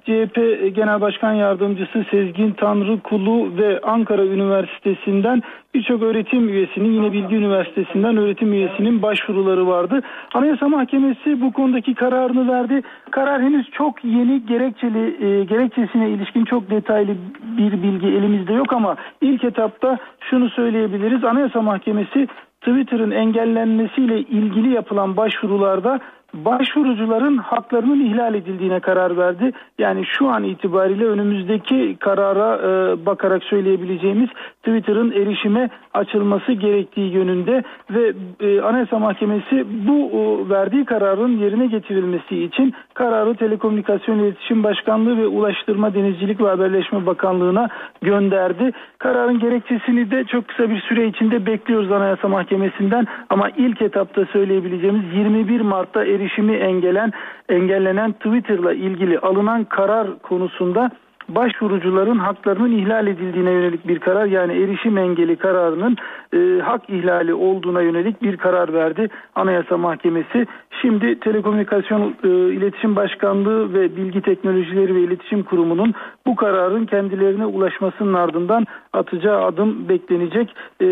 CHP 0.05 0.35
Genel 0.75 1.01
Başkan 1.01 1.33
Yardımcısı 1.33 2.05
Sezgin 2.11 2.51
Tanrı 2.51 2.99
Kulu 2.99 3.57
ve 3.57 3.79
Ankara 3.81 4.25
Üniversitesi'nden 4.25 5.41
birçok 5.73 6.01
öğretim 6.01 6.49
üyesinin 6.49 6.91
yine 6.91 7.13
Bilgi 7.13 7.35
Üniversitesi'nden 7.35 8.17
öğretim 8.17 8.53
üyesinin 8.53 9.01
başvuruları 9.01 9.67
vardı. 9.67 10.01
Anayasa 10.33 10.67
Mahkemesi 10.67 11.41
bu 11.41 11.53
konudaki 11.53 11.95
kararını 11.95 12.51
verdi. 12.51 12.81
Karar 13.11 13.41
henüz 13.41 13.71
çok 13.71 14.03
yeni 14.03 14.45
gerekçeli 14.45 15.25
e, 15.25 15.43
gerekçesine 15.43 16.09
ilişkin 16.09 16.45
çok 16.45 16.69
detaylı 16.69 17.15
bir 17.57 17.71
bilgi 17.83 18.07
elimizde 18.07 18.53
yok 18.53 18.73
ama 18.73 18.95
ilk 19.21 19.43
etapta 19.43 19.97
şunu 20.29 20.49
söyleyebiliriz. 20.49 21.23
Anayasa 21.23 21.61
Mahkemesi 21.61 22.27
Twitter'ın 22.61 23.11
engellenmesiyle 23.11 24.19
ilgili 24.19 24.73
yapılan 24.73 25.17
başvurularda 25.17 25.99
başvurucuların 26.33 27.37
haklarının 27.37 28.05
ihlal 28.05 28.35
edildiğine 28.35 28.79
karar 28.79 29.17
verdi. 29.17 29.51
Yani 29.77 30.05
şu 30.05 30.29
an 30.29 30.43
itibariyle 30.43 31.05
önümüzdeki 31.05 31.97
karara 31.99 32.57
e, 32.57 33.05
bakarak 33.05 33.43
söyleyebileceğimiz 33.43 34.29
Twitter'ın 34.63 35.11
erişime 35.11 35.69
açılması 35.93 36.51
gerektiği 36.51 37.11
yönünde 37.11 37.63
ve 37.89 38.13
e, 38.39 38.61
Anayasa 38.61 38.99
Mahkemesi 38.99 39.65
bu 39.87 40.11
o, 40.19 40.49
verdiği 40.49 40.85
kararın 40.85 41.37
yerine 41.37 41.67
getirilmesi 41.67 42.43
için 42.43 42.73
kararı 42.93 43.35
Telekomünikasyon 43.35 44.19
İletişim 44.19 44.63
Başkanlığı 44.63 45.17
ve 45.17 45.27
Ulaştırma 45.27 45.93
Denizcilik 45.93 46.41
ve 46.41 46.47
Haberleşme 46.47 47.05
Bakanlığı'na 47.05 47.69
gönderdi. 48.01 48.71
Kararın 48.97 49.39
gerekçesini 49.39 50.11
de 50.11 50.23
çok 50.23 50.47
kısa 50.47 50.69
bir 50.69 50.81
süre 50.81 51.07
içinde 51.07 51.45
bekliyoruz 51.45 51.91
Anayasa 51.91 52.27
Mahkemesi'nden 52.27 53.07
ama 53.29 53.49
ilk 53.49 53.81
etapta 53.81 54.25
söyleyebileceğimiz 54.25 55.13
21 55.13 55.61
Mart'ta 55.61 56.05
erişimi 56.05 56.55
engellen 56.55 57.11
engellenen 57.49 58.11
Twitter'la 58.11 58.73
ilgili 58.73 59.19
alınan 59.19 59.63
karar 59.63 60.19
konusunda 60.19 60.91
başvurucuların 61.35 62.17
haklarının 62.17 62.71
ihlal 62.71 63.07
edildiğine 63.07 63.51
yönelik 63.51 63.87
bir 63.87 63.99
karar 63.99 64.25
yani 64.25 64.53
erişim 64.53 64.97
engeli 64.97 65.35
kararının 65.35 65.97
e, 66.33 66.61
hak 66.61 66.89
ihlali 66.89 67.33
olduğuna 67.33 67.81
yönelik 67.81 68.21
bir 68.21 68.37
karar 68.37 68.73
verdi 68.73 69.07
Anayasa 69.35 69.77
Mahkemesi. 69.77 70.47
Şimdi 70.81 71.19
Telekomünikasyon 71.19 72.15
e, 72.23 72.27
İletişim 72.29 72.95
Başkanlığı 72.95 73.73
ve 73.73 73.95
Bilgi 73.95 74.21
Teknolojileri 74.21 74.95
ve 74.95 75.01
İletişim 75.01 75.43
Kurumu'nun 75.43 75.93
bu 76.25 76.35
kararın 76.35 76.85
kendilerine 76.85 77.45
ulaşmasının 77.45 78.13
ardından 78.13 78.65
atacağı 78.93 79.45
adım 79.45 79.89
beklenecek. 79.89 80.55
E, 80.81 80.85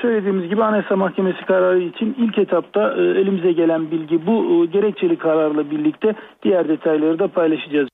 söylediğimiz 0.00 0.48
gibi 0.48 0.64
Anayasa 0.64 0.96
Mahkemesi 0.96 1.44
kararı 1.46 1.80
için 1.80 2.16
ilk 2.18 2.38
etapta 2.38 2.94
e, 2.96 3.00
elimize 3.00 3.52
gelen 3.52 3.90
bilgi 3.90 4.26
bu 4.26 4.64
e, 4.64 4.66
gerekçeli 4.66 5.16
kararla 5.16 5.70
birlikte 5.70 6.14
diğer 6.42 6.68
detayları 6.68 7.18
da 7.18 7.28
paylaşacağız. 7.28 7.91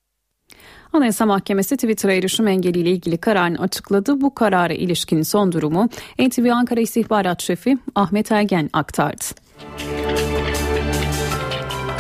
Anayasa 0.92 1.26
Mahkemesi 1.26 1.76
Twitter'a 1.76 2.12
erişim 2.12 2.48
engeliyle 2.48 2.90
ilgili 2.90 3.18
kararını 3.18 3.58
açıkladı. 3.58 4.20
Bu 4.20 4.34
karara 4.34 4.72
ilişkin 4.72 5.22
son 5.22 5.52
durumu 5.52 5.88
NTV 6.18 6.50
Ankara 6.52 6.80
İstihbarat 6.80 7.42
Şefi 7.42 7.78
Ahmet 7.94 8.32
Ergen 8.32 8.70
aktardı. 8.72 9.24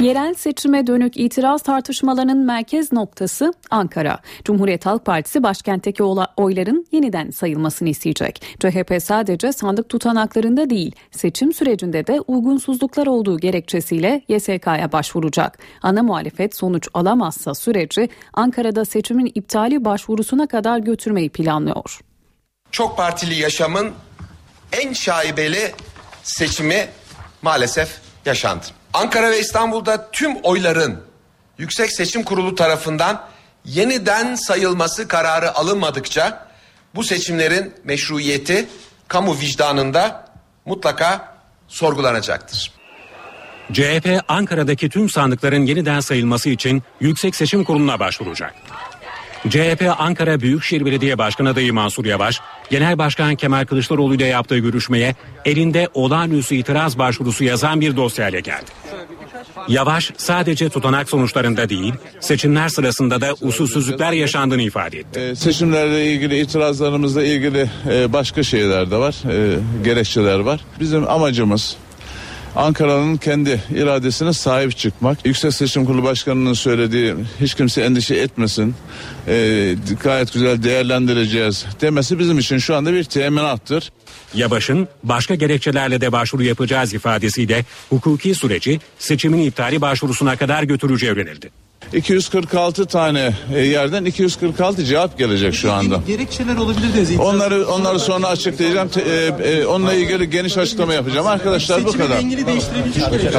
Yerel 0.00 0.34
seçime 0.34 0.86
dönük 0.86 1.16
itiraz 1.16 1.62
tartışmalarının 1.62 2.46
merkez 2.46 2.92
noktası 2.92 3.52
Ankara. 3.70 4.18
Cumhuriyet 4.44 4.86
Halk 4.86 5.04
Partisi 5.04 5.42
başkentteki 5.42 6.02
oyların 6.36 6.86
yeniden 6.92 7.30
sayılmasını 7.30 7.88
isteyecek. 7.88 8.42
CHP 8.60 9.02
sadece 9.02 9.52
sandık 9.52 9.88
tutanaklarında 9.88 10.70
değil, 10.70 10.92
seçim 11.10 11.52
sürecinde 11.52 12.06
de 12.06 12.20
uygunsuzluklar 12.20 13.06
olduğu 13.06 13.38
gerekçesiyle 13.38 14.22
YSK'ya 14.28 14.92
başvuracak. 14.92 15.58
Ana 15.82 16.02
muhalefet 16.02 16.56
sonuç 16.56 16.88
alamazsa 16.94 17.54
süreci 17.54 18.08
Ankara'da 18.34 18.84
seçimin 18.84 19.32
iptali 19.34 19.84
başvurusuna 19.84 20.46
kadar 20.46 20.78
götürmeyi 20.78 21.30
planlıyor. 21.30 22.00
Çok 22.70 22.96
partili 22.96 23.34
yaşamın 23.34 23.92
en 24.72 24.92
şaibeli 24.92 25.72
seçimi 26.22 26.86
maalesef 27.42 28.00
yaşandı. 28.26 28.77
Ankara 28.94 29.30
ve 29.30 29.40
İstanbul'da 29.40 30.10
tüm 30.10 30.36
oyların 30.36 31.00
Yüksek 31.58 31.92
Seçim 31.92 32.22
Kurulu 32.22 32.54
tarafından 32.54 33.24
yeniden 33.64 34.34
sayılması 34.34 35.08
kararı 35.08 35.54
alınmadıkça 35.54 36.48
bu 36.94 37.04
seçimlerin 37.04 37.74
meşruiyeti 37.84 38.68
kamu 39.08 39.40
vicdanında 39.40 40.28
mutlaka 40.64 41.34
sorgulanacaktır. 41.68 42.72
CHP 43.72 44.22
Ankara'daki 44.28 44.88
tüm 44.88 45.08
sandıkların 45.08 45.66
yeniden 45.66 46.00
sayılması 46.00 46.48
için 46.48 46.82
Yüksek 47.00 47.36
Seçim 47.36 47.64
Kurulu'na 47.64 48.00
başvuracak. 48.00 48.54
CHP 49.48 49.94
Ankara 49.98 50.40
Büyükşehir 50.40 50.84
Belediye 50.84 51.18
Başkanı 51.18 51.48
adayı 51.48 51.72
Mansur 51.74 52.04
Yavaş, 52.04 52.40
Genel 52.70 52.98
Başkan 52.98 53.34
Kemal 53.34 53.64
Kılıçdaroğlu 53.64 54.14
ile 54.14 54.26
yaptığı 54.26 54.58
görüşmeye 54.58 55.14
elinde 55.44 55.88
olağanüstü 55.94 56.54
itiraz 56.54 56.98
başvurusu 56.98 57.44
yazan 57.44 57.80
bir 57.80 57.96
dosyayla 57.96 58.40
geldi. 58.40 58.70
Yavaş 59.68 60.12
sadece 60.16 60.68
tutanak 60.68 61.08
sonuçlarında 61.08 61.68
değil, 61.68 61.94
seçimler 62.20 62.68
sırasında 62.68 63.20
da 63.20 63.34
usulsüzlükler 63.40 64.12
yaşandığını 64.12 64.62
ifade 64.62 64.98
etti. 64.98 65.20
Ee, 65.20 65.36
seçimlerle 65.36 66.06
ilgili 66.06 66.40
itirazlarımızla 66.40 67.24
ilgili 67.24 67.70
e, 67.90 68.12
başka 68.12 68.42
şeyler 68.42 68.90
de 68.90 68.96
var, 68.96 69.14
e, 69.32 69.58
gerekçeler 69.84 70.38
var. 70.38 70.60
Bizim 70.80 71.08
amacımız 71.10 71.76
Ankara'nın 72.56 73.16
kendi 73.16 73.60
iradesine 73.74 74.32
sahip 74.32 74.76
çıkmak. 74.76 75.26
Yüksek 75.26 75.54
Seçim 75.54 75.84
Kurulu 75.84 76.02
Başkanı'nın 76.02 76.52
söylediği 76.52 77.14
hiç 77.40 77.54
kimse 77.54 77.82
endişe 77.82 78.14
etmesin. 78.14 78.74
E, 79.28 79.74
gayet 80.02 80.32
güzel 80.32 80.62
değerlendireceğiz 80.62 81.66
demesi 81.80 82.18
bizim 82.18 82.38
için 82.38 82.58
şu 82.58 82.76
anda 82.76 82.92
bir 82.92 83.04
teminattır. 83.04 83.92
Yavaş'ın 84.34 84.88
başka 85.02 85.34
gerekçelerle 85.34 86.00
de 86.00 86.12
başvuru 86.12 86.42
yapacağız 86.42 86.94
ifadesiyle 86.94 87.64
hukuki 87.90 88.34
süreci 88.34 88.80
seçimin 88.98 89.42
iptali 89.42 89.80
başvurusuna 89.80 90.36
kadar 90.36 90.62
götüreceği 90.62 91.12
öğrenildi. 91.12 91.50
246 91.92 92.86
tane 92.86 93.32
e, 93.54 93.60
yerden 93.60 94.04
246 94.04 94.84
cevap 94.84 95.18
gelecek 95.18 95.54
şu 95.54 95.72
anda. 95.72 96.02
Gerekçeler 96.06 96.56
olabilir 96.56 96.88
dediniz. 96.94 97.20
Onları 97.20 97.66
onları 97.66 97.98
sonra 97.98 98.26
açıklayacağım. 98.26 98.90
E, 98.96 99.10
e, 99.50 99.66
onunla 99.66 99.94
ilgili 99.94 100.30
geniş 100.30 100.58
açıklama 100.58 100.94
yapacağım. 100.94 101.26
Arkadaşlar 101.26 101.84
bu 101.84 101.92
kadar. 101.92 102.24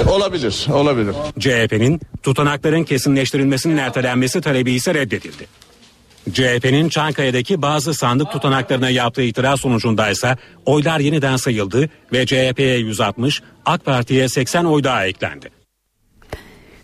Olabilir, 0.05 0.67
olabilir. 0.73 1.13
CHP'nin 1.39 2.01
tutanakların 2.23 2.83
kesinleştirilmesinin 2.83 3.77
ertelenmesi 3.77 4.41
talebi 4.41 4.71
ise 4.71 4.93
reddedildi. 4.93 5.47
CHP'nin 6.33 6.89
Çankaya'daki 6.89 7.61
bazı 7.61 7.93
sandık 7.93 8.31
tutanaklarına 8.31 8.89
yaptığı 8.89 9.21
itiraz 9.21 9.59
sonucunda 9.59 10.09
ise 10.09 10.37
oylar 10.65 10.99
yeniden 10.99 11.35
sayıldı 11.35 11.89
ve 12.13 12.25
CHP'ye 12.25 12.77
160, 12.77 13.41
AK 13.65 13.85
Parti'ye 13.85 14.29
80 14.29 14.65
oy 14.65 14.83
daha 14.83 15.05
eklendi. 15.05 15.58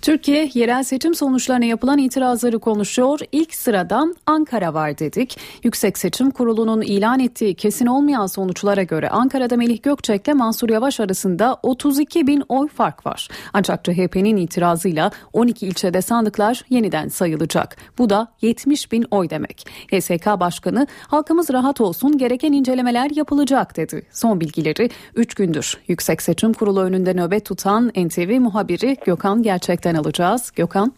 Türkiye 0.06 0.50
yerel 0.54 0.84
seçim 0.84 1.16
sonuçlarına 1.16 1.66
yapılan 1.66 1.98
itirazları 1.98 2.60
konuşuyor. 2.60 3.20
İlk 3.32 3.56
sıradan 3.56 4.16
Ankara 4.26 4.74
var 4.74 4.98
dedik. 5.00 5.40
Yüksek 5.64 5.98
Seçim 5.98 6.32
Kurulu'nun 6.32 6.82
ilan 6.82 7.20
ettiği 7.20 7.56
kesin 7.56 7.86
olmayan 7.86 8.26
sonuçlara 8.26 8.84
göre 8.84 9.10
Ankara'da 9.10 9.58
Melih 9.58 9.84
Gökçek 9.84 10.28
ile 10.28 10.34
Mansur 10.34 10.70
Yavaş 10.70 11.00
arasında 11.00 11.58
32 11.64 12.28
bin 12.28 12.44
oy 12.50 12.68
fark 12.68 13.06
var. 13.06 13.28
Ancak 13.54 13.86
CHP'nin 13.86 14.38
itirazıyla 14.38 15.12
12 15.34 15.68
ilçede 15.68 16.02
sandıklar 16.02 16.62
yeniden 16.70 17.08
sayılacak. 17.08 17.78
Bu 17.98 18.10
da 18.10 18.28
70 18.42 18.92
bin 18.92 19.06
oy 19.12 19.30
demek. 19.30 19.66
HSK 19.92 20.26
Başkanı 20.40 20.88
halkımız 21.08 21.54
rahat 21.54 21.82
olsun 21.82 22.18
gereken 22.18 22.54
incelemeler 22.54 23.12
yapılacak 23.16 23.78
dedi. 23.78 24.06
Son 24.12 24.42
bilgileri 24.42 24.90
3 25.16 25.36
gündür 25.36 25.78
Yüksek 25.88 26.22
Seçim 26.22 26.54
Kurulu 26.54 26.82
önünde 26.82 27.14
nöbet 27.14 27.46
tutan 27.46 27.88
NTV 27.88 28.40
muhabiri 28.40 28.98
Gökhan 29.06 29.44
Gerçekten 29.44 29.95
alacağız. 30.00 30.52
Gökhan. 30.56 30.94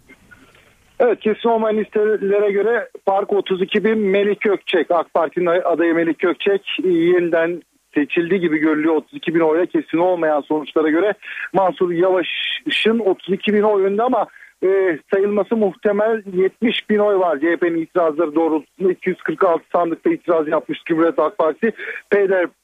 Evet 1.00 1.20
kesin 1.20 1.50
olmayan 1.50 1.78
listelere 1.78 2.52
göre 2.52 2.89
fark 3.06 3.34
32 3.34 3.84
bin 3.84 3.98
Melik 3.98 4.41
Gökçek 4.41 4.91
AK 4.91 5.14
Parti'nin 5.14 5.45
adayı 5.45 5.93
Melik 5.93 6.20
Gökçek 6.20 6.62
yeniden 6.84 7.62
seçildiği 7.93 8.39
gibi 8.39 8.58
görülüyor 8.58 8.95
32 8.95 9.36
bin 9.36 9.39
oyla 9.39 9.66
kesin 9.66 9.98
olmayan 9.98 10.41
sonuçlara 10.41 10.89
göre 10.89 11.14
Mansur 11.54 11.91
Yavaş'ın 11.91 13.00
32 13.00 13.54
bin 13.54 13.62
oy 13.62 13.84
önünde 13.84 14.04
ama 14.04 14.28
e, 14.64 15.00
sayılması 15.14 15.56
muhtemel 15.56 16.24
70 16.34 16.89
bin 16.89 16.98
oy 16.98 17.16
var. 17.20 17.38
CHP'nin 17.38 17.82
itirazları 17.82 18.36
doğrultusunda 18.36 18.91
246 18.91 19.64
sandıkta 19.76 20.10
itiraz 20.10 20.48
yapmış 20.48 20.80
Cumhuriyet 20.86 21.18
Halk 21.18 21.38
Partisi. 21.38 21.72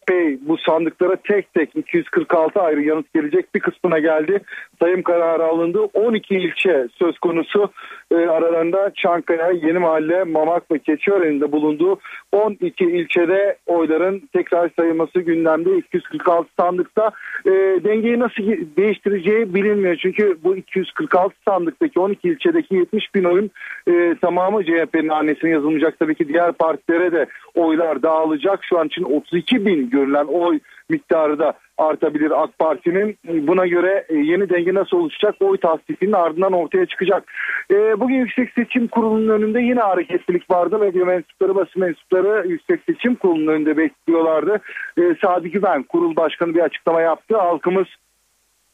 PDP 0.08 0.40
bu 0.42 0.58
sandıklara 0.58 1.16
tek 1.16 1.54
tek 1.54 1.76
246 1.76 2.62
ayrı 2.62 2.82
yanıt 2.82 3.14
gelecek 3.14 3.56
bir 3.56 3.60
kısmına 3.60 4.00
geldi. 4.00 4.40
Sayım 4.82 5.04
kararı 5.04 5.44
alındı. 5.44 5.80
12 5.94 6.36
ilçe 6.36 6.88
söz 7.00 7.20
konusu 7.20 7.72
e, 8.12 8.16
aralarında 8.16 8.92
Çankaya, 8.96 9.52
Yeni 9.52 9.80
Mahalle, 9.80 10.24
Mamak 10.24 10.72
ve 10.72 10.80
Keçiören'de 10.80 11.52
bulunduğu 11.52 12.00
12 12.32 12.84
ilçede 12.86 13.58
oyların 13.66 14.30
tekrar 14.34 14.70
sayılması 14.80 15.20
gündemde 15.20 15.78
246 15.78 16.50
sandıkta. 16.60 17.12
E, 17.46 17.52
dengeyi 17.84 18.20
nasıl 18.20 18.44
değiştireceği 18.78 19.54
bilinmiyor. 19.54 19.96
Çünkü 19.96 20.38
bu 20.44 20.56
246 20.56 21.36
sandıktaki 21.48 22.00
12 22.00 22.30
ilçedeki 22.30 22.76
70 22.76 23.16
bin 23.16 23.24
oyun 23.24 23.52
e, 23.88 24.16
tamamı 24.22 24.64
CHP'nin 24.64 25.10
hanesine 25.10 25.50
yazılmayacak. 25.50 26.00
Tabii 26.00 26.16
ki 26.16 26.28
diğer 26.28 26.52
partilere 26.52 27.12
de 27.12 27.26
oylar 27.56 28.04
dağılacak. 28.04 28.60
Şu 28.64 28.80
an 28.80 28.88
için 28.88 29.04
32 29.04 29.66
bin 29.66 29.90
görülen 29.94 30.26
oy 30.26 30.60
miktarı 30.90 31.40
da 31.40 31.54
artabilir 31.78 32.44
AK 32.44 32.60
Parti'nin. 32.60 33.18
Buna 33.48 33.68
göre 33.68 34.06
e, 34.10 34.16
yeni 34.16 34.50
denge 34.50 34.74
nasıl 34.74 34.98
oluşacak 34.98 35.36
oy 35.40 35.58
tahsisinin 35.58 36.12
ardından 36.12 36.54
ortaya 36.54 36.86
çıkacak. 36.86 37.24
E, 37.72 38.00
bugün 38.00 38.16
Yüksek 38.16 38.54
Seçim 38.54 38.88
Kurulu'nun 38.88 39.30
önünde 39.30 39.62
yine 39.62 39.80
hareketlilik 39.80 40.52
vardı. 40.52 40.80
Medya 40.80 41.06
mensupları, 41.06 41.56
basın 41.56 41.82
mensupları 41.82 42.48
Yüksek 42.48 42.80
Seçim 42.86 43.16
Kurulu'nun 43.16 43.52
önünde 43.52 43.78
bekliyorlardı. 43.78 44.62
E, 44.98 45.02
Sadi 45.22 45.52
Güven 45.52 45.84
kurul 45.84 46.16
başkanı 46.16 46.56
bir 46.56 46.60
açıklama 46.60 47.02
yaptı. 47.02 47.38
Halkımız 47.38 47.88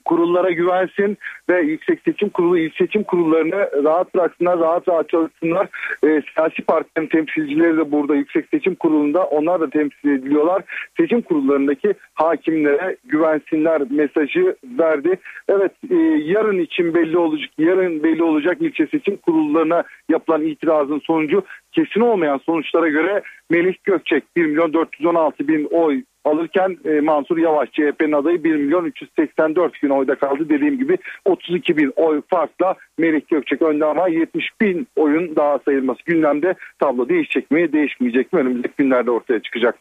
kurullara 0.10 0.52
güvensin 0.52 1.18
ve 1.50 1.62
Yüksek 1.62 2.00
Seçim 2.06 2.30
Kurulu, 2.30 2.58
il 2.58 2.70
seçim 2.78 3.04
kurullarını 3.04 3.84
rahat 3.84 4.16
bıraksınlar, 4.16 4.60
rahat 4.60 4.88
rahat 4.88 5.10
çalışsınlar. 5.10 5.68
E, 6.04 6.08
siyasi 6.08 6.62
partilerin 6.62 7.08
temsilcileri 7.08 7.78
de 7.78 7.92
burada 7.92 8.16
Yüksek 8.16 8.46
Seçim 8.52 8.76
Kurulu'nda 8.76 9.24
onlar 9.24 9.62
da 9.62 9.70
temsil 9.70 10.10
ediliyorlar. 10.10 10.64
Seçim 10.98 11.22
kurullarındaki 11.22 11.94
hakimlere 12.14 12.96
güvensinler 13.06 13.82
mesajı 13.90 14.56
verdi. 14.64 15.20
Evet 15.50 15.72
e, 15.90 15.96
yarın 16.26 16.60
için 16.60 16.94
belli 16.94 17.18
olacak, 17.18 17.50
yarın 17.58 18.04
belli 18.04 18.24
olacak 18.24 18.58
ilçe 18.62 18.88
seçim 18.88 19.18
kurullarına 19.18 19.84
yapılan 20.10 20.42
itirazın 20.42 21.00
sonucu 21.00 21.44
kesin 21.72 22.02
olmayan 22.02 22.38
sonuçlara 22.46 22.90
göre 22.90 23.22
Melih 23.50 23.74
Gökçek 23.84 24.24
1 24.36 24.46
milyon 24.46 24.74
416 24.74 25.48
bin 25.48 25.66
oy 25.72 26.04
alırken 26.26 26.78
e, 26.86 27.02
Mansur 27.02 27.38
Yavaş 27.38 27.70
CHP'nin 27.72 28.12
adayı 28.12 28.44
1 28.44 28.56
milyon 28.56 28.86
384 28.86 29.84
bin 29.84 29.90
oyda 29.90 30.16
kaldı. 30.16 30.50
Dediğim 30.50 30.78
gibi 30.78 30.98
32 31.26 31.78
bin 31.78 31.94
oy 31.96 32.22
farkla 32.30 32.76
Melih 32.98 33.22
Gökçek 33.28 33.62
önde 33.62 33.86
ama 33.86 34.08
70 34.08 34.46
bin 34.62 34.88
oyun 34.96 35.36
daha 35.36 35.60
sayılması 35.66 36.00
gündemde 36.06 36.56
tablo 36.80 37.10
değişecek 37.10 37.52
mi 37.52 37.74
değişmeyecek 37.74 38.34
mi 38.34 38.40
önümüzdeki 38.40 38.74
günlerde 38.78 39.12
ortaya 39.12 39.40
çıkacak. 39.40 39.76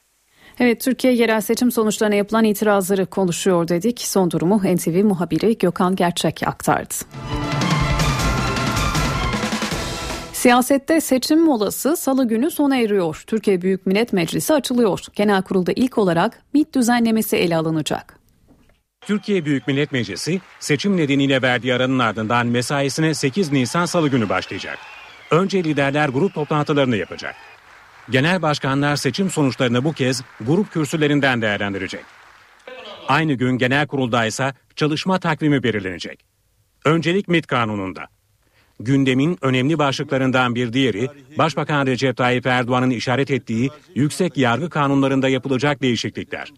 Evet 0.61 0.80
Türkiye 0.80 1.12
yerel 1.12 1.41
seçim 1.41 1.70
sonuçlarına 1.70 2.14
yapılan 2.14 2.45
itirazları 2.45 3.07
konuşuyor 3.07 3.68
dedik. 3.68 4.01
Son 4.01 4.30
durumu 4.30 4.59
NTV 4.59 5.05
muhabiri 5.05 5.59
Gökhan 5.59 5.97
Gerçek 5.97 6.41
aktardı. 6.47 6.95
Siyasette 10.39 11.01
seçim 11.01 11.45
molası 11.45 11.97
salı 11.97 12.28
günü 12.28 12.51
sona 12.51 12.76
eriyor. 12.76 13.22
Türkiye 13.26 13.62
Büyük 13.62 13.86
Millet 13.86 14.12
Meclisi 14.12 14.55
açılıyor. 14.55 15.01
Genel 15.14 15.43
kurulda 15.43 15.72
ilk 15.76 15.99
olarak 15.99 16.43
MİT 16.55 16.74
düzenlemesi 16.74 17.36
ele 17.36 17.57
alınacak. 17.57 18.18
Türkiye 19.01 19.45
Büyük 19.45 19.68
Millet 19.68 19.93
Meclisi 19.93 20.41
seçim 20.61 20.97
nedeniyle 20.97 21.43
verdiği 21.43 21.74
aranın 21.74 21.99
ardından 21.99 22.47
mesaisine 22.47 23.14
8 23.14 23.53
Nisan 23.53 23.86
salı 23.86 24.09
günü 24.09 24.28
başlayacak. 24.28 24.78
Önce 25.30 25.64
liderler 25.64 26.09
grup 26.09 26.34
toplantılarını 26.34 26.97
yapacak. 26.97 27.34
Genel 28.11 28.43
başkanlar 28.43 28.97
seçim 28.97 29.30
sonuçlarını 29.30 29.84
bu 29.84 29.93
kez 29.93 30.22
grup 30.41 30.72
kürsülerinden 30.72 31.43
değerlendirecek. 31.43 32.05
Aynı 33.09 33.32
gün 33.32 33.59
genel 33.59 33.86
kurulda 33.86 34.26
ise 34.26 34.55
çalışma 34.76 35.18
takvimi 35.18 35.62
belirlenecek. 35.62 36.24
Öncelik 36.84 37.28
MİT 37.28 37.47
kanununda. 37.47 38.18
Gündemin 38.81 39.39
önemli 39.43 39.79
başlıklarından 39.79 40.55
bir 40.55 40.72
diğeri 40.72 41.09
Başbakan 41.39 41.87
Recep 41.87 42.16
Tayyip 42.16 42.47
Erdoğan'ın 42.47 42.91
işaret 42.91 43.31
ettiği 43.31 43.70
yüksek 43.95 44.37
yargı 44.37 44.70
kanunlarında 44.70 45.29
yapılacak 45.29 45.83
değişiklikler. 45.83 46.53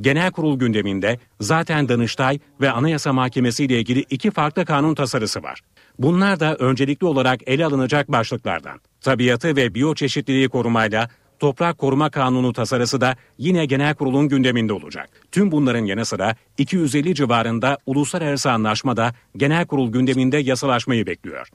Genel 0.00 0.30
kurul 0.30 0.58
gündeminde 0.58 1.18
zaten 1.40 1.88
Danıştay 1.88 2.38
ve 2.60 2.70
Anayasa 2.70 3.12
Mahkemesi 3.12 3.64
ile 3.64 3.78
ilgili 3.78 4.04
iki 4.10 4.30
farklı 4.30 4.64
kanun 4.64 4.94
tasarısı 4.94 5.42
var. 5.42 5.60
Bunlar 5.98 6.40
da 6.40 6.56
öncelikli 6.56 7.04
olarak 7.04 7.40
ele 7.46 7.66
alınacak 7.66 8.12
başlıklardan. 8.12 8.80
Tabiatı 9.00 9.56
ve 9.56 9.74
biyoçeşitliliği 9.74 10.48
korumayla 10.48 11.08
Toprak 11.38 11.78
Koruma 11.78 12.10
Kanunu 12.10 12.52
tasarısı 12.52 13.00
da 13.00 13.16
yine 13.38 13.66
genel 13.66 13.94
kurulun 13.94 14.28
gündeminde 14.28 14.72
olacak. 14.72 15.10
Tüm 15.32 15.52
bunların 15.52 15.84
yanı 15.84 16.04
sıra 16.04 16.36
250 16.58 17.14
civarında 17.14 17.78
uluslararası 17.86 18.50
anlaşma 18.50 18.96
da 18.96 19.14
genel 19.36 19.66
kurul 19.66 19.92
gündeminde 19.92 20.38
yasalaşmayı 20.38 21.06
bekliyor. 21.06 21.48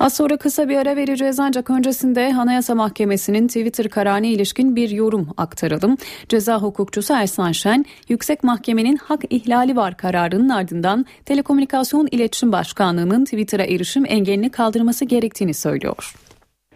Az 0.00 0.16
sonra 0.16 0.36
kısa 0.36 0.68
bir 0.68 0.76
ara 0.76 0.96
vereceğiz 0.96 1.40
ancak 1.40 1.70
öncesinde 1.70 2.32
Anayasa 2.38 2.74
Mahkemesi'nin 2.74 3.46
Twitter 3.46 3.88
kararına 3.88 4.26
ilişkin 4.26 4.76
bir 4.76 4.90
yorum 4.90 5.28
aktaralım. 5.36 5.96
Ceza 6.28 6.58
hukukçusu 6.62 7.14
Ersan 7.14 7.52
Şen, 7.52 7.84
Yüksek 8.08 8.44
Mahkemenin 8.44 8.96
hak 8.96 9.20
ihlali 9.30 9.76
var 9.76 9.96
kararının 9.96 10.48
ardından 10.48 11.04
Telekomünikasyon 11.26 12.08
İletişim 12.10 12.52
Başkanlığı'nın 12.52 13.24
Twitter'a 13.24 13.64
erişim 13.64 14.04
engelini 14.08 14.50
kaldırması 14.50 15.04
gerektiğini 15.04 15.54
söylüyor. 15.54 16.14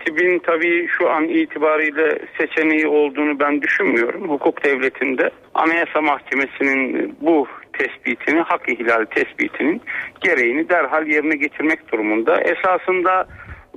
TİB'in 0.05 0.39
tabii 0.39 0.89
şu 0.99 1.11
an 1.11 1.25
itibariyle 1.25 2.19
seçeneği 2.39 2.87
olduğunu 2.87 3.41
ben 3.41 3.63
düşünmüyorum. 3.63 4.29
Hukuk 4.29 4.65
devletinde 4.65 5.31
Anayasa 5.55 6.01
Mahkemesi'nin 6.01 7.15
bu 7.21 7.47
tespitini, 7.73 8.41
hak 8.41 8.69
ihlali 8.69 9.07
tespitinin 9.07 9.83
gereğini 10.21 10.69
derhal 10.69 11.07
yerine 11.07 11.37
getirmek 11.37 11.93
durumunda. 11.93 12.41
Esasında 12.41 13.27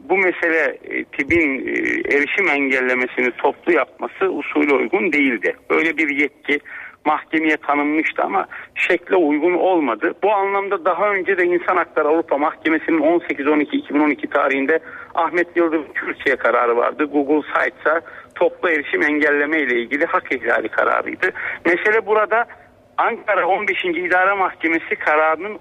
bu 0.09 0.17
mesele 0.17 0.77
e, 0.83 1.03
TİB'in 1.03 1.67
e, 1.67 1.71
erişim 2.15 2.47
engellemesini 2.49 3.31
toplu 3.31 3.73
yapması 3.73 4.25
usulü 4.25 4.73
uygun 4.73 5.13
değildi. 5.13 5.55
Böyle 5.69 5.97
bir 5.97 6.09
yetki 6.09 6.59
mahkemeye 7.05 7.57
tanınmıştı 7.57 8.23
ama 8.23 8.45
şekle 8.75 9.15
uygun 9.15 9.53
olmadı. 9.53 10.13
Bu 10.23 10.31
anlamda 10.31 10.85
daha 10.85 11.09
önce 11.09 11.37
de 11.37 11.43
İnsan 11.45 11.77
Hakları 11.77 12.07
Avrupa 12.07 12.37
Mahkemesi'nin 12.37 13.01
18-12-2012 13.01 14.29
tarihinde 14.29 14.79
Ahmet 15.15 15.57
Yıldırım 15.57 15.93
Kürtçe'ye 15.93 16.35
kararı 16.35 16.77
vardı. 16.77 17.05
Google 17.05 17.47
Sites'a 17.47 18.01
toplu 18.35 18.69
erişim 18.69 19.03
engelleme 19.03 19.59
ile 19.59 19.81
ilgili 19.81 20.05
hak 20.05 20.31
ihlali 20.31 20.69
kararıydı. 20.69 21.29
Mesele 21.65 22.05
burada 22.05 22.45
Ankara 22.97 23.47
15. 23.47 23.85
İdare 23.85 24.33
Mahkemesi 24.33 24.95
kararının 24.95 25.59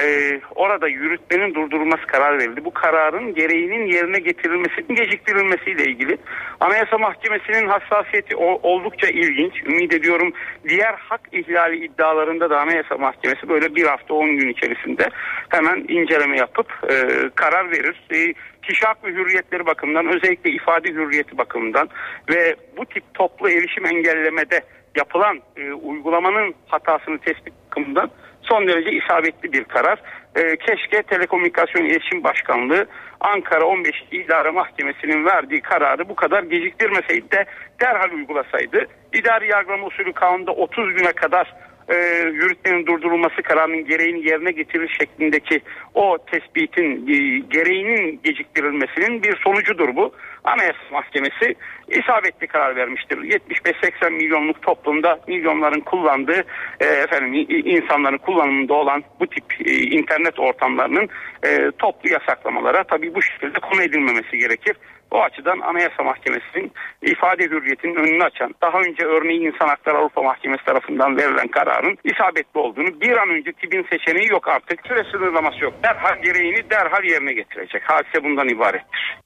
e, 0.00 0.40
orada 0.54 0.88
yürütmenin 0.88 1.54
durdurulması 1.54 2.06
karar 2.06 2.38
verildi. 2.38 2.64
Bu 2.64 2.70
kararın 2.70 3.34
gereğinin 3.34 3.86
yerine 3.86 4.18
getirilmesinin 4.18 4.96
geciktirilmesiyle 4.96 5.84
ilgili. 5.84 6.18
Anayasa 6.60 6.98
Mahkemesi'nin 6.98 7.68
hassasiyeti 7.68 8.36
o, 8.36 8.60
oldukça 8.62 9.08
ilginç. 9.08 9.62
Ümit 9.66 9.92
ediyorum 9.94 10.32
diğer 10.68 10.94
hak 10.94 11.20
ihlali 11.32 11.84
iddialarında 11.84 12.50
da 12.50 12.60
Anayasa 12.60 12.96
Mahkemesi 12.96 13.48
böyle 13.48 13.74
bir 13.74 13.86
hafta 13.86 14.14
10 14.14 14.36
gün 14.36 14.48
içerisinde 14.48 15.08
hemen 15.48 15.84
inceleme 15.88 16.36
yapıp 16.38 16.72
e, 16.90 16.94
karar 17.34 17.70
verir. 17.70 18.02
E, 18.10 18.34
kişi 18.62 18.86
hak 18.86 19.04
ve 19.04 19.08
hürriyetleri 19.08 19.66
bakımından 19.66 20.06
özellikle 20.06 20.50
ifade 20.50 20.88
hürriyeti 20.88 21.38
bakımından 21.38 21.88
ve 22.30 22.56
bu 22.76 22.84
tip 22.84 23.14
toplu 23.14 23.50
erişim 23.50 23.86
engellemede 23.86 24.60
yapılan 24.98 25.40
e, 25.56 25.72
uygulamanın 25.72 26.54
hatasını 26.66 27.18
tespit 27.18 27.54
bakımından 27.66 28.10
son 28.42 28.68
derece 28.68 28.90
isabetli 28.92 29.52
bir 29.52 29.64
karar. 29.64 30.02
E, 30.36 30.56
keşke 30.56 31.02
Telekomünikasyon 31.02 31.84
İletişim 31.84 32.24
Başkanlığı 32.24 32.86
Ankara 33.20 33.64
15 33.64 34.04
İdare 34.12 34.50
Mahkemesi'nin 34.50 35.24
verdiği 35.24 35.60
kararı 35.60 36.08
bu 36.08 36.14
kadar 36.14 36.42
geciktirmeseydi 36.42 37.30
de 37.30 37.44
derhal 37.80 38.10
uygulasaydı. 38.10 38.86
İdari 39.12 39.48
yargılama 39.48 39.86
usulü 39.86 40.12
kanunda 40.12 40.52
30 40.52 40.94
güne 40.94 41.12
kadar 41.12 41.54
e, 41.88 41.94
yürütmenin 42.32 42.86
durdurulması 42.86 43.42
kararının 43.42 43.84
gereğini 43.84 44.28
yerine 44.28 44.50
getirir 44.50 44.96
şeklindeki 44.98 45.60
o 45.94 46.18
tespitin 46.18 47.08
e, 47.08 47.38
gereğinin 47.38 48.20
geciktirilmesinin 48.24 49.22
bir 49.22 49.36
sonucudur 49.36 49.96
bu. 49.96 50.12
Anayasa 50.44 50.78
Mahkemesi 50.92 51.54
isabetli 51.88 52.46
karar 52.46 52.76
vermiştir. 52.76 53.18
75-80 53.18 54.10
milyonluk 54.10 54.62
toplumda 54.62 55.20
milyonların 55.28 55.80
kullandığı 55.80 56.44
e, 56.80 56.84
efendim 56.84 57.46
insanların 57.48 58.18
kullanımında 58.18 58.74
olan 58.74 59.04
bu 59.20 59.26
tip 59.26 59.44
e, 59.66 59.72
internet 59.72 60.38
ortamlarının 60.38 61.08
e, 61.44 61.70
toplu 61.78 62.10
yasaklamalara 62.10 62.84
tabii 62.84 63.14
bu 63.14 63.22
şekilde 63.22 63.60
konu 63.60 63.82
edilmemesi 63.82 64.38
gerekir. 64.38 64.76
O 65.10 65.22
açıdan 65.22 65.58
Anayasa 65.58 66.02
Mahkemesi'nin 66.02 66.72
ifade 67.02 67.44
hürriyetinin 67.44 67.94
önünü 67.94 68.24
açan, 68.24 68.54
daha 68.62 68.78
önce 68.78 69.04
örneğin 69.04 69.42
İnsan 69.42 69.68
Hakları 69.68 69.98
Avrupa 69.98 70.22
Mahkemesi 70.22 70.64
tarafından 70.64 71.16
verilen 71.16 71.48
kararın 71.48 71.98
isabetli 72.04 72.60
olduğunu, 72.60 73.00
bir 73.00 73.16
an 73.16 73.28
önce 73.28 73.52
TİB'in 73.52 73.86
seçeneği 73.90 74.28
yok 74.28 74.48
artık, 74.48 74.86
süre 74.86 75.04
sınırlaması 75.04 75.64
yok. 75.64 75.74
Derhal 75.82 76.22
gereğini 76.22 76.70
derhal 76.70 77.04
yerine 77.04 77.32
getirecek. 77.32 77.82
Hadise 77.82 78.24
bundan 78.24 78.48
ibarettir. 78.48 79.18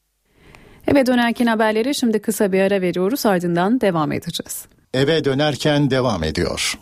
Eve 0.88 1.06
dönerken 1.06 1.46
haberleri 1.46 1.94
şimdi 1.94 2.18
kısa 2.22 2.52
bir 2.52 2.60
ara 2.60 2.80
veriyoruz 2.80 3.26
ardından 3.26 3.80
devam 3.80 4.12
edeceğiz. 4.12 4.64
Eve 4.94 5.24
dönerken 5.24 5.90
devam 5.90 6.24
ediyor. 6.24 6.78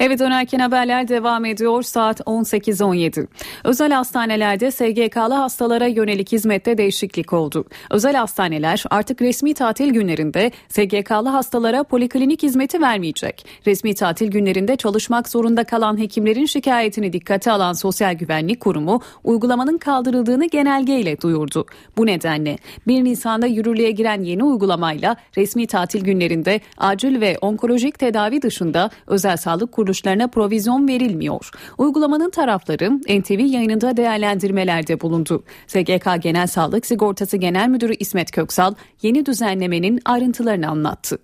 Eve 0.00 0.18
dönerken 0.18 0.58
haberler 0.58 1.08
devam 1.08 1.44
ediyor 1.44 1.82
saat 1.82 2.20
18.17. 2.20 3.26
Özel 3.64 3.92
hastanelerde 3.92 4.70
SGK'lı 4.70 5.34
hastalara 5.34 5.86
yönelik 5.86 6.32
hizmette 6.32 6.78
değişiklik 6.78 7.32
oldu. 7.32 7.64
Özel 7.90 8.14
hastaneler 8.14 8.84
artık 8.90 9.22
resmi 9.22 9.54
tatil 9.54 9.90
günlerinde 9.90 10.50
SGK'lı 10.68 11.28
hastalara 11.28 11.84
poliklinik 11.84 12.42
hizmeti 12.42 12.80
vermeyecek. 12.80 13.46
Resmi 13.66 13.94
tatil 13.94 14.30
günlerinde 14.30 14.76
çalışmak 14.76 15.28
zorunda 15.28 15.64
kalan 15.64 15.98
hekimlerin 15.98 16.46
şikayetini 16.46 17.12
dikkate 17.12 17.52
alan 17.52 17.72
Sosyal 17.72 18.14
Güvenlik 18.14 18.60
Kurumu 18.60 19.00
uygulamanın 19.24 19.78
kaldırıldığını 19.78 20.46
genelgeyle 20.46 21.20
duyurdu. 21.20 21.66
Bu 21.96 22.06
nedenle 22.06 22.58
1 22.86 23.04
Nisan'da 23.04 23.46
yürürlüğe 23.46 23.90
giren 23.90 24.22
yeni 24.22 24.44
uygulamayla 24.44 25.16
resmi 25.36 25.66
tatil 25.66 26.04
günlerinde 26.04 26.60
acil 26.78 27.20
ve 27.20 27.38
onkolojik 27.40 27.98
tedavi 27.98 28.42
dışında 28.42 28.90
özel 29.06 29.36
sağlık 29.36 29.72
kuruluşları 29.72 29.89
kuruluşlarına 29.90 30.28
provizyon 30.28 30.88
verilmiyor. 30.88 31.50
Uygulamanın 31.78 32.30
tarafları 32.30 32.90
NTV 33.20 33.40
yayınında 33.40 33.96
değerlendirmelerde 33.96 35.00
bulundu. 35.00 35.44
SGK 35.66 36.22
Genel 36.22 36.46
Sağlık 36.46 36.86
Sigortası 36.86 37.36
Genel 37.36 37.68
Müdürü 37.68 37.94
İsmet 37.94 38.30
Köksal 38.30 38.74
yeni 39.02 39.26
düzenlemenin 39.26 40.00
ayrıntılarını 40.04 40.68
anlattı. 40.68 41.18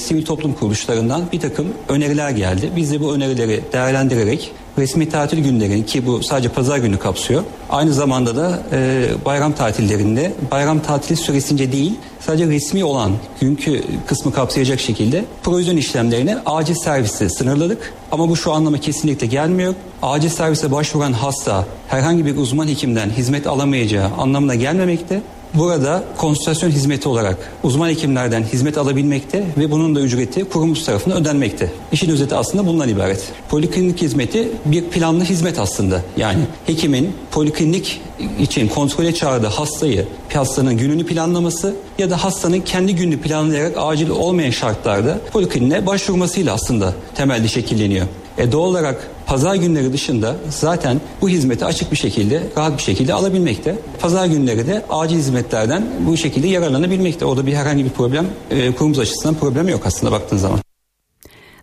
Sivil 0.00 0.24
toplum 0.24 0.52
kuruluşlarından 0.54 1.22
bir 1.32 1.40
takım 1.40 1.66
öneriler 1.88 2.30
geldi. 2.30 2.70
Biz 2.76 2.92
de 2.92 3.00
bu 3.00 3.14
önerileri 3.14 3.60
değerlendirerek 3.72 4.52
resmi 4.78 5.08
tatil 5.08 5.44
günlerini 5.44 5.86
ki 5.86 6.06
bu 6.06 6.22
sadece 6.22 6.48
pazar 6.48 6.78
günü 6.78 6.98
kapsıyor. 6.98 7.42
Aynı 7.70 7.92
zamanda 7.92 8.36
da 8.36 8.62
e, 8.72 9.04
bayram 9.24 9.52
tatillerinde 9.52 10.32
bayram 10.50 10.80
tatili 10.80 11.16
süresince 11.16 11.72
değil 11.72 11.92
sadece 12.20 12.46
resmi 12.46 12.84
olan 12.84 13.12
günkü 13.40 13.82
kısmı 14.06 14.32
kapsayacak 14.32 14.80
şekilde 14.80 15.24
provizyon 15.42 15.76
işlemlerini 15.76 16.36
acil 16.46 16.74
serviste 16.74 17.28
sınırladık. 17.28 17.94
Ama 18.12 18.28
bu 18.28 18.36
şu 18.36 18.52
anlama 18.52 18.78
kesinlikle 18.78 19.26
gelmiyor. 19.26 19.74
Acil 20.02 20.28
servise 20.28 20.72
başvuran 20.72 21.12
hasta 21.12 21.64
herhangi 21.88 22.26
bir 22.26 22.36
uzman 22.36 22.68
hekimden 22.68 23.10
hizmet 23.10 23.46
alamayacağı 23.46 24.10
anlamına 24.18 24.54
gelmemekte. 24.54 25.20
Burada 25.54 26.04
konsültasyon 26.16 26.70
hizmeti 26.70 27.08
olarak 27.08 27.52
uzman 27.62 27.88
hekimlerden 27.88 28.42
hizmet 28.42 28.78
alabilmekte 28.78 29.44
ve 29.58 29.70
bunun 29.70 29.94
da 29.94 30.00
ücreti 30.00 30.44
kurumumuz 30.44 30.84
tarafından 30.84 31.20
ödenmekte. 31.20 31.70
İşin 31.92 32.10
özeti 32.10 32.34
aslında 32.34 32.66
bundan 32.66 32.88
ibaret. 32.88 33.32
Poliklinik 33.48 34.02
hizmeti 34.02 34.48
bir 34.64 34.84
planlı 34.84 35.24
hizmet 35.24 35.58
aslında. 35.58 36.02
Yani 36.16 36.40
hekimin 36.66 37.12
poliklinik 37.30 38.00
için 38.40 38.68
kontrole 38.68 39.14
çağırdığı 39.14 39.46
hastayı, 39.46 40.06
hastanın 40.34 40.76
gününü 40.76 41.06
planlaması 41.06 41.74
ya 41.98 42.10
da 42.10 42.24
hastanın 42.24 42.60
kendi 42.60 42.94
gününü 42.94 43.20
planlayarak 43.20 43.72
acil 43.76 44.10
olmayan 44.10 44.50
şartlarda 44.50 45.18
polikliniğe 45.32 45.86
başvurmasıyla 45.86 46.54
aslında 46.54 46.94
temelde 47.14 47.48
şekilleniyor. 47.48 48.06
E 48.38 48.52
doğal 48.52 48.68
olarak 48.68 49.10
pazar 49.26 49.54
günleri 49.54 49.92
dışında 49.92 50.36
zaten 50.48 51.00
bu 51.20 51.28
hizmeti 51.28 51.64
açık 51.64 51.92
bir 51.92 51.96
şekilde, 51.96 52.42
rahat 52.56 52.76
bir 52.78 52.82
şekilde 52.82 53.14
alabilmekte. 53.14 53.78
Pazar 54.00 54.26
günleri 54.26 54.66
de 54.66 54.82
acil 54.90 55.16
hizmetlerden 55.16 55.86
bu 56.00 56.16
şekilde 56.16 56.46
yararlanabilmekte. 56.48 57.24
Orada 57.24 57.46
bir 57.46 57.54
herhangi 57.54 57.84
bir 57.84 57.90
problem, 57.90 58.26
e, 58.50 58.72
kurumumuz 58.72 58.98
açısından 58.98 59.34
problem 59.34 59.68
yok 59.68 59.82
aslında 59.86 60.12
baktığın 60.12 60.36
zaman. 60.36 60.58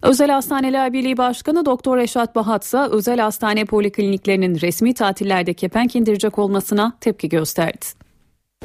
Özel 0.02 0.30
Hastaneler 0.30 0.94
Birliği 0.94 1.18
Başkanı 1.18 1.66
Doktor 1.66 1.98
Reşat 1.98 2.36
Bahat 2.36 2.64
ise 2.64 2.78
özel 2.78 3.20
hastane 3.20 3.66
polikliniklerinin 3.66 4.62
resmi 4.62 4.94
tatillerde 4.94 5.54
kepenk 5.54 5.96
indirecek 5.96 6.40
olmasına 6.40 6.94
tepki 7.02 7.30
gösterdi. 7.30 7.86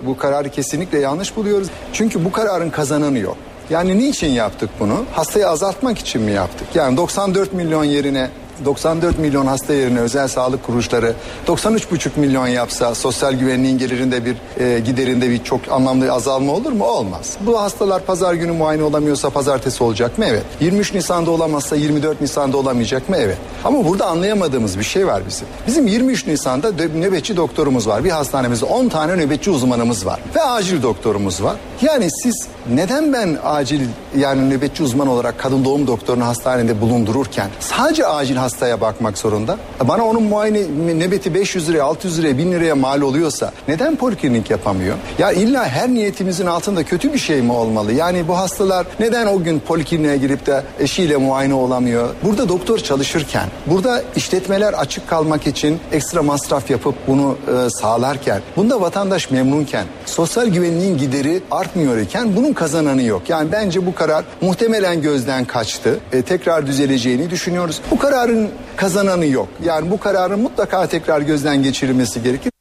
Bu 0.03 0.17
kararı 0.17 0.49
kesinlikle 0.51 0.99
yanlış 0.99 1.37
buluyoruz. 1.37 1.69
Çünkü 1.93 2.25
bu 2.25 2.33
kararın 2.33 2.71
kazananı 2.71 3.19
yok. 3.19 3.37
Yani 3.71 3.99
niçin 3.99 4.31
yaptık 4.31 4.71
bunu? 4.81 5.05
Hastayı 5.13 5.49
azaltmak 5.49 5.99
için 5.99 6.23
mi 6.23 6.33
yaptık? 6.33 6.69
Yani 6.75 6.97
94 6.97 7.53
milyon 7.53 7.85
yerine 7.85 8.31
94 8.65 9.19
milyon 9.19 9.47
hasta 9.47 9.75
yerine 9.75 10.01
özel 10.01 10.29
sağlık 10.29 10.63
kuruluşları 10.63 11.15
93,5 11.47 12.09
milyon 12.17 12.47
yapsa 12.47 12.95
sosyal 12.95 13.33
güvenliğin 13.33 13.79
gelirinde 13.79 14.25
bir 14.25 14.37
e, 14.65 14.81
giderinde 14.81 15.31
bir 15.31 15.45
çok 15.45 15.61
anlamlı 15.71 16.13
azalma 16.13 16.53
olur 16.53 16.73
mu? 16.73 16.85
Olmaz. 16.85 17.37
Bu 17.41 17.61
hastalar 17.61 18.03
pazar 18.03 18.35
günü 18.35 18.53
muayene 18.53 18.83
olamıyorsa 18.83 19.31
pazartesi 19.31 19.85
olacak 19.85 20.19
mı? 20.19 20.25
Evet. 20.29 20.43
23 20.61 20.95
Nisan'da 20.95 21.31
olamazsa 21.31 21.77
24 21.77 22.21
Nisan'da 22.21 22.57
olamayacak 22.57 23.09
mı? 23.09 23.17
Evet. 23.19 23.37
Ama 23.65 23.85
burada 23.85 24.07
anlayamadığımız 24.07 24.79
bir 24.79 24.85
şey 24.85 25.07
var 25.07 25.23
bizim. 25.29 25.49
Bizim 25.67 25.87
23 25.87 26.27
Nisan'da 26.27 26.71
nöbetçi 26.95 27.37
doktorumuz 27.37 27.89
var. 27.89 28.05
Bir 28.05 28.11
hastanemizde 28.11 28.65
10 28.65 28.89
tane 28.89 29.17
nöbetçi 29.17 29.51
uzmanımız 29.51 30.07
var. 30.07 30.21
Ve 30.37 30.43
acil 30.43 30.83
doktorumuz 30.83 31.43
var. 31.43 31.57
Yani 31.83 32.09
siz 32.23 32.49
neden 32.75 33.13
ben 33.13 33.39
acil 33.45 33.81
yani 34.17 34.51
nöbetçi 34.51 34.83
uzman 34.83 35.09
olarak 35.09 35.39
kadın 35.39 35.65
doğum 35.65 35.87
doktorunu 35.87 36.27
hastanede 36.27 36.81
bulundururken 36.81 37.51
sadece 37.61 38.07
acil 38.07 38.37
hastaya 38.49 38.81
bakmak 38.81 39.19
zorunda? 39.19 39.59
Bana 39.89 40.05
onun 40.05 40.23
muayene 40.23 40.61
nöbeti 40.99 41.35
500 41.35 41.69
liraya, 41.69 41.83
600 41.83 42.19
liraya, 42.19 42.39
1000 42.39 42.53
liraya 42.53 42.75
mal 42.75 43.01
oluyorsa 43.01 43.53
neden 43.69 43.97
poliklinik 43.97 44.51
yapamıyor? 44.51 44.97
Ya 45.19 45.33
illa 45.33 45.65
her 45.65 45.89
niyetimizin 45.89 46.47
altında 46.47 46.85
kötü 46.85 47.13
bir 47.13 47.19
şey 47.19 47.43
mi 47.43 47.53
olmalı? 47.53 47.93
Yani 47.93 48.29
bu 48.29 48.37
hastalar 48.37 48.87
neden 49.01 49.27
o 49.27 49.43
gün 49.43 49.61
polikliniğe 49.61 50.17
girip 50.17 50.47
de 50.47 50.63
eşiyle 50.79 51.17
muayene 51.17 51.55
olamıyor? 51.55 52.09
Burada 52.25 52.49
doktor 52.49 52.79
çalışırken, 52.79 53.49
burada 53.67 54.03
işletmeler 54.17 54.73
açık 54.73 55.09
kalmak 55.09 55.47
için 55.47 55.81
ekstra 55.93 56.23
masraf 56.23 56.71
yapıp 56.71 56.95
bunu 57.07 57.37
e, 57.49 57.71
sağlarken, 57.71 58.41
bunda 58.57 58.81
vatandaş 58.81 59.31
memnunken, 59.31 59.85
sosyal 60.07 60.47
güvenliğin 60.47 60.99
gideri 60.99 61.41
artmıyor 61.51 61.99
iken 61.99 62.37
bunun 62.37 62.53
kazananı 62.53 63.03
yok. 63.03 63.23
Yani 63.29 63.53
bence 63.53 63.87
bu 63.87 63.95
karar 63.95 64.25
muhtemelen 64.41 65.03
gözden 65.03 65.45
kaçtı. 65.45 66.01
E, 66.13 66.23
tekrar 66.23 66.67
düzeleceğini 66.67 67.31
düşünüyoruz. 67.31 67.81
Bu 67.91 67.99
kararın 67.99 68.38
kazananı 68.77 69.27
yok. 69.27 69.49
Yani 69.65 69.91
bu 69.91 70.01
kararın 70.01 70.41
mutlaka 70.41 70.87
tekrar 70.87 71.21
gözden 71.21 71.63
geçirilmesi 71.63 72.23
gerekir. 72.23 72.53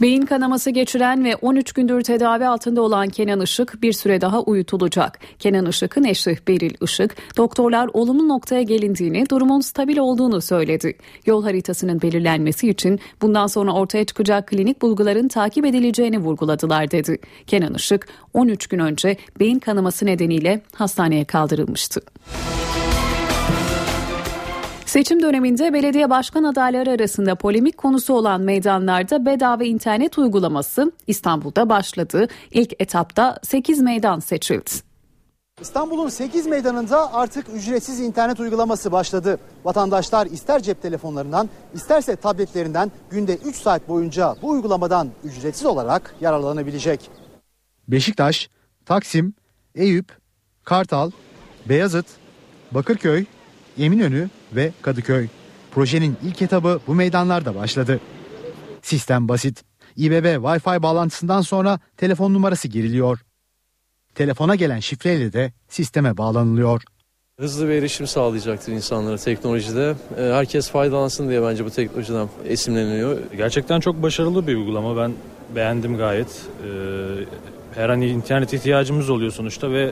Beyin 0.00 0.22
kanaması 0.22 0.70
geçiren 0.70 1.24
ve 1.24 1.36
13 1.36 1.72
gündür 1.72 2.02
tedavi 2.02 2.46
altında 2.46 2.82
olan 2.82 3.08
Kenan 3.08 3.40
Işık 3.40 3.82
bir 3.82 3.92
süre 3.92 4.20
daha 4.20 4.40
uyutulacak. 4.42 5.18
Kenan 5.38 5.66
Işık'ın 5.66 6.04
eşi 6.04 6.38
Beril 6.48 6.74
Işık, 6.82 7.16
doktorlar 7.36 7.90
olumlu 7.92 8.28
noktaya 8.28 8.62
gelindiğini, 8.62 9.30
durumun 9.30 9.60
stabil 9.60 9.98
olduğunu 9.98 10.40
söyledi. 10.40 10.96
Yol 11.26 11.42
haritasının 11.42 12.02
belirlenmesi 12.02 12.68
için 12.68 13.00
bundan 13.22 13.46
sonra 13.46 13.72
ortaya 13.72 14.04
çıkacak 14.04 14.48
klinik 14.48 14.82
bulguların 14.82 15.28
takip 15.28 15.66
edileceğini 15.66 16.18
vurguladılar 16.18 16.90
dedi. 16.90 17.18
Kenan 17.46 17.74
Işık 17.74 18.08
13 18.34 18.66
gün 18.66 18.78
önce 18.78 19.16
beyin 19.40 19.58
kanaması 19.58 20.06
nedeniyle 20.06 20.62
hastaneye 20.74 21.24
kaldırılmıştı. 21.24 22.00
Seçim 24.90 25.22
döneminde 25.22 25.72
belediye 25.72 26.10
başkan 26.10 26.44
adayları 26.44 26.90
arasında 26.90 27.34
polemik 27.34 27.78
konusu 27.78 28.14
olan 28.14 28.40
meydanlarda 28.40 29.26
bedava 29.26 29.64
internet 29.64 30.18
uygulaması 30.18 30.92
İstanbul'da 31.06 31.68
başladı. 31.68 32.28
İlk 32.50 32.82
etapta 32.82 33.38
8 33.42 33.80
meydan 33.80 34.18
seçildi. 34.18 34.70
İstanbul'un 35.60 36.08
8 36.08 36.46
meydanında 36.46 37.14
artık 37.14 37.46
ücretsiz 37.54 38.00
internet 38.00 38.40
uygulaması 38.40 38.92
başladı. 38.92 39.38
Vatandaşlar 39.64 40.26
ister 40.26 40.62
cep 40.62 40.82
telefonlarından 40.82 41.48
isterse 41.74 42.16
tabletlerinden 42.16 42.92
günde 43.10 43.36
3 43.36 43.56
saat 43.56 43.88
boyunca 43.88 44.36
bu 44.42 44.48
uygulamadan 44.48 45.08
ücretsiz 45.24 45.66
olarak 45.66 46.14
yararlanabilecek. 46.20 47.10
Beşiktaş, 47.88 48.50
Taksim, 48.86 49.34
Eyüp, 49.74 50.18
Kartal, 50.64 51.10
Beyazıt, 51.68 52.06
Bakırköy, 52.72 53.24
Eminönü 53.78 54.28
ve 54.52 54.72
Kadıköy. 54.82 55.26
Projenin 55.70 56.16
ilk 56.24 56.42
etabı 56.42 56.80
bu 56.86 56.94
meydanlarda 56.94 57.54
başladı. 57.54 58.00
Sistem 58.82 59.28
basit. 59.28 59.62
İBB 59.96 60.24
Wi-Fi 60.24 60.82
bağlantısından 60.82 61.40
sonra 61.40 61.80
telefon 61.96 62.34
numarası 62.34 62.68
giriliyor. 62.68 63.18
Telefona 64.14 64.54
gelen 64.54 64.80
şifreyle 64.80 65.32
de 65.32 65.52
sisteme 65.68 66.16
bağlanılıyor. 66.16 66.82
Hızlı 67.40 67.68
bir 67.68 67.72
erişim 67.74 68.06
sağlayacaktır 68.06 68.72
insanlara 68.72 69.16
teknolojide. 69.16 69.94
Ee, 70.18 70.22
Herkes 70.22 70.70
faydalansın 70.70 71.28
diye 71.28 71.42
bence 71.42 71.64
bu 71.64 71.70
teknolojiden 71.70 72.28
esimleniyor. 72.46 73.18
Gerçekten 73.36 73.80
çok 73.80 74.02
başarılı 74.02 74.46
bir 74.46 74.56
uygulama. 74.56 74.96
Ben 74.96 75.12
beğendim 75.54 75.96
gayet. 75.96 76.26
Ee, 76.26 76.68
her 77.74 77.88
an 77.88 78.00
internet 78.00 78.52
ihtiyacımız 78.52 79.10
oluyor 79.10 79.32
sonuçta 79.32 79.72
ve 79.72 79.90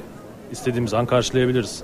istediğimiz 0.52 0.94
an 0.94 1.06
karşılayabiliriz. 1.06 1.82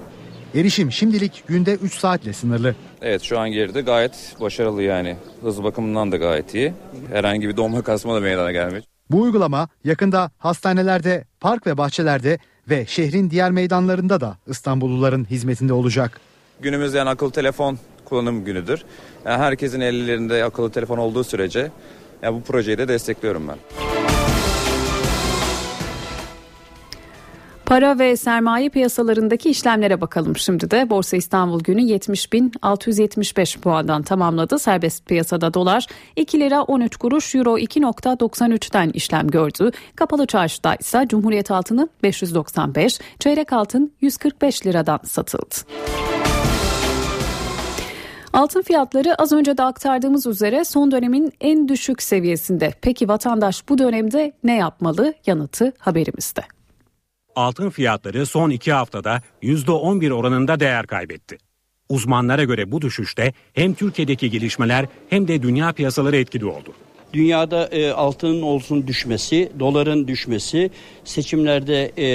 Erişim 0.54 0.92
şimdilik 0.92 1.44
günde 1.46 1.74
3 1.74 1.94
saatle 1.94 2.32
sınırlı. 2.32 2.74
Evet 3.02 3.22
şu 3.22 3.38
an 3.38 3.50
geride 3.50 3.80
gayet 3.80 4.36
başarılı 4.40 4.82
yani. 4.82 5.16
Hız 5.42 5.64
bakımından 5.64 6.12
da 6.12 6.16
gayet 6.16 6.54
iyi. 6.54 6.72
Herhangi 7.12 7.48
bir 7.48 7.56
donma 7.56 7.82
kasma 7.82 8.14
da 8.14 8.20
meydana 8.20 8.52
gelmiyor. 8.52 8.82
Bu 9.10 9.20
uygulama 9.20 9.68
yakında 9.84 10.30
hastanelerde, 10.38 11.24
park 11.40 11.66
ve 11.66 11.78
bahçelerde 11.78 12.38
ve 12.70 12.86
şehrin 12.86 13.30
diğer 13.30 13.50
meydanlarında 13.50 14.20
da 14.20 14.38
İstanbulluların 14.46 15.24
hizmetinde 15.30 15.72
olacak. 15.72 16.20
Günümüzde 16.60 16.98
yani 16.98 17.10
akıllı 17.10 17.30
telefon 17.30 17.78
kullanım 18.04 18.44
günüdür. 18.44 18.84
Yani 19.24 19.38
herkesin 19.38 19.80
ellerinde 19.80 20.44
akıllı 20.44 20.72
telefon 20.72 20.98
olduğu 20.98 21.24
sürece 21.24 21.70
yani 22.22 22.34
bu 22.36 22.42
projeyi 22.42 22.78
de 22.78 22.88
destekliyorum 22.88 23.48
ben. 23.48 23.56
Para 27.66 27.98
ve 27.98 28.16
sermaye 28.16 28.68
piyasalarındaki 28.68 29.50
işlemlere 29.50 30.00
bakalım 30.00 30.36
şimdi 30.36 30.70
de. 30.70 30.90
Borsa 30.90 31.16
İstanbul 31.16 31.60
günü 31.60 31.80
70.675 31.80 33.58
puandan 33.60 34.02
tamamladı. 34.02 34.58
Serbest 34.58 35.06
piyasada 35.06 35.54
dolar 35.54 35.86
2 36.16 36.40
lira 36.40 36.62
13 36.62 36.96
kuruş, 36.96 37.34
euro 37.34 37.58
2.93'ten 37.58 38.90
işlem 38.90 39.28
gördü. 39.28 39.70
Kapalı 39.96 40.26
çarşıda 40.26 40.74
ise 40.74 41.04
Cumhuriyet 41.08 41.50
altını 41.50 41.88
595, 42.02 43.00
çeyrek 43.18 43.52
altın 43.52 43.92
145 44.00 44.66
liradan 44.66 45.00
satıldı. 45.04 45.54
Altın 48.32 48.62
fiyatları 48.62 49.22
az 49.22 49.32
önce 49.32 49.58
de 49.58 49.62
aktardığımız 49.62 50.26
üzere 50.26 50.64
son 50.64 50.90
dönemin 50.90 51.32
en 51.40 51.68
düşük 51.68 52.02
seviyesinde. 52.02 52.72
Peki 52.82 53.08
vatandaş 53.08 53.68
bu 53.68 53.78
dönemde 53.78 54.32
ne 54.44 54.56
yapmalı? 54.56 55.14
Yanıtı 55.26 55.72
haberimizde. 55.78 56.42
Altın 57.36 57.70
fiyatları 57.70 58.26
son 58.26 58.50
iki 58.50 58.72
haftada 58.72 59.22
%11 59.42 60.12
oranında 60.12 60.60
değer 60.60 60.86
kaybetti. 60.86 61.38
Uzmanlara 61.88 62.44
göre 62.44 62.72
bu 62.72 62.82
düşüşte 62.82 63.32
hem 63.52 63.74
Türkiye'deki 63.74 64.30
gelişmeler 64.30 64.86
hem 65.10 65.28
de 65.28 65.42
dünya 65.42 65.72
piyasaları 65.72 66.16
etkili 66.16 66.46
oldu. 66.46 66.72
dünyada 67.12 67.66
e, 67.66 67.90
altının 67.90 68.42
olsun 68.42 68.86
düşmesi, 68.86 69.52
doların 69.58 70.08
düşmesi, 70.08 70.70
seçimlerde 71.04 71.84
e, 71.84 72.06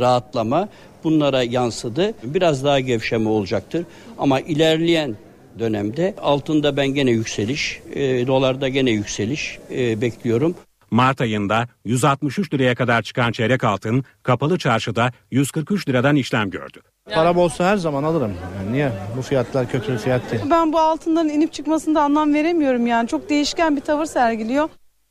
rahatlama 0.00 0.68
bunlara 1.04 1.42
yansıdı. 1.42 2.14
Biraz 2.24 2.64
daha 2.64 2.80
gevşeme 2.80 3.28
olacaktır. 3.28 3.84
Ama 4.18 4.40
ilerleyen 4.40 5.16
dönemde 5.58 6.14
altında 6.22 6.76
ben 6.76 6.88
gene 6.88 7.10
yükseliş, 7.10 7.80
e, 7.94 8.26
dolarda 8.26 8.68
gene 8.68 8.90
yükseliş 8.90 9.58
e, 9.70 10.00
bekliyorum. 10.00 10.54
Mart 10.90 11.20
ayında 11.20 11.68
163 11.84 12.54
liraya 12.54 12.74
kadar 12.74 13.02
çıkan 13.02 13.32
çeyrek 13.32 13.64
altın 13.64 14.04
kapalı 14.22 14.58
çarşıda 14.58 15.12
143 15.30 15.88
liradan 15.88 16.16
işlem 16.16 16.50
gördü. 16.50 16.80
Param 17.14 17.36
olsa 17.38 17.64
her 17.70 17.76
zaman 17.76 18.02
alırım. 18.02 18.32
Yani 18.58 18.72
niye? 18.72 18.92
Bu 19.16 19.22
fiyatlar 19.22 19.70
kötü 19.70 19.92
bir 19.92 19.98
fiyat 19.98 20.32
değil. 20.32 20.42
Ben 20.50 20.72
bu 20.72 20.78
altınların 20.78 21.28
inip 21.28 21.52
çıkmasında 21.52 22.02
anlam 22.02 22.34
veremiyorum 22.34 22.86
yani. 22.86 23.08
Çok 23.08 23.30
değişken 23.30 23.76
bir 23.76 23.80
tavır 23.80 24.06
sergiliyor. 24.06 24.68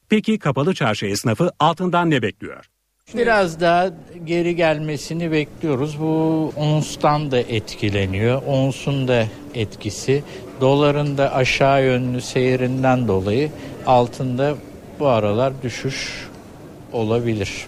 Peki 0.10 0.40
kapalı 0.40 0.74
çarşı 0.74 1.06
esnafı 1.06 1.52
altından 1.60 2.10
ne 2.10 2.22
bekliyor? 2.22 2.66
Biraz 3.16 3.60
daha 3.60 3.90
geri 4.26 4.56
gelmesini 4.56 5.32
bekliyoruz. 5.32 6.00
Bu 6.02 6.54
onstan 6.56 7.32
da 7.32 7.40
etkileniyor. 7.40 8.42
Onsun 8.48 9.08
da 9.08 9.26
etkisi. 9.54 10.24
Doların 10.62 11.18
da 11.18 11.34
aşağı 11.34 11.84
yönlü 11.84 12.22
seyrinden 12.22 13.08
dolayı 13.08 13.52
altında 13.86 14.56
bu 15.00 15.08
aralar 15.08 15.54
düşüş 15.64 16.28
olabilir. 16.94 17.68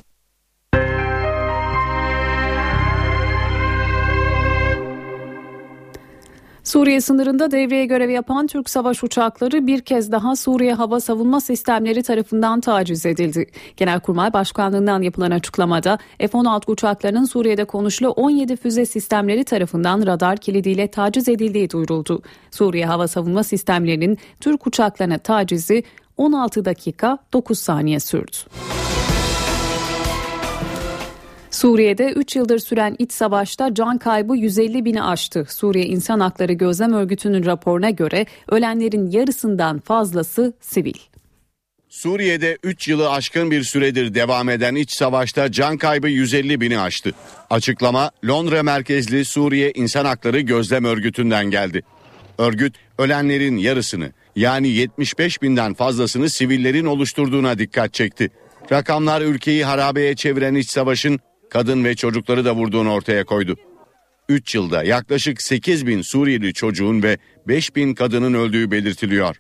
Suriye 6.69 7.01
sınırında 7.01 7.51
devreye 7.51 7.86
görev 7.86 8.09
yapan 8.09 8.47
Türk 8.47 8.69
savaş 8.69 9.03
uçakları 9.03 9.67
bir 9.67 9.82
kez 9.82 10.11
daha 10.11 10.36
Suriye 10.36 10.73
Hava 10.73 10.99
Savunma 10.99 11.41
Sistemleri 11.41 12.03
tarafından 12.03 12.61
taciz 12.61 13.05
edildi. 13.05 13.45
Genelkurmay 13.77 14.34
Başkanlığından 14.34 15.01
yapılan 15.01 15.32
açıklamada 15.32 15.97
F-16 16.19 16.71
uçaklarının 16.71 17.25
Suriye'de 17.25 17.65
konuşulu 17.65 18.09
17 18.09 18.55
füze 18.55 18.86
sistemleri 18.86 19.43
tarafından 19.43 20.05
radar 20.05 20.38
kilidiyle 20.38 20.88
taciz 20.88 21.30
edildiği 21.30 21.69
duyuruldu. 21.69 22.21
Suriye 22.51 22.86
Hava 22.86 23.07
Savunma 23.07 23.43
Sistemlerinin 23.43 24.17
Türk 24.39 24.67
uçaklarına 24.67 25.17
tacizi 25.17 25.84
16 26.20 26.65
dakika 26.65 27.17
9 27.34 27.59
saniye 27.59 27.99
sürdü. 27.99 28.38
Suriye'de 31.51 32.11
3 32.11 32.36
yıldır 32.36 32.59
süren 32.59 32.95
iç 32.99 33.11
savaşta 33.11 33.74
can 33.74 33.97
kaybı 33.97 34.36
150 34.36 34.86
bini 34.86 35.03
aştı. 35.03 35.45
Suriye 35.49 35.86
İnsan 35.86 36.20
Hakları 36.20 36.53
Gözlem 36.53 36.93
Örgütü'nün 36.93 37.45
raporuna 37.45 37.89
göre 37.89 38.26
ölenlerin 38.47 39.11
yarısından 39.11 39.80
fazlası 39.80 40.53
sivil. 40.61 40.93
Suriye'de 41.89 42.57
3 42.63 42.88
yılı 42.88 43.11
aşkın 43.11 43.51
bir 43.51 43.63
süredir 43.63 44.13
devam 44.13 44.49
eden 44.49 44.76
iç 44.76 44.91
savaşta 44.91 45.51
can 45.51 45.78
kaybı 45.78 46.09
150 46.09 46.61
bini 46.61 46.80
aştı. 46.80 47.11
Açıklama 47.49 48.11
Londra 48.28 48.63
merkezli 48.63 49.26
Suriye 49.26 49.72
İnsan 49.76 50.05
Hakları 50.05 50.39
Gözlem 50.39 50.86
Örgütü'nden 50.86 51.45
geldi. 51.45 51.82
Örgüt 52.38 52.76
ölenlerin 52.97 53.57
yarısını 53.57 54.11
yani 54.36 54.67
75 54.67 55.41
binden 55.41 55.73
fazlasını 55.73 56.30
sivillerin 56.30 56.86
oluşturduğuna 56.86 57.59
dikkat 57.59 57.93
çekti. 57.93 58.30
Rakamlar 58.71 59.21
ülkeyi 59.21 59.65
harabeye 59.65 60.15
çeviren 60.15 60.55
iç 60.55 60.69
savaşın 60.69 61.19
kadın 61.49 61.84
ve 61.84 61.95
çocukları 61.95 62.45
da 62.45 62.55
vurduğunu 62.55 62.93
ortaya 62.93 63.25
koydu. 63.25 63.55
3 64.30 64.55
yılda 64.55 64.84
yaklaşık 64.84 65.41
8 65.41 65.88
bin 65.88 66.01
Suriyeli 66.01 66.53
çocuğun 66.53 67.03
ve 67.03 67.17
5 67.47 67.75
bin 67.75 67.93
kadının 67.93 68.34
öldüğü 68.34 68.71
belirtiliyor. 68.71 69.36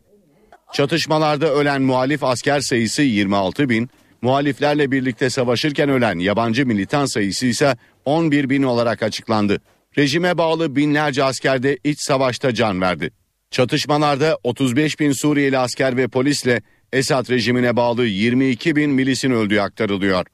Çatışmalarda 0.73 1.53
ölen 1.53 1.81
muhalif 1.81 2.23
asker 2.23 2.59
sayısı 2.59 3.01
26 3.01 3.69
bin, 3.69 3.89
muhaliflerle 4.21 4.91
birlikte 4.91 5.29
savaşırken 5.29 5.89
ölen 5.89 6.19
yabancı 6.19 6.65
militan 6.65 7.05
sayısı 7.05 7.45
ise 7.45 7.77
11 8.05 8.49
bin 8.49 8.63
olarak 8.63 9.03
açıklandı. 9.03 9.61
Rejime 9.97 10.37
bağlı 10.37 10.75
binlerce 10.75 11.23
asker 11.23 11.63
de 11.63 11.77
iç 11.83 11.99
savaşta 11.99 12.53
can 12.53 12.81
verdi. 12.81 13.11
Çatışmalarda 13.51 14.37
35 14.43 14.99
bin 14.99 15.11
Suriyeli 15.11 15.57
asker 15.57 15.97
ve 15.97 16.07
polisle 16.07 16.61
Esad 16.93 17.29
rejimine 17.29 17.75
bağlı 17.75 18.05
22 18.05 18.75
bin 18.75 18.91
milisin 18.91 19.31
öldüğü 19.31 19.59
aktarılıyor. 19.59 20.25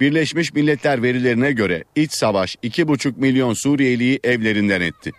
Birleşmiş 0.00 0.52
Milletler 0.54 1.02
verilerine 1.02 1.52
göre 1.52 1.84
iç 1.96 2.12
savaş 2.12 2.56
2,5 2.56 3.12
milyon 3.16 3.54
Suriyeliyi 3.54 4.20
evlerinden 4.24 4.80
etti. 4.80 5.10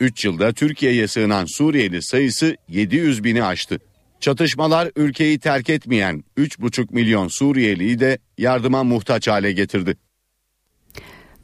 3 0.00 0.24
yılda 0.24 0.52
Türkiye'ye 0.52 1.08
sığınan 1.08 1.44
Suriyeli 1.44 2.02
sayısı 2.02 2.56
700 2.68 3.24
bini 3.24 3.44
aştı. 3.44 3.78
Çatışmalar 4.20 4.90
ülkeyi 4.96 5.38
terk 5.38 5.70
etmeyen 5.70 6.24
3,5 6.38 6.94
milyon 6.94 7.28
Suriyeliyi 7.28 8.00
de 8.00 8.18
yardıma 8.38 8.84
muhtaç 8.84 9.28
hale 9.28 9.52
getirdi. 9.52 9.96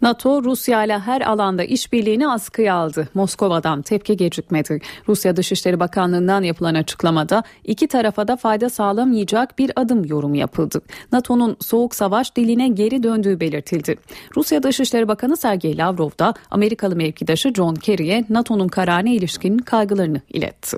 NATO 0.03 0.45
Rusya 0.45 0.85
ile 0.85 0.99
her 0.99 1.21
alanda 1.21 1.65
işbirliğini 1.65 2.29
askıya 2.29 2.75
aldı. 2.75 3.09
Moskova'dan 3.15 3.83
tepki 3.83 4.17
gecikmedi. 4.17 4.81
Rusya 5.09 5.37
Dışişleri 5.37 5.81
Bakanlığı'ndan 5.81 6.43
yapılan 6.43 6.75
açıklamada 6.75 7.43
iki 7.65 7.89
tarafa 7.89 8.29
da 8.29 8.37
fayda 8.37 8.71
sağlamayacak 8.71 9.59
bir 9.59 9.73
adım 9.77 10.05
yorum 10.05 10.35
yapıldı. 10.35 10.81
NATO'nun 11.13 11.57
soğuk 11.61 11.95
savaş 11.95 12.37
diline 12.37 12.69
geri 12.69 13.03
döndüğü 13.03 13.41
belirtildi. 13.41 13.97
Rusya 14.37 14.63
Dışişleri 14.63 15.09
Bakanı 15.09 15.37
Sergey 15.37 15.77
Lavrov 15.79 16.11
da 16.19 16.35
Amerikalı 16.51 16.97
mevkidaşı 16.97 17.53
John 17.55 17.75
Kerry'e 17.75 18.25
NATO'nun 18.29 18.69
kararına 18.69 19.11
ilişkin 19.11 19.59
kaygılarını 19.59 20.21
iletti. 20.29 20.77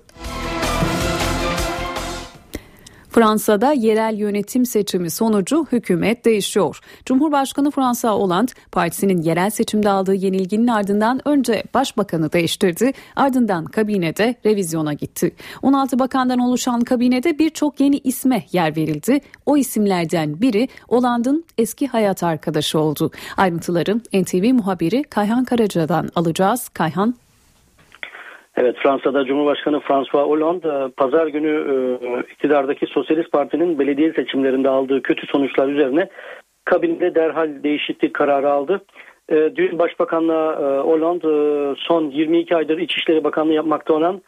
Fransa'da 3.10 3.72
yerel 3.72 4.18
yönetim 4.18 4.66
seçimi 4.66 5.10
sonucu 5.10 5.66
hükümet 5.72 6.24
değişiyor. 6.24 6.80
Cumhurbaşkanı 7.04 7.70
François 7.70 8.20
Hollande 8.20 8.52
partisinin 8.72 9.22
yerel 9.22 9.50
seçimde 9.50 9.90
aldığı 9.90 10.14
yenilginin 10.14 10.66
ardından 10.66 11.20
önce 11.28 11.62
başbakanı 11.74 12.32
değiştirdi 12.32 12.92
ardından 13.16 13.64
kabinede 13.64 14.34
revizyona 14.46 14.92
gitti. 14.92 15.34
16 15.62 15.98
bakandan 15.98 16.38
oluşan 16.38 16.80
kabinede 16.80 17.38
birçok 17.38 17.80
yeni 17.80 17.98
isme 17.98 18.46
yer 18.52 18.76
verildi. 18.76 19.20
O 19.46 19.56
isimlerden 19.56 20.40
biri 20.40 20.68
Hollande'ın 20.88 21.44
eski 21.58 21.86
hayat 21.86 22.22
arkadaşı 22.22 22.78
oldu. 22.78 23.10
Ayrıntıları 23.36 24.00
NTV 24.14 24.54
muhabiri 24.54 25.02
Kayhan 25.02 25.44
Karaca'dan 25.44 26.08
alacağız. 26.14 26.68
Kayhan 26.68 27.14
Evet 28.60 28.76
Fransa'da 28.82 29.24
Cumhurbaşkanı 29.24 29.80
François 29.80 30.26
Hollande 30.26 30.68
e, 30.68 30.90
pazar 30.96 31.26
günü 31.26 31.52
e, 31.52 32.32
iktidardaki 32.32 32.86
Sosyalist 32.86 33.32
Parti'nin 33.32 33.78
belediye 33.78 34.12
seçimlerinde 34.12 34.68
aldığı 34.68 35.02
kötü 35.02 35.26
sonuçlar 35.26 35.68
üzerine 35.68 36.08
kabinede 36.64 37.14
derhal 37.14 37.62
değişiklik 37.62 38.14
kararı 38.14 38.50
aldı. 38.50 38.80
E, 39.28 39.34
dün 39.56 39.78
Başbakanlığa 39.78 40.80
Hollande 40.82 41.74
son 41.78 42.10
22 42.10 42.56
aydır 42.56 42.78
İçişleri 42.78 43.24
Bakanlığı 43.24 43.52
yapmakta 43.52 43.94
olan 43.94 44.22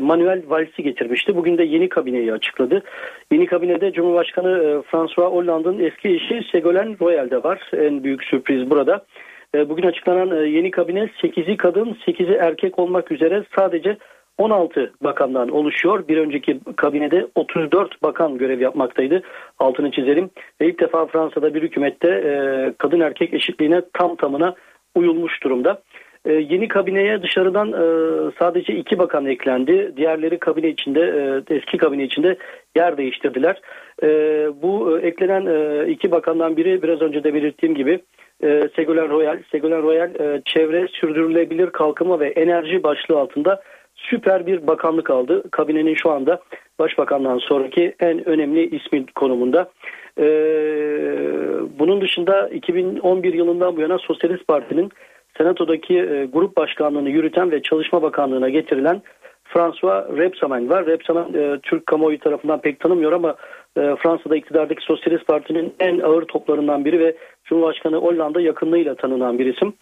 Manuel 0.00 0.42
Vals'i 0.48 0.82
getirmişti. 0.82 1.36
Bugün 1.36 1.58
de 1.58 1.64
yeni 1.64 1.88
kabineyi 1.88 2.32
açıkladı. 2.32 2.82
Yeni 3.32 3.46
kabinede 3.46 3.92
Cumhurbaşkanı 3.92 4.82
François 4.82 5.32
Hollande'ın 5.32 5.78
eski 5.78 6.08
eşi 6.08 6.34
Ségolène 6.34 7.00
Royal 7.00 7.30
de 7.30 7.42
var. 7.42 7.70
En 7.72 8.04
büyük 8.04 8.24
sürpriz 8.24 8.70
burada. 8.70 9.04
E, 9.54 9.68
bugün 9.68 9.82
açıklanan 9.82 10.30
e, 10.30 10.48
yeni 10.48 10.70
kabine 10.70 11.10
8'i 11.22 11.56
kadın 11.56 11.96
8'i 12.06 12.34
erkek 12.34 12.78
olmak 12.78 13.12
üzere 13.12 13.44
sadece 13.56 13.96
16 14.38 14.92
bakandan 15.00 15.48
oluşuyor. 15.48 16.08
Bir 16.08 16.16
önceki 16.16 16.60
kabinede 16.76 17.26
34 17.34 18.02
bakan 18.02 18.38
görev 18.38 18.60
yapmaktaydı. 18.60 19.22
Altını 19.58 19.90
çizelim. 19.90 20.30
Ve 20.60 20.68
ilk 20.68 20.80
defa 20.80 21.06
Fransa'da 21.06 21.54
bir 21.54 21.62
hükümette 21.62 22.08
e, 22.08 22.32
kadın 22.78 23.00
erkek 23.00 23.34
eşitliğine 23.34 23.82
tam 23.92 24.16
tamına 24.16 24.54
uyulmuş 24.94 25.42
durumda. 25.42 25.82
Yeni 26.26 26.68
kabineye 26.68 27.22
dışarıdan 27.22 27.70
sadece 28.38 28.72
iki 28.72 28.98
bakan 28.98 29.26
eklendi. 29.26 29.92
Diğerleri 29.96 30.38
kabine 30.38 30.68
içinde, 30.68 31.00
eski 31.50 31.78
kabine 31.78 32.04
içinde 32.04 32.36
yer 32.76 32.96
değiştirdiler. 32.96 33.60
Bu 34.62 34.98
eklenen 34.98 35.86
iki 35.86 36.10
bakandan 36.10 36.56
biri 36.56 36.82
biraz 36.82 37.02
önce 37.02 37.24
de 37.24 37.34
belirttiğim 37.34 37.74
gibi 37.74 38.00
e, 38.42 38.48
Royal. 39.08 39.38
Ségolène 39.52 39.82
Royal 39.82 40.10
e, 40.20 40.42
çevre 40.44 40.88
sürdürülebilir 40.88 41.70
kalkınma 41.70 42.20
ve 42.20 42.28
enerji 42.28 42.82
başlığı 42.82 43.18
altında 43.18 43.62
süper 43.96 44.46
bir 44.46 44.66
bakanlık 44.66 45.10
aldı. 45.10 45.50
Kabinenin 45.50 45.94
şu 45.94 46.10
anda 46.10 46.40
başbakandan 46.78 47.38
sonraki 47.38 47.94
en 48.00 48.28
önemli 48.28 48.76
ismi 48.76 49.06
konumunda. 49.14 49.70
E, 50.18 50.24
bunun 51.78 52.00
dışında 52.00 52.48
2011 52.48 53.34
yılından 53.34 53.76
bu 53.76 53.80
yana 53.80 53.98
Sosyalist 53.98 54.48
Parti'nin 54.48 54.90
Senato'daki 55.38 55.98
e, 55.98 56.24
grup 56.24 56.56
başkanlığını 56.56 57.10
yürüten 57.10 57.50
ve 57.50 57.62
Çalışma 57.62 58.02
Bakanlığı'na 58.02 58.48
getirilen 58.48 59.02
François 59.44 60.18
Rebsamen 60.18 60.70
var. 60.70 60.86
Rebsamen 60.86 61.34
e, 61.34 61.58
Türk 61.62 61.86
kamuoyu 61.86 62.18
tarafından 62.18 62.60
pek 62.60 62.80
tanımıyor 62.80 63.12
ama 63.12 63.36
Fransa'da 63.74 64.36
iktidardaki 64.36 64.84
Sosyalist 64.84 65.26
Parti'nin 65.26 65.74
en 65.80 66.00
ağır 66.00 66.22
toplarından 66.22 66.84
biri 66.84 66.98
ve 66.98 67.16
Cumhurbaşkanı 67.44 67.96
Hollanda 67.96 68.40
yakınlığıyla 68.40 68.94
tanınan 68.94 69.38
bir 69.38 69.54
isim. 69.54 69.72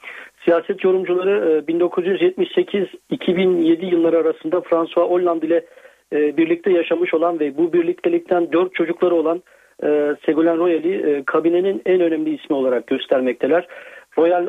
Siyaset 0.44 0.84
yorumcuları 0.84 1.64
1978-2007 1.68 3.84
e, 3.84 3.86
yılları 3.86 4.18
arasında 4.18 4.60
François 4.60 5.10
Hollande 5.10 5.46
ile 5.46 5.64
e, 6.12 6.36
birlikte 6.36 6.72
yaşamış 6.72 7.14
olan 7.14 7.40
ve 7.40 7.56
bu 7.56 7.72
birliktelikten 7.72 8.52
dört 8.52 8.74
çocukları 8.74 9.14
olan 9.14 9.42
e, 9.84 10.16
Segulen 10.26 10.58
Royal'i 10.58 11.22
kabinenin 11.26 11.82
en 11.86 12.00
önemli 12.00 12.34
ismi 12.34 12.56
olarak 12.56 12.86
göstermekteler. 12.86 13.66
Royal 14.18 14.46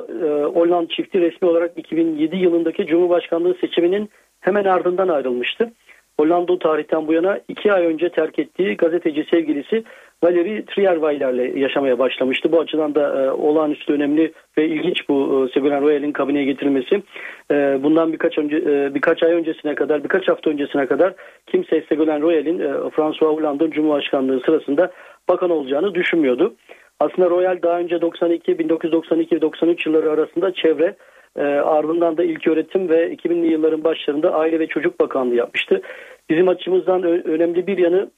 Hollande 0.53 0.88
çifti 0.88 1.22
resmi 1.22 1.47
olarak 1.47 1.78
2007 1.78 2.36
yılındaki 2.36 2.86
Cumhurbaşkanlığı 2.86 3.55
seçiminin 3.61 4.09
hemen 4.39 4.64
ardından 4.64 5.07
ayrılmıştı. 5.07 5.72
Hollanda 6.20 6.59
tarihten 6.59 7.07
bu 7.07 7.14
yana 7.14 7.39
iki 7.47 7.74
ay 7.74 7.86
önce 7.86 8.09
terk 8.09 8.39
ettiği 8.39 8.78
gazeteci 8.78 9.26
sevgilisi 9.32 9.84
Valérie 10.24 10.66
Trierweiler'le 10.66 11.58
yaşamaya 11.58 12.00
başlamıştı. 12.00 12.52
Bu 12.52 12.60
açıdan 12.60 12.96
da 12.96 13.24
e, 13.24 13.32
olağanüstü 13.32 13.94
önemli 13.94 14.34
ve 14.58 14.68
ilginç 14.68 15.10
bu 15.10 15.16
e, 15.16 15.60
Ségolène 15.60 15.82
Royal'in 15.82 16.12
kabineye 16.12 16.46
getirilmesi. 16.46 17.04
E, 17.52 17.84
bundan 17.84 18.14
birkaç 18.14 18.38
önce 18.38 18.58
e, 18.58 18.96
birkaç 18.96 19.24
ay 19.24 19.32
öncesine 19.32 19.76
kadar, 19.76 20.04
birkaç 20.04 20.28
hafta 20.28 20.50
öncesine 20.50 20.86
kadar 20.86 21.14
kimse 21.48 21.78
Ségolène 21.78 22.22
Royal'in 22.22 22.60
e, 22.60 22.90
François 22.90 23.38
Hollande'ın 23.38 23.72
Cumhurbaşkanlığı 23.72 24.40
sırasında 24.40 24.92
bakan 25.30 25.50
olacağını 25.50 25.96
düşünmüyordu. 25.96 26.56
Aslında 27.00 27.30
Royal 27.30 27.62
daha 27.64 27.80
önce 27.80 28.02
92, 28.02 28.60
1992 28.60 29.36
ve 29.36 29.42
93 29.42 29.86
yılları 29.86 30.12
arasında 30.12 30.54
çevre 30.54 30.96
e, 31.38 31.42
ardından 31.44 32.18
da 32.18 32.24
ilk 32.24 32.48
öğretim 32.48 32.90
ve 32.90 33.14
2000'li 33.14 33.52
yılların 33.52 33.84
başlarında 33.84 34.34
Aile 34.34 34.60
ve 34.60 34.68
Çocuk 34.68 35.00
Bakanlığı 35.00 35.36
yapmıştı. 35.36 35.82
Bizim 36.30 36.48
açımızdan 36.48 37.04
önemli 37.04 37.68
bir 37.68 37.78
yanı 37.78 38.10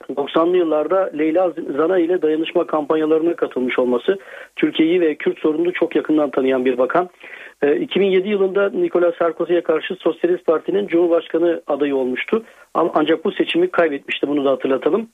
90'lı 0.00 0.56
yıllarda 0.56 1.10
Leyla 1.18 1.52
Zana 1.76 1.98
ile 1.98 2.22
dayanışma 2.22 2.66
kampanyalarına 2.66 3.36
katılmış 3.36 3.78
olması 3.78 4.18
Türkiye'yi 4.56 5.00
ve 5.00 5.14
Kürt 5.14 5.38
sorununu 5.38 5.72
çok 5.72 5.96
yakından 5.96 6.30
tanıyan 6.30 6.64
bir 6.64 6.78
bakan. 6.78 7.08
2007 7.80 8.28
yılında 8.28 8.70
Nicolas 8.70 9.14
Sarkozy'ye 9.14 9.60
karşı 9.60 9.94
Sosyalist 9.94 10.46
Parti'nin 10.46 10.86
Cumhurbaşkanı 10.86 11.62
adayı 11.66 11.96
olmuştu. 11.96 12.42
Ancak 12.74 13.24
bu 13.24 13.32
seçimi 13.32 13.70
kaybetmişti 13.70 14.28
bunu 14.28 14.44
da 14.44 14.50
hatırlatalım. 14.50 15.08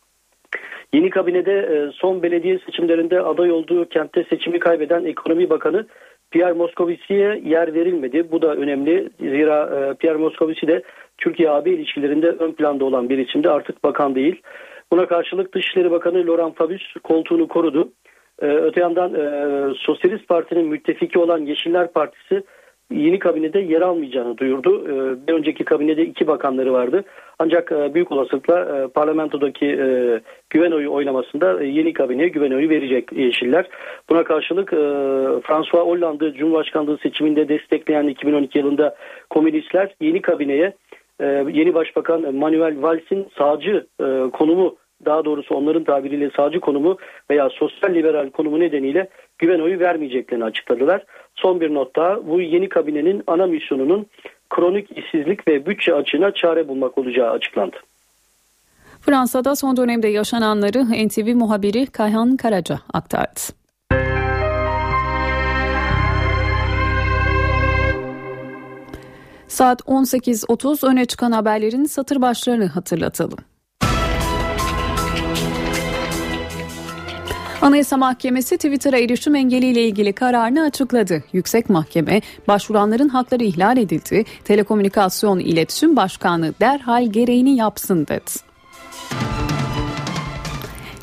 Yeni 0.92 1.10
kabinede 1.10 1.88
son 1.94 2.22
belediye 2.22 2.58
seçimlerinde 2.58 3.20
aday 3.20 3.52
olduğu 3.52 3.88
kentte 3.88 4.24
seçimi 4.24 4.58
kaybeden 4.58 5.04
Ekonomi 5.04 5.50
Bakanı 5.50 5.86
Pierre 6.30 6.52
Moscovici'ye 6.52 7.40
yer 7.44 7.74
verilmedi. 7.74 8.32
Bu 8.32 8.42
da 8.42 8.54
önemli. 8.54 9.08
Zira 9.20 9.94
Pierre 9.94 10.18
Moscovici 10.18 10.66
de 10.66 10.82
Türkiye-AB 11.18 11.70
ilişkilerinde 11.70 12.28
ön 12.28 12.52
planda 12.52 12.84
olan 12.84 13.08
bir 13.08 13.18
isimde 13.18 13.50
artık 13.50 13.84
bakan 13.84 14.14
değil. 14.14 14.42
Buna 14.92 15.06
karşılık 15.06 15.54
Dışişleri 15.54 15.90
Bakanı 15.90 16.26
Laurent 16.26 16.56
Fabius 16.56 16.94
koltuğunu 17.02 17.48
korudu. 17.48 17.92
Ee, 18.42 18.46
öte 18.46 18.80
yandan 18.80 19.14
e, 19.14 19.24
Sosyalist 19.74 20.28
Parti'nin 20.28 20.66
müttefiki 20.66 21.18
olan 21.18 21.38
Yeşiller 21.38 21.92
Partisi 21.92 22.42
yeni 22.90 23.18
kabinede 23.18 23.60
yer 23.60 23.80
almayacağını 23.80 24.38
duyurdu. 24.38 24.84
Ee, 24.88 25.26
bir 25.26 25.32
önceki 25.32 25.64
kabinede 25.64 26.06
iki 26.06 26.26
bakanları 26.26 26.72
vardı. 26.72 27.04
Ancak 27.38 27.72
e, 27.72 27.94
büyük 27.94 28.12
olasılıkla 28.12 28.60
e, 28.60 28.88
parlamentodaki 28.88 29.66
e, 29.66 29.86
güven 30.50 30.70
oyu 30.70 30.92
oylamasında 30.92 31.62
yeni 31.62 31.92
kabineye 31.92 32.28
güven 32.28 32.50
oyu 32.50 32.68
verecek 32.68 33.12
Yeşiller. 33.12 33.68
Buna 34.10 34.24
karşılık 34.24 34.72
e, 34.72 34.76
François 35.42 35.86
Hollande 35.86 36.32
Cumhurbaşkanlığı 36.32 36.98
seçiminde 36.98 37.48
destekleyen 37.48 38.06
2012 38.06 38.58
yılında 38.58 38.94
komünistler 39.30 39.94
yeni 40.00 40.22
kabineye 40.22 40.72
yeni 41.52 41.74
başbakan 41.74 42.34
Manuel 42.34 42.82
Vals'in 42.82 43.28
sağcı 43.38 43.86
e, 44.00 44.30
konumu 44.30 44.76
daha 45.04 45.24
doğrusu 45.24 45.54
onların 45.54 45.84
tabiriyle 45.84 46.30
sağcı 46.36 46.60
konumu 46.60 46.98
veya 47.30 47.48
sosyal 47.50 47.94
liberal 47.94 48.30
konumu 48.30 48.60
nedeniyle 48.60 49.08
güven 49.38 49.60
oyu 49.60 49.80
vermeyeceklerini 49.80 50.44
açıkladılar. 50.44 51.04
Son 51.34 51.60
bir 51.60 51.74
not 51.74 51.96
daha 51.96 52.26
bu 52.26 52.40
yeni 52.40 52.68
kabinenin 52.68 53.22
ana 53.26 53.46
misyonunun 53.46 54.06
kronik 54.50 54.98
işsizlik 54.98 55.48
ve 55.48 55.66
bütçe 55.66 55.94
açığına 55.94 56.34
çare 56.34 56.68
bulmak 56.68 56.98
olacağı 56.98 57.30
açıklandı. 57.30 57.76
Fransa'da 59.00 59.56
son 59.56 59.76
dönemde 59.76 60.08
yaşananları 60.08 61.08
NTV 61.08 61.34
muhabiri 61.34 61.86
Kayhan 61.86 62.36
Karaca 62.36 62.78
aktardı. 62.94 63.40
Saat 69.48 69.80
18.30 69.80 70.86
öne 70.86 71.04
çıkan 71.04 71.32
haberlerin 71.32 71.84
satır 71.84 72.22
başlarını 72.22 72.66
hatırlatalım. 72.66 73.38
Anayasa 77.62 77.96
Mahkemesi 77.96 78.56
Twitter'a 78.56 78.98
erişim 78.98 79.34
engeliyle 79.34 79.84
ilgili 79.84 80.12
kararını 80.12 80.62
açıkladı. 80.62 81.24
Yüksek 81.32 81.70
Mahkeme 81.70 82.20
başvuranların 82.48 83.08
hakları 83.08 83.44
ihlal 83.44 83.76
edildi. 83.76 84.24
Telekomünikasyon 84.44 85.38
İletişim 85.38 85.96
Başkanı 85.96 86.54
derhal 86.60 87.06
gereğini 87.06 87.56
yapsın 87.56 88.06
dedi. 88.06 88.30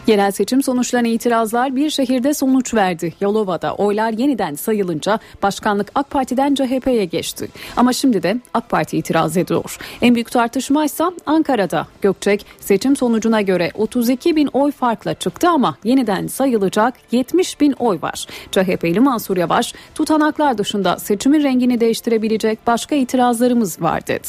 Yerel 0.10 0.32
seçim 0.32 0.64
sonuçlarına 0.64 1.08
itirazlar 1.08 1.76
bir 1.76 1.90
şehirde 1.90 2.34
sonuç 2.34 2.74
verdi. 2.74 3.14
Yalova'da 3.22 3.76
oylar 3.76 4.12
yeniden 4.12 4.56
sayılınca 4.56 5.20
başkanlık 5.44 5.92
AK 5.96 6.10
Parti'den 6.10 6.56
CHP'ye 6.56 7.06
geçti. 7.06 7.50
Ama 7.76 7.94
şimdi 7.94 8.24
de 8.24 8.38
AK 8.54 8.70
Parti 8.70 8.98
itiraz 8.98 9.38
ediyor. 9.38 9.78
En 10.02 10.16
büyük 10.16 10.32
tartışma 10.32 10.86
ise 10.86 11.04
Ankara'da. 11.26 11.88
Gökçek 12.02 12.46
seçim 12.60 12.96
sonucuna 12.96 13.42
göre 13.42 13.72
32 13.74 14.36
bin 14.36 14.50
oy 14.54 14.72
farkla 14.72 15.14
çıktı 15.14 15.50
ama 15.50 15.78
yeniden 15.84 16.28
sayılacak 16.28 16.94
70 17.12 17.62
bin 17.62 17.72
oy 17.72 18.02
var. 18.02 18.26
CHP'li 18.52 19.00
Mansur 19.00 19.38
Yavaş 19.38 19.74
tutanaklar 19.96 20.58
dışında 20.58 21.00
seçimin 21.00 21.44
rengini 21.44 21.80
değiştirebilecek 21.80 22.68
başka 22.68 22.96
itirazlarımız 22.96 23.82
var 23.82 24.08
dedi. 24.08 24.28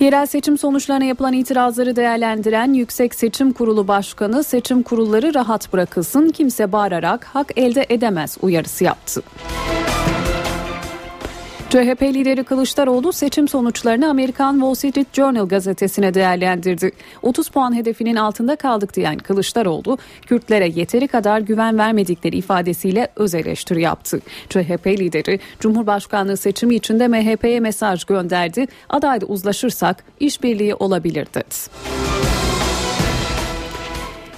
Yerel 0.00 0.26
seçim 0.26 0.58
sonuçlarına 0.58 1.04
yapılan 1.04 1.32
itirazları 1.32 1.96
değerlendiren 1.96 2.72
Yüksek 2.72 3.14
Seçim 3.14 3.52
Kurulu 3.52 3.88
Başkanı 3.88 4.44
seçim 4.44 4.82
kurulları 4.82 5.34
rahat 5.34 5.72
bırakılsın 5.72 6.28
kimse 6.28 6.72
bağırarak 6.72 7.24
hak 7.24 7.58
elde 7.58 7.86
edemez 7.88 8.38
uyarısı 8.42 8.84
yaptı. 8.84 9.22
CHP 11.70 12.02
lideri 12.02 12.44
Kılıçdaroğlu 12.44 13.12
seçim 13.12 13.48
sonuçlarını 13.48 14.10
Amerikan 14.10 14.52
Wall 14.52 14.74
Street 14.74 15.14
Journal 15.14 15.48
gazetesine 15.48 16.14
değerlendirdi. 16.14 16.90
30 17.22 17.48
puan 17.48 17.76
hedefinin 17.76 18.16
altında 18.16 18.56
kaldık 18.56 18.96
diyen 18.96 19.18
Kılıçdaroğlu, 19.18 19.98
Kürtlere 20.26 20.68
yeteri 20.68 21.08
kadar 21.08 21.40
güven 21.40 21.78
vermedikleri 21.78 22.36
ifadesiyle 22.36 23.08
öz 23.16 23.34
eleştiri 23.34 23.82
yaptı. 23.82 24.20
CHP 24.48 24.86
lideri 24.86 25.40
Cumhurbaşkanlığı 25.60 26.36
seçimi 26.36 26.74
içinde 26.74 27.08
MHP'ye 27.08 27.60
mesaj 27.60 28.04
gönderdi. 28.04 28.66
Adayda 28.88 29.26
uzlaşırsak 29.26 30.04
işbirliği 30.20 30.74
olabilir 30.74 31.26
dedi. 31.34 32.29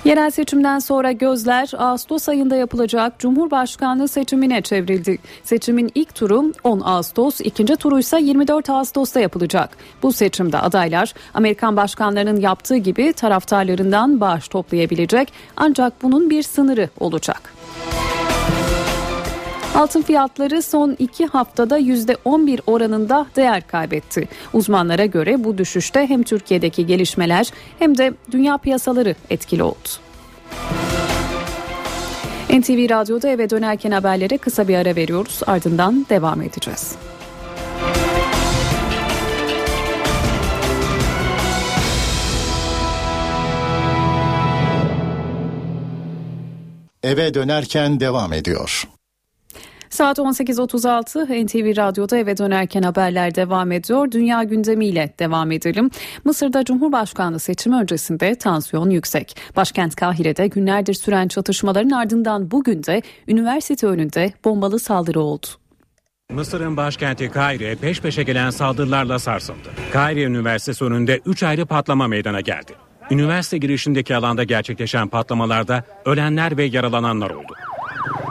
Yerel 0.05 0.31
seçimden 0.31 0.79
sonra 0.79 1.13
gözler 1.13 1.71
Ağustos 1.79 2.29
ayında 2.29 2.57
yapılacak 2.57 3.19
Cumhurbaşkanlığı 3.19 4.09
seçimine 4.09 4.63
çevrildi. 4.63 5.19
Seçimin 5.45 5.91
ilk 5.95 6.15
turu 6.15 6.53
10 6.65 6.81
Ağustos, 6.81 7.41
ikinci 7.41 7.77
turu 7.77 7.99
ise 7.99 8.21
24 8.21 8.71
Ağustos'ta 8.71 9.21
yapılacak. 9.21 9.77
Bu 10.03 10.13
seçimde 10.13 10.59
adaylar 10.59 11.15
Amerikan 11.35 11.77
başkanlarının 11.77 12.41
yaptığı 12.41 12.77
gibi 12.77 13.13
taraftarlarından 13.13 14.21
bağış 14.21 14.49
toplayabilecek 14.49 15.33
ancak 15.57 16.03
bunun 16.03 16.31
bir 16.31 16.43
sınırı 16.43 16.89
olacak. 17.01 17.55
Altın 19.75 20.03
fiyatları 20.03 20.63
son 20.63 20.97
iki 20.99 21.27
haftada 21.27 21.79
%11 21.79 22.61
oranında 22.67 23.27
değer 23.37 23.67
kaybetti. 23.67 24.29
Uzmanlara 24.53 25.07
göre 25.07 25.45
bu 25.45 25.59
düşüşte 25.59 26.07
hem 26.07 26.23
Türkiye'deki 26.23 26.87
gelişmeler 26.87 27.51
hem 27.79 27.99
de 27.99 28.15
dünya 28.31 28.59
piyasaları 28.59 29.15
etkili 29.31 29.63
oldu. 29.63 29.89
NTV 32.51 32.91
Radyo'da 32.91 33.29
eve 33.29 33.51
dönerken 33.51 33.91
haberlere 33.91 34.39
kısa 34.39 34.69
bir 34.69 34.77
ara 34.77 34.97
veriyoruz. 34.97 35.41
Ardından 35.47 36.07
devam 36.11 36.43
edeceğiz. 36.43 36.95
Eve 47.03 47.35
dönerken 47.35 48.01
devam 48.01 48.33
ediyor. 48.33 48.89
Saat 49.93 50.19
18.36 50.19 51.47
NTV 51.47 51.77
Radyo'da 51.77 52.17
eve 52.17 52.37
dönerken 52.37 52.83
haberler 52.83 53.35
devam 53.35 53.73
ediyor. 53.73 54.11
Dünya 54.11 54.43
gündemiyle 54.43 55.15
devam 55.19 55.53
edelim. 55.53 55.91
Mısır'da 56.25 56.65
Cumhurbaşkanlığı 56.65 57.39
seçimi 57.39 57.77
öncesinde 57.77 58.35
tansiyon 58.35 58.91
yüksek. 58.91 59.37
Başkent 59.57 59.97
Kahire'de 59.97 60.47
günlerdir 60.47 60.95
süren 60.95 61.29
çatışmaların 61.29 61.91
ardından 61.91 62.51
bugün 62.51 62.83
de 62.83 63.03
üniversite 63.29 63.87
önünde 63.87 64.33
bombalı 64.45 64.79
saldırı 64.79 65.21
oldu. 65.21 65.47
Mısır'ın 66.31 66.77
başkenti 66.77 67.31
Kahire 67.31 67.75
peş 67.75 68.01
peşe 68.01 68.23
gelen 68.23 68.51
saldırılarla 68.51 69.19
sarsıldı. 69.19 69.69
Kahire 69.93 70.23
Üniversitesi 70.23 70.85
önünde 70.85 71.21
3 71.27 71.43
ayrı 71.43 71.67
patlama 71.67 72.09
meydana 72.09 72.41
geldi. 72.41 72.73
Üniversite 73.11 73.59
girişindeki 73.59 74.17
alanda 74.17 74.45
gerçekleşen 74.45 75.09
patlamalarda 75.09 75.85
ölenler 76.05 76.57
ve 76.57 76.65
yaralananlar 76.65 77.31
oldu. 77.31 77.55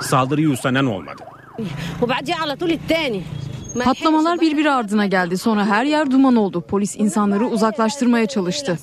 Saldırıyı 0.01 0.49
üstlenen 0.49 0.85
olmadı. 0.85 1.30
Patlamalar 3.83 4.41
birbiri 4.41 4.71
ardına 4.71 5.05
geldi. 5.05 5.37
Sonra 5.37 5.65
her 5.65 5.85
yer 5.85 6.11
duman 6.11 6.35
oldu. 6.35 6.61
Polis 6.61 6.95
insanları 6.99 7.47
uzaklaştırmaya 7.47 8.25
çalıştı. 8.25 8.77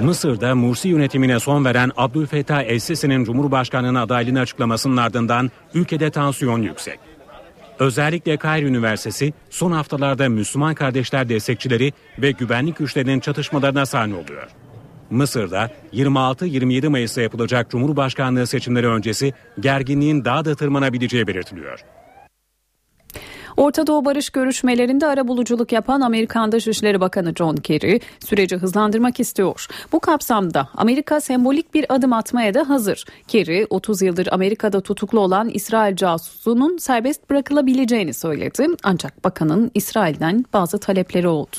Mısır'da 0.00 0.54
Mursi 0.54 0.88
yönetimine 0.88 1.40
son 1.40 1.64
veren 1.64 1.90
Abdülfettah 1.96 2.62
El-Sisi'nin 2.62 3.24
Cumhurbaşkanlığına 3.24 4.02
adaylığını 4.02 4.40
açıklamasının 4.40 4.96
ardından 4.96 5.50
ülkede 5.74 6.10
tansiyon 6.10 6.62
yüksek. 6.62 6.98
Özellikle 7.78 8.36
Kahire 8.36 8.66
Üniversitesi 8.66 9.32
son 9.50 9.72
haftalarda 9.72 10.28
Müslüman 10.28 10.74
kardeşler 10.74 11.28
destekçileri 11.28 11.92
ve 12.18 12.30
güvenlik 12.30 12.76
güçlerinin 12.76 13.20
çatışmalarına 13.20 13.86
sahne 13.86 14.14
oluyor. 14.14 14.48
Mısır'da 15.14 15.70
26-27 15.92 16.88
Mayıs'ta 16.88 17.22
yapılacak 17.22 17.70
Cumhurbaşkanlığı 17.70 18.46
seçimleri 18.46 18.88
öncesi 18.88 19.32
gerginliğin 19.60 20.24
daha 20.24 20.44
da 20.44 20.54
tırmanabileceği 20.54 21.26
belirtiliyor. 21.26 21.84
Orta 23.56 23.86
Doğu 23.86 24.04
barış 24.04 24.30
görüşmelerinde 24.30 25.06
arabuluculuk 25.06 25.72
yapan 25.72 26.00
Amerikan 26.00 26.52
Dışişleri 26.52 27.00
Bakanı 27.00 27.34
John 27.34 27.56
Kerry 27.56 28.00
süreci 28.20 28.56
hızlandırmak 28.56 29.20
istiyor. 29.20 29.66
Bu 29.92 30.00
kapsamda 30.00 30.68
Amerika 30.74 31.20
sembolik 31.20 31.74
bir 31.74 31.94
adım 31.94 32.12
atmaya 32.12 32.54
da 32.54 32.68
hazır. 32.68 33.04
Kerry 33.28 33.66
30 33.70 34.02
yıldır 34.02 34.28
Amerika'da 34.32 34.80
tutuklu 34.80 35.20
olan 35.20 35.48
İsrail 35.48 35.96
casusunun 35.96 36.76
serbest 36.76 37.30
bırakılabileceğini 37.30 38.14
söyledi. 38.14 38.66
Ancak 38.82 39.24
bakanın 39.24 39.70
İsrail'den 39.74 40.44
bazı 40.52 40.78
talepleri 40.78 41.28
oldu. 41.28 41.56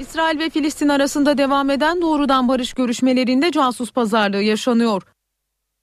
İsrail 0.00 0.38
ve 0.38 0.50
Filistin 0.50 0.88
arasında 0.88 1.38
devam 1.38 1.70
eden 1.70 2.02
doğrudan 2.02 2.48
barış 2.48 2.72
görüşmelerinde 2.72 3.50
casus 3.50 3.92
pazarlığı 3.92 4.42
yaşanıyor. 4.42 5.02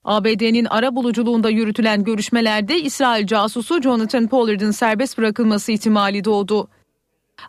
ABD'nin 0.04 0.64
ara 0.64 0.96
buluculuğunda 0.96 1.50
yürütülen 1.50 2.04
görüşmelerde 2.04 2.80
İsrail 2.80 3.26
casusu 3.26 3.82
Jonathan 3.82 4.28
Pollard'ın 4.28 4.70
serbest 4.70 5.18
bırakılması 5.18 5.72
ihtimali 5.72 6.24
doğdu. 6.24 6.68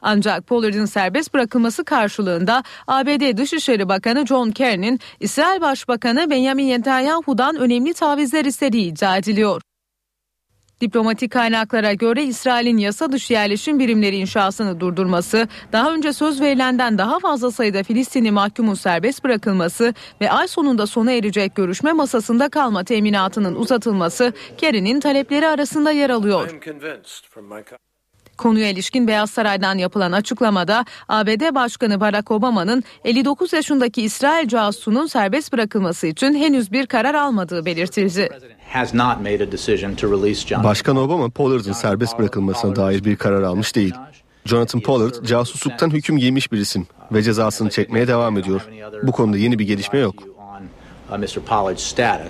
Ancak 0.02 0.48
Pollard'ın 0.48 0.86
serbest 0.86 1.34
bırakılması 1.34 1.86
karşılığında 1.86 2.64
ABD 2.88 3.38
Dışişleri 3.38 3.90
Bakanı 3.90 4.26
John 4.28 4.52
Kerry'nin 4.52 5.00
İsrail 5.20 5.62
Başbakanı 5.62 6.30
Benjamin 6.30 6.70
Netanyahu'dan 6.70 7.56
önemli 7.56 7.94
tavizler 7.94 8.46
istediği 8.46 8.92
iddia 8.92 9.18
ediliyor. 9.18 9.62
Diplomatik 10.82 11.32
kaynaklara 11.32 11.94
göre 11.94 12.24
İsrail'in 12.24 12.78
yasa 12.78 13.12
dışı 13.12 13.34
yerleşim 13.34 13.80
birimleri 13.80 14.16
inşasını 14.16 14.80
durdurması, 14.80 15.48
daha 15.72 15.94
önce 15.94 16.14
söz 16.14 16.42
verilenden 16.42 16.98
daha 16.98 17.20
fazla 17.20 17.52
sayıda 17.52 17.84
Filistinli 17.84 18.32
mahkumun 18.32 18.74
serbest 18.74 19.24
bırakılması 19.24 19.94
ve 20.22 20.32
ay 20.32 20.48
sonunda 20.48 20.88
sona 20.88 21.12
erecek 21.12 21.56
görüşme 21.56 21.94
masasında 21.94 22.50
kalma 22.50 22.84
teminatının 22.84 23.56
uzatılması 23.56 24.34
Kerry'nin 24.58 25.00
talepleri 25.00 25.48
arasında 25.48 25.92
yer 25.92 26.10
alıyor. 26.10 26.52
Konuya 28.38 28.70
ilişkin 28.70 29.08
Beyaz 29.08 29.32
Saray'dan 29.32 29.78
yapılan 29.78 30.12
açıklamada 30.12 30.86
ABD 31.10 31.56
Başkanı 31.56 32.00
Barack 32.00 32.32
Obama'nın 32.32 32.84
59 33.04 33.54
yaşındaki 33.54 34.02
İsrail 34.02 34.48
casusunun 34.48 35.08
serbest 35.08 35.54
bırakılması 35.54 36.08
için 36.08 36.34
henüz 36.34 36.72
bir 36.72 36.86
karar 36.86 37.14
almadığı 37.16 37.66
belirtildi. 37.66 38.30
Başkan 40.64 40.98
Obama 40.98 41.30
Pollard'ın 41.30 41.74
serbest 41.74 42.20
bırakılmasına 42.20 42.76
dair 42.76 43.04
bir 43.04 43.16
karar 43.16 43.44
almış 43.44 43.76
değil. 43.76 43.94
Jonathan 44.46 44.82
Pollard 44.82 45.26
casusluktan 45.26 45.90
hüküm 45.90 46.18
giymiş 46.18 46.52
bir 46.52 46.58
isim 46.58 46.88
ve 47.12 47.24
cezasını 47.24 47.70
çekmeye 47.70 48.08
devam 48.08 48.38
ediyor. 48.38 48.62
Bu 49.04 49.12
konuda 49.12 49.38
yeni 49.38 49.60
bir 49.60 49.68
gelişme 49.68 50.00
yok. 50.00 50.35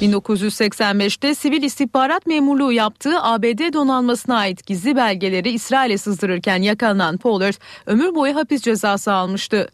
1985'te 0.01 1.35
sivil 1.35 1.63
istihbarat 1.63 2.25
memurluğu 2.25 2.71
yaptığı 2.71 3.21
ABD 3.21 3.73
donanmasına 3.73 4.37
ait 4.37 4.65
gizli 4.65 4.95
belgeleri 4.95 5.51
İsrail'e 5.51 5.97
sızdırırken 5.97 6.61
yakalanan 6.61 7.17
Pollard 7.17 7.53
ömür 7.85 8.15
boyu 8.15 8.35
hapis 8.35 8.61
cezası 8.61 9.13
almıştı. 9.13 9.69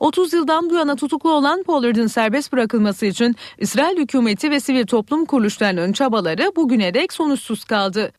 30 0.00 0.32
yıldan 0.32 0.70
bu 0.70 0.74
yana 0.74 0.96
tutuklu 0.96 1.32
olan 1.32 1.62
Pollard'ın 1.62 2.06
serbest 2.06 2.52
bırakılması 2.52 3.06
için 3.06 3.36
İsrail 3.58 3.96
hükümeti 3.96 4.50
ve 4.50 4.60
sivil 4.60 4.86
toplum 4.86 5.24
kuruluşlarının 5.24 5.92
çabaları 5.92 6.52
bugüne 6.56 6.94
dek 6.94 7.12
sonuçsuz 7.12 7.64
kaldı. 7.64 8.12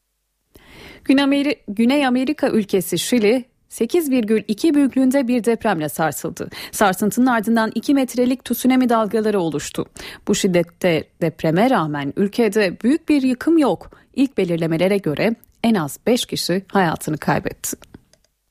Güney 1.67 2.05
Amerika 2.05 2.49
ülkesi 2.49 2.99
Şili 2.99 3.50
8,2 3.71 4.73
büyüklüğünde 4.73 5.27
bir 5.27 5.43
depremle 5.43 5.89
sarsıldı. 5.89 6.49
Sarsıntının 6.71 7.25
ardından 7.25 7.71
2 7.75 7.93
metrelik 7.93 8.45
tsunami 8.45 8.89
dalgaları 8.89 9.39
oluştu. 9.39 9.85
Bu 10.27 10.35
şiddette 10.35 11.03
depreme 11.21 11.69
rağmen 11.69 12.13
ülkede 12.17 12.77
büyük 12.83 13.09
bir 13.09 13.21
yıkım 13.21 13.57
yok. 13.57 13.91
İlk 14.15 14.37
belirlemelere 14.37 14.97
göre 14.97 15.35
en 15.63 15.75
az 15.75 15.97
5 16.07 16.25
kişi 16.25 16.65
hayatını 16.67 17.17
kaybetti. 17.17 17.77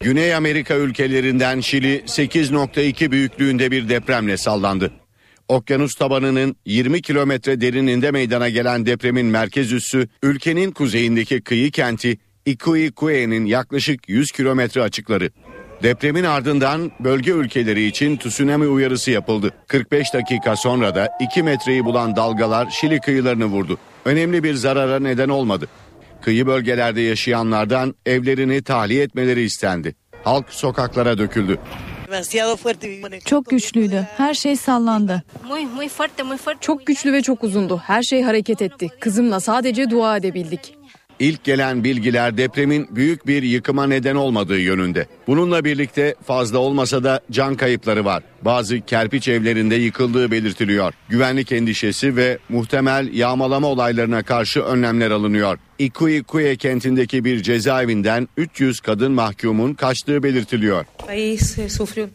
Güney 0.01 0.35
Amerika 0.35 0.75
ülkelerinden 0.75 1.61
Şili 1.61 2.03
8.2 2.07 3.11
büyüklüğünde 3.11 3.71
bir 3.71 3.89
depremle 3.89 4.37
sallandı. 4.37 4.93
Okyanus 5.49 5.95
tabanının 5.95 6.57
20 6.67 7.03
kilometre 7.03 7.61
derinliğinde 7.61 8.11
meydana 8.11 8.49
gelen 8.49 8.87
depremin 8.87 9.27
merkez 9.27 9.73
üssü 9.73 10.09
ülkenin 10.23 10.71
kuzeyindeki 10.71 11.41
kıyı 11.41 11.71
kenti 11.71 12.19
Ikuikue'nin 12.47 13.45
yaklaşık 13.47 14.09
100 14.09 14.33
kilometre 14.33 14.83
açıkları. 14.83 15.31
Depremin 15.83 16.25
ardından 16.25 16.93
bölge 17.01 17.31
ülkeleri 17.31 17.87
için 17.87 18.17
tsunami 18.17 18.67
uyarısı 18.67 19.11
yapıldı. 19.11 19.51
45 19.67 20.15
dakika 20.15 20.57
sonra 20.57 20.95
da 20.95 21.09
2 21.21 21.43
metreyi 21.43 21.85
bulan 21.85 22.17
dalgalar 22.17 22.71
Şili 22.71 23.01
kıyılarını 23.01 23.45
vurdu. 23.45 23.79
Önemli 24.05 24.43
bir 24.43 24.55
zarara 24.55 25.01
neden 25.01 25.29
olmadı. 25.29 25.69
Kıyı 26.23 26.47
bölgelerde 26.47 27.01
yaşayanlardan 27.01 27.95
evlerini 28.07 28.63
tahliye 28.63 29.03
etmeleri 29.03 29.43
istendi. 29.43 29.95
Halk 30.25 30.47
sokaklara 30.51 31.19
döküldü. 31.19 31.59
Çok 33.25 33.47
güçlüydü. 33.47 34.07
Her 34.17 34.35
şey 34.35 34.57
sallandı. 34.57 35.23
Çok 36.61 36.87
güçlü 36.87 37.13
ve 37.13 37.23
çok 37.23 37.45
uzundu. 37.45 37.83
Her 37.87 38.03
şey 38.03 38.23
hareket 38.23 38.63
etti. 38.63 38.89
Kızımla 39.01 39.41
sadece 39.41 39.91
dua 39.91 40.17
edebildik. 40.17 40.75
İlk 41.21 41.45
gelen 41.45 41.85
bilgiler 41.85 42.37
depremin 42.37 42.89
büyük 42.91 43.27
bir 43.27 43.43
yıkıma 43.43 43.87
neden 43.87 44.15
olmadığı 44.15 44.59
yönünde. 44.59 45.07
Bununla 45.27 45.65
birlikte 45.65 46.15
fazla 46.27 46.59
olmasa 46.59 47.05
da 47.05 47.21
can 47.31 47.55
kayıpları 47.55 48.05
var. 48.05 48.23
Bazı 48.43 48.81
kerpiç 48.81 49.29
evlerinde 49.29 49.75
yıkıldığı 49.75 50.31
belirtiliyor. 50.31 50.95
Güvenlik 51.09 51.53
endişesi 51.53 52.17
ve 52.17 52.39
muhtemel 52.49 53.09
yağmalama 53.13 53.67
olaylarına 53.67 54.23
karşı 54.23 54.61
önlemler 54.61 55.11
alınıyor. 55.11 55.59
Ikuikuye 55.79 56.57
kentindeki 56.57 57.25
bir 57.25 57.43
cezaevinden 57.43 58.29
300 58.37 58.81
kadın 58.81 59.13
mahkumun 59.13 59.75
kaçtığı 59.75 60.23
belirtiliyor. 60.23 60.85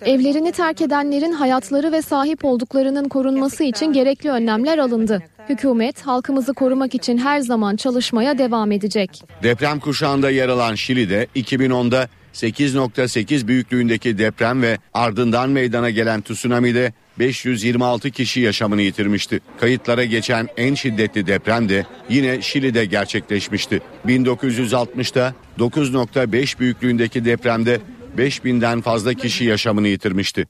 Evlerini 0.06 0.52
terk 0.52 0.82
edenlerin 0.82 1.32
hayatları 1.32 1.92
ve 1.92 2.02
sahip 2.02 2.46
olduklarının 2.46 3.10
korunması 3.10 3.64
için 3.64 3.94
gerekli 3.94 4.30
önlemler 4.30 4.78
alındı. 4.78 5.24
Hükümet 5.50 6.02
halkımızı 6.02 6.54
korumak 6.54 6.96
için 6.96 7.18
her 7.18 7.40
zaman 7.40 7.76
çalışmaya 7.76 8.38
devam 8.38 8.72
edecek. 8.72 9.24
Deprem 9.44 9.80
kuşağında 9.80 10.30
yer 10.30 10.50
alan 10.50 10.76
Şili'de 10.76 11.28
2010'da 11.36 12.10
8.8 12.34 13.48
büyüklüğündeki 13.48 14.18
deprem 14.18 14.62
ve 14.62 14.78
ardından 14.94 15.50
meydana 15.50 15.90
gelen 15.90 16.22
tsunami'de 16.22 16.94
526 17.20 18.12
kişi 18.12 18.40
yaşamını 18.40 18.82
yitirmişti. 18.82 19.40
Kayıtlara 19.60 20.06
geçen 20.06 20.48
en 20.58 20.74
şiddetli 20.74 21.28
deprem 21.28 21.70
de 21.70 21.86
yine 22.10 22.42
Şili'de 22.42 22.86
gerçekleşmişti. 22.86 23.82
1960'da 24.08 25.34
9.5 25.60 26.60
büyüklüğündeki 26.60 27.26
depremde 27.26 27.80
5000'den 28.18 28.82
fazla 28.82 29.14
kişi 29.14 29.44
yaşamını 29.44 29.88
yitirmişti. 29.88 30.46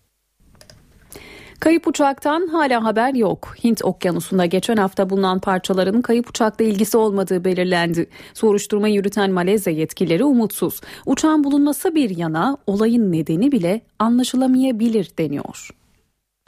Kayıp 1.66 1.88
uçaktan 1.88 2.48
hala 2.48 2.84
haber 2.84 3.14
yok. 3.14 3.56
Hint 3.64 3.86
okyanusunda 3.86 4.46
geçen 4.46 4.78
hafta 4.78 5.10
bulunan 5.10 5.40
parçaların 5.40 6.02
kayıp 6.02 6.30
uçakla 6.30 6.66
ilgisi 6.66 6.98
olmadığı 6.98 7.46
belirlendi. 7.46 8.10
Soruşturma 8.34 8.88
yürüten 8.88 9.32
Malezya 9.32 9.74
yetkilileri 9.74 10.24
umutsuz. 10.24 10.82
Uçağın 11.06 11.44
bulunması 11.44 11.96
bir 11.96 12.18
yana 12.18 12.58
olayın 12.68 13.12
nedeni 13.12 13.52
bile 13.52 13.82
anlaşılamayabilir 14.00 15.12
deniyor. 15.20 15.70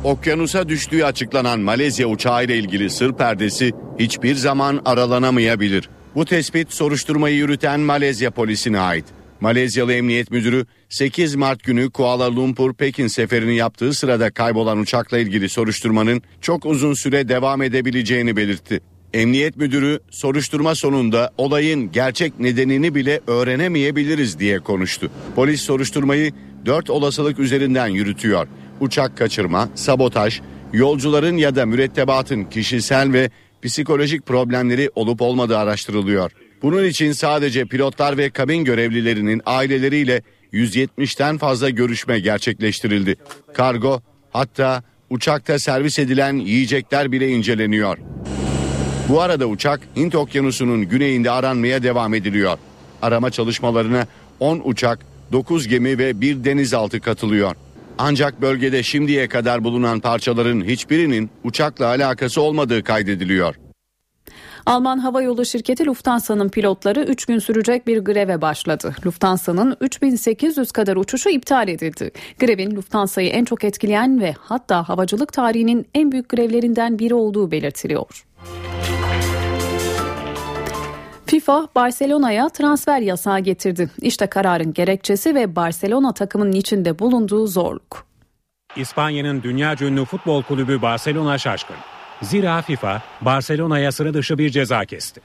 Okyanusa 0.03 0.69
düştüğü 0.69 1.03
açıklanan 1.03 1.59
Malezya 1.59 2.07
uçağı 2.07 2.45
ile 2.45 2.57
ilgili 2.57 2.89
sır 2.89 3.13
perdesi 3.13 3.71
hiçbir 3.99 4.35
zaman 4.35 4.81
aralanamayabilir. 4.85 5.89
Bu 6.15 6.25
tespit 6.25 6.73
soruşturmayı 6.73 7.35
yürüten 7.35 7.79
Malezya 7.79 8.31
polisine 8.31 8.79
ait. 8.79 9.05
Malezyalı 9.41 9.93
Emniyet 9.93 10.31
Müdürü 10.31 10.65
8 10.89 11.35
Mart 11.35 11.63
günü 11.63 11.89
Kuala 11.89 12.35
Lumpur 12.35 12.73
Pekin 12.73 13.07
seferini 13.07 13.55
yaptığı 13.55 13.93
sırada 13.93 14.31
kaybolan 14.31 14.79
uçakla 14.79 15.19
ilgili 15.19 15.49
soruşturmanın 15.49 16.21
çok 16.41 16.65
uzun 16.65 16.93
süre 16.93 17.29
devam 17.29 17.61
edebileceğini 17.61 18.35
belirtti. 18.35 18.81
Emniyet 19.13 19.57
Müdürü 19.57 19.99
soruşturma 20.09 20.75
sonunda 20.75 21.31
olayın 21.37 21.91
gerçek 21.91 22.39
nedenini 22.39 22.95
bile 22.95 23.21
öğrenemeyebiliriz 23.27 24.39
diye 24.39 24.59
konuştu. 24.59 25.11
Polis 25.35 25.61
soruşturmayı 25.61 26.31
4 26.65 26.89
olasılık 26.89 27.39
üzerinden 27.39 27.87
yürütüyor. 27.87 28.47
Uçak 28.79 29.17
kaçırma, 29.17 29.69
sabotaj, 29.75 30.41
yolcuların 30.73 31.37
ya 31.37 31.55
da 31.55 31.65
mürettebatın 31.65 32.43
kişisel 32.43 33.13
ve 33.13 33.29
psikolojik 33.61 34.25
problemleri 34.25 34.89
olup 34.95 35.21
olmadığı 35.21 35.57
araştırılıyor. 35.57 36.31
Bunun 36.61 36.83
için 36.83 37.11
sadece 37.11 37.65
pilotlar 37.65 38.17
ve 38.17 38.29
kabin 38.29 38.63
görevlilerinin 38.63 39.41
aileleriyle 39.45 40.21
170'ten 40.53 41.37
fazla 41.37 41.69
görüşme 41.69 42.19
gerçekleştirildi. 42.19 43.15
Kargo 43.53 44.01
hatta 44.31 44.83
uçakta 45.09 45.59
servis 45.59 45.99
edilen 45.99 46.33
yiyecekler 46.33 47.11
bile 47.11 47.29
inceleniyor. 47.29 47.97
Bu 49.09 49.21
arada 49.21 49.45
uçak 49.47 49.79
Hint 49.95 50.15
Okyanusu'nun 50.15 50.81
güneyinde 50.81 51.31
aranmaya 51.31 51.83
devam 51.83 52.13
ediliyor. 52.13 52.57
Arama 53.01 53.29
çalışmalarına 53.29 54.07
10 54.39 54.61
uçak, 54.63 54.99
9 55.31 55.67
gemi 55.67 55.97
ve 55.97 56.21
bir 56.21 56.43
denizaltı 56.43 57.01
katılıyor. 57.01 57.55
Ancak 57.97 58.41
bölgede 58.41 58.83
şimdiye 58.83 59.27
kadar 59.27 59.63
bulunan 59.63 59.99
parçaların 59.99 60.65
hiçbirinin 60.65 61.29
uçakla 61.43 61.85
alakası 61.85 62.41
olmadığı 62.41 62.83
kaydediliyor. 62.83 63.55
Alman 64.67 64.97
havayolu 64.97 65.45
şirketi 65.45 65.85
Lufthansa'nın 65.85 66.49
pilotları 66.49 67.03
3 67.03 67.25
gün 67.25 67.39
sürecek 67.39 67.87
bir 67.87 67.97
greve 67.97 68.41
başladı. 68.41 68.95
Lufthansa'nın 69.05 69.77
3800 69.81 70.71
kadar 70.71 70.95
uçuşu 70.95 71.29
iptal 71.29 71.67
edildi. 71.67 72.11
Grevin 72.39 72.75
Lufthansa'yı 72.75 73.29
en 73.29 73.45
çok 73.45 73.63
etkileyen 73.63 74.21
ve 74.21 74.35
hatta 74.39 74.89
havacılık 74.89 75.33
tarihinin 75.33 75.87
en 75.93 76.11
büyük 76.11 76.29
grevlerinden 76.29 76.99
biri 76.99 77.13
olduğu 77.13 77.51
belirtiliyor. 77.51 78.25
FIFA 81.25 81.67
Barcelona'ya 81.75 82.49
transfer 82.49 82.99
yasağı 82.99 83.39
getirdi. 83.39 83.89
İşte 84.01 84.27
kararın 84.27 84.73
gerekçesi 84.73 85.35
ve 85.35 85.55
Barcelona 85.55 86.13
takımının 86.13 86.51
içinde 86.51 86.99
bulunduğu 86.99 87.47
zorluk. 87.47 88.05
İspanya'nın 88.75 89.43
dünya 89.43 89.75
ünlü 89.81 90.05
futbol 90.05 90.43
kulübü 90.43 90.81
Barcelona 90.81 91.37
şaşkın. 91.37 91.75
Zira 92.21 92.61
FIFA 92.61 93.01
Barcelona'ya 93.21 93.91
sıra 93.91 94.13
dışı 94.13 94.37
bir 94.37 94.49
ceza 94.49 94.85
kesti. 94.85 95.21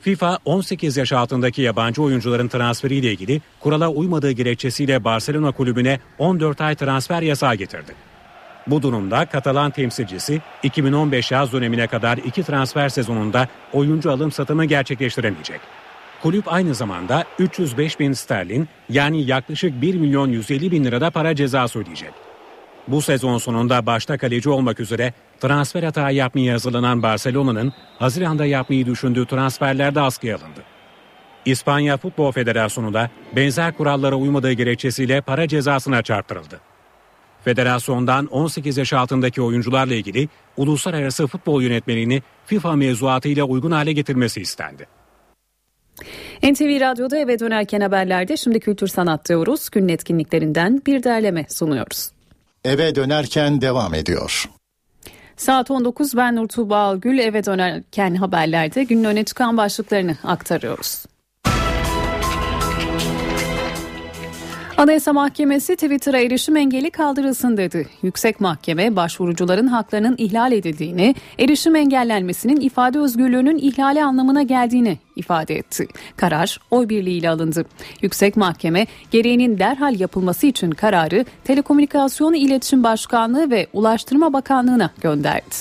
FIFA 0.00 0.38
18 0.44 0.96
yaş 0.96 1.12
altındaki 1.12 1.62
yabancı 1.62 2.02
oyuncuların 2.02 2.48
transferiyle 2.48 3.12
ilgili 3.12 3.40
kurala 3.60 3.88
uymadığı 3.88 4.30
gerekçesiyle 4.30 5.04
Barcelona 5.04 5.52
kulübüne 5.52 6.00
14 6.18 6.60
ay 6.60 6.74
transfer 6.74 7.22
yasağı 7.22 7.54
getirdi. 7.54 7.92
Bu 8.66 8.82
durumda 8.82 9.26
Katalan 9.26 9.70
temsilcisi 9.70 10.40
2015 10.62 11.30
yaz 11.30 11.52
dönemine 11.52 11.86
kadar 11.86 12.18
iki 12.18 12.42
transfer 12.42 12.88
sezonunda 12.88 13.48
oyuncu 13.72 14.10
alım 14.10 14.32
satımı 14.32 14.64
gerçekleştiremeyecek. 14.64 15.60
Kulüp 16.22 16.52
aynı 16.52 16.74
zamanda 16.74 17.24
305 17.38 18.00
bin 18.00 18.12
sterlin 18.12 18.68
yani 18.88 19.22
yaklaşık 19.22 19.82
1 19.82 19.94
milyon 19.94 20.28
150 20.28 20.70
bin 20.70 20.84
lirada 20.84 21.10
para 21.10 21.34
cezası 21.34 21.78
ödeyecek. 21.78 22.12
Bu 22.88 23.02
sezon 23.02 23.38
sonunda 23.38 23.86
başta 23.86 24.18
kaleci 24.18 24.50
olmak 24.50 24.80
üzere 24.80 25.12
transfer 25.40 25.82
hata 25.82 26.10
yapmaya 26.10 26.54
hazırlanan 26.54 27.02
Barcelona'nın 27.02 27.72
Haziran'da 27.98 28.46
yapmayı 28.46 28.86
düşündüğü 28.86 29.26
transferlerde 29.26 30.00
askıya 30.00 30.36
alındı. 30.36 30.62
İspanya 31.44 31.96
Futbol 31.96 32.32
Federasyonu 32.32 32.94
da 32.94 33.10
benzer 33.36 33.76
kurallara 33.76 34.16
uymadığı 34.16 34.52
gerekçesiyle 34.52 35.20
para 35.20 35.48
cezasına 35.48 36.02
çarptırıldı. 36.02 36.60
Federasyondan 37.44 38.26
18 38.26 38.76
yaş 38.76 38.92
altındaki 38.92 39.42
oyuncularla 39.42 39.94
ilgili 39.94 40.28
uluslararası 40.56 41.26
futbol 41.26 41.62
yönetmeliğini 41.62 42.22
FIFA 42.46 42.72
mevzuatıyla 42.72 43.44
uygun 43.44 43.70
hale 43.70 43.92
getirmesi 43.92 44.40
istendi. 44.40 44.86
NTV 46.42 46.80
Radyo'da 46.80 47.18
eve 47.18 47.38
dönerken 47.38 47.80
haberlerde 47.80 48.36
şimdi 48.36 48.60
kültür 48.60 48.88
sanat 48.88 49.28
diyoruz. 49.28 49.70
Günün 49.70 49.88
etkinliklerinden 49.88 50.82
bir 50.86 51.02
derleme 51.02 51.46
sunuyoruz. 51.48 52.10
Eve 52.64 52.94
dönerken 52.94 53.60
devam 53.60 53.94
ediyor. 53.94 54.44
Saat 55.36 55.70
19 55.70 56.16
ben 56.16 56.36
Nur 56.36 56.48
Tuğba 56.48 56.94
eve 57.04 57.44
dönerken 57.44 58.14
haberlerde 58.14 58.84
günün 58.84 59.04
öne 59.04 59.24
çıkan 59.24 59.56
başlıklarını 59.56 60.16
aktarıyoruz. 60.24 61.04
Anayasa 64.76 65.12
Mahkemesi 65.12 65.76
Twitter'a 65.76 66.18
erişim 66.18 66.56
engeli 66.56 66.90
kaldırılsın 66.90 67.56
dedi. 67.56 67.88
Yüksek 68.02 68.40
Mahkeme 68.40 68.96
başvurucuların 68.96 69.66
haklarının 69.66 70.14
ihlal 70.18 70.52
edildiğini, 70.52 71.14
erişim 71.38 71.76
engellenmesinin 71.76 72.60
ifade 72.60 72.98
özgürlüğünün 72.98 73.58
ihlali 73.58 74.04
anlamına 74.04 74.42
geldiğini 74.42 74.98
ifade 75.16 75.56
etti. 75.56 75.86
Karar 76.16 76.60
oy 76.70 76.88
birliğiyle 76.88 77.30
alındı. 77.30 77.64
Yüksek 78.02 78.36
Mahkeme 78.36 78.86
gereğinin 79.10 79.58
derhal 79.58 80.00
yapılması 80.00 80.46
için 80.46 80.70
kararı 80.70 81.24
Telekomünikasyon 81.44 82.34
İletişim 82.34 82.84
Başkanlığı 82.84 83.50
ve 83.50 83.66
Ulaştırma 83.72 84.32
Bakanlığı'na 84.32 84.90
gönderdi. 85.00 85.54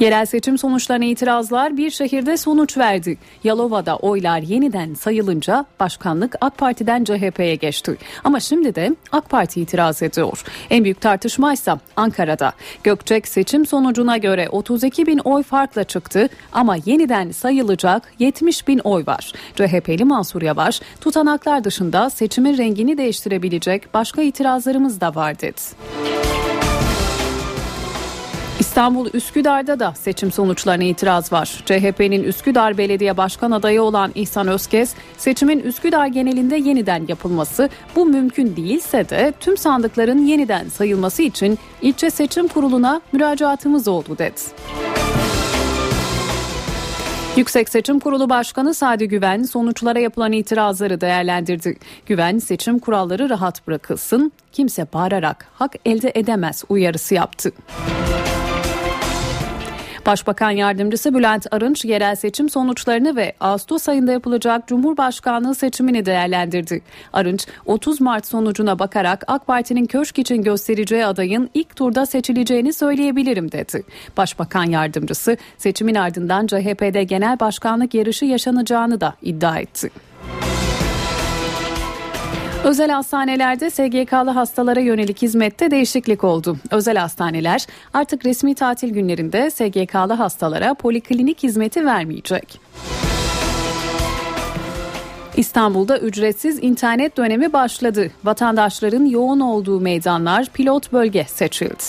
Yerel 0.00 0.26
seçim 0.26 0.58
sonuçlarına 0.58 1.04
itirazlar 1.04 1.76
bir 1.76 1.90
şehirde 1.90 2.36
sonuç 2.36 2.78
verdi. 2.78 3.18
Yalova'da 3.44 3.96
oylar 3.96 4.38
yeniden 4.38 4.94
sayılınca 4.94 5.64
başkanlık 5.80 6.34
AK 6.40 6.58
Parti'den 6.58 7.04
CHP'ye 7.04 7.54
geçti. 7.54 7.96
Ama 8.24 8.40
şimdi 8.40 8.74
de 8.74 8.96
AK 9.12 9.30
Parti 9.30 9.60
itiraz 9.60 10.02
ediyor. 10.02 10.44
En 10.70 10.84
büyük 10.84 11.00
tartışma 11.00 11.52
ise 11.52 11.72
Ankara'da. 11.96 12.52
Gökçek 12.84 13.28
seçim 13.28 13.66
sonucuna 13.66 14.16
göre 14.16 14.48
32 14.48 15.06
bin 15.06 15.18
oy 15.18 15.42
farkla 15.42 15.84
çıktı 15.84 16.28
ama 16.52 16.76
yeniden 16.86 17.30
sayılacak 17.30 18.12
70 18.18 18.68
bin 18.68 18.78
oy 18.78 19.06
var. 19.06 19.32
CHP'li 19.54 20.04
Mansur 20.04 20.42
Yavaş 20.42 20.80
tutanaklar 21.00 21.64
dışında 21.64 22.10
seçimin 22.10 22.58
rengini 22.58 22.98
değiştirebilecek 22.98 23.94
başka 23.94 24.22
itirazlarımız 24.22 25.00
da 25.00 25.14
var 25.14 25.40
dedi. 25.40 25.60
İstanbul 28.68 29.08
Üsküdar'da 29.12 29.80
da 29.80 29.94
seçim 29.94 30.32
sonuçlarına 30.32 30.84
itiraz 30.84 31.32
var. 31.32 31.62
CHP'nin 31.66 32.22
Üsküdar 32.22 32.78
Belediye 32.78 33.16
Başkan 33.16 33.50
adayı 33.50 33.82
olan 33.82 34.12
İhsan 34.14 34.48
Özkez, 34.48 34.94
seçimin 35.18 35.60
Üsküdar 35.60 36.06
genelinde 36.06 36.56
yeniden 36.56 37.04
yapılması 37.08 37.68
bu 37.96 38.06
mümkün 38.06 38.56
değilse 38.56 39.08
de 39.08 39.32
tüm 39.40 39.56
sandıkların 39.56 40.18
yeniden 40.18 40.68
sayılması 40.68 41.22
için 41.22 41.58
ilçe 41.82 42.10
seçim 42.10 42.48
kuruluna 42.48 43.00
müracaatımız 43.12 43.88
oldu 43.88 44.18
dedi. 44.18 44.40
Yüksek 47.36 47.68
Seçim 47.68 47.98
Kurulu 47.98 48.30
Başkanı 48.30 48.74
Sadi 48.74 49.08
Güven 49.08 49.42
sonuçlara 49.42 49.98
yapılan 49.98 50.32
itirazları 50.32 51.00
değerlendirdi. 51.00 51.76
Güven 52.06 52.38
seçim 52.38 52.78
kuralları 52.78 53.30
rahat 53.30 53.66
bırakılsın, 53.66 54.32
kimse 54.52 54.86
bağırarak 54.92 55.46
hak 55.54 55.74
elde 55.84 56.12
edemez 56.14 56.64
uyarısı 56.68 57.14
yaptı. 57.14 57.52
Başbakan 60.08 60.50
Yardımcısı 60.50 61.14
Bülent 61.14 61.46
Arınç 61.50 61.84
yerel 61.84 62.16
seçim 62.16 62.48
sonuçlarını 62.48 63.16
ve 63.16 63.32
Ağustos 63.40 63.88
ayında 63.88 64.12
yapılacak 64.12 64.68
Cumhurbaşkanlığı 64.68 65.54
seçimini 65.54 66.06
değerlendirdi. 66.06 66.82
Arınç 67.12 67.46
30 67.66 68.00
Mart 68.00 68.26
sonucuna 68.26 68.78
bakarak 68.78 69.24
AK 69.26 69.46
Parti'nin 69.46 69.86
köşk 69.86 70.18
için 70.18 70.42
göstereceği 70.42 71.06
adayın 71.06 71.50
ilk 71.54 71.76
turda 71.76 72.06
seçileceğini 72.06 72.72
söyleyebilirim 72.72 73.52
dedi. 73.52 73.82
Başbakan 74.16 74.64
Yardımcısı 74.64 75.36
seçimin 75.58 75.94
ardından 75.94 76.46
CHP'de 76.46 77.04
genel 77.04 77.40
başkanlık 77.40 77.94
yarışı 77.94 78.24
yaşanacağını 78.24 79.00
da 79.00 79.14
iddia 79.22 79.58
etti. 79.58 79.90
Özel 82.64 82.90
hastanelerde 82.90 83.70
SGK'lı 83.70 84.30
hastalara 84.30 84.80
yönelik 84.80 85.22
hizmette 85.22 85.70
değişiklik 85.70 86.24
oldu. 86.24 86.56
Özel 86.70 86.96
hastaneler 86.96 87.66
artık 87.94 88.26
resmi 88.26 88.54
tatil 88.54 88.90
günlerinde 88.90 89.50
SGK'lı 89.50 90.12
hastalara 90.12 90.74
poliklinik 90.74 91.42
hizmeti 91.42 91.86
vermeyecek. 91.86 92.60
İstanbul'da 95.36 95.98
ücretsiz 95.98 96.58
internet 96.62 97.16
dönemi 97.16 97.52
başladı. 97.52 98.10
Vatandaşların 98.24 99.04
yoğun 99.04 99.40
olduğu 99.40 99.80
meydanlar 99.80 100.46
pilot 100.46 100.92
bölge 100.92 101.24
seçildi. 101.24 101.82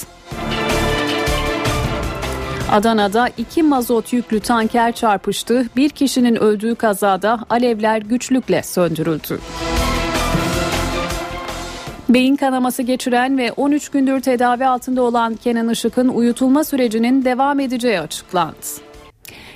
Adana'da 2.71 3.29
iki 3.37 3.63
mazot 3.63 4.13
yüklü 4.13 4.39
tanker 4.39 4.91
çarpıştı. 4.91 5.65
Bir 5.75 5.89
kişinin 5.89 6.35
öldüğü 6.35 6.75
kazada 6.75 7.39
alevler 7.49 8.01
güçlükle 8.01 8.63
söndürüldü. 8.63 9.39
Beyin 12.09 12.35
kanaması 12.35 12.83
geçiren 12.83 13.37
ve 13.37 13.51
13 13.51 13.89
gündür 13.89 14.19
tedavi 14.19 14.65
altında 14.65 15.01
olan 15.01 15.35
Kenan 15.35 15.69
Işık'ın 15.69 16.07
uyutulma 16.07 16.63
sürecinin 16.63 17.25
devam 17.25 17.59
edeceği 17.59 17.99
açıklandı. 17.99 18.55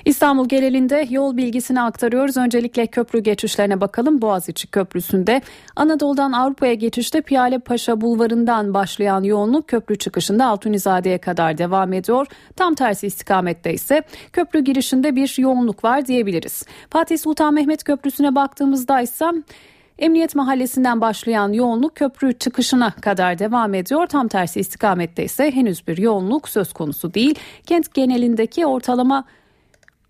İstanbul 0.05 0.47
genelinde 0.47 1.07
yol 1.09 1.37
bilgisini 1.37 1.81
aktarıyoruz. 1.81 2.37
Öncelikle 2.37 2.87
köprü 2.87 3.19
geçişlerine 3.19 3.81
bakalım. 3.81 4.21
Boğaziçi 4.21 4.67
Köprüsü'nde 4.67 5.41
Anadolu'dan 5.75 6.31
Avrupa'ya 6.31 6.73
geçişte 6.73 7.21
Piyale 7.21 7.59
Paşa 7.59 8.01
Bulvarı'ndan 8.01 8.73
başlayan 8.73 9.23
yoğunluk 9.23 9.67
köprü 9.67 9.97
çıkışında 9.97 10.45
Altunizade'ye 10.45 11.17
kadar 11.17 11.57
devam 11.57 11.93
ediyor. 11.93 12.27
Tam 12.55 12.75
tersi 12.75 13.07
istikamette 13.07 13.73
ise 13.73 14.01
köprü 14.33 14.59
girişinde 14.59 15.15
bir 15.15 15.35
yoğunluk 15.37 15.83
var 15.83 16.05
diyebiliriz. 16.05 16.65
Fatih 16.89 17.17
Sultan 17.17 17.53
Mehmet 17.53 17.83
Köprüsü'ne 17.83 18.35
baktığımızda 18.35 19.01
ise 19.01 19.25
Emniyet 19.99 20.35
Mahallesi'nden 20.35 21.01
başlayan 21.01 21.53
yoğunluk 21.53 21.95
köprü 21.95 22.33
çıkışına 22.33 22.91
kadar 22.91 23.39
devam 23.39 23.73
ediyor. 23.73 24.07
Tam 24.07 24.27
tersi 24.27 24.59
istikamette 24.59 25.23
ise 25.23 25.51
henüz 25.51 25.87
bir 25.87 25.97
yoğunluk 25.97 26.49
söz 26.49 26.73
konusu 26.73 27.13
değil. 27.13 27.35
Kent 27.65 27.93
genelindeki 27.93 28.65
ortalama 28.65 29.25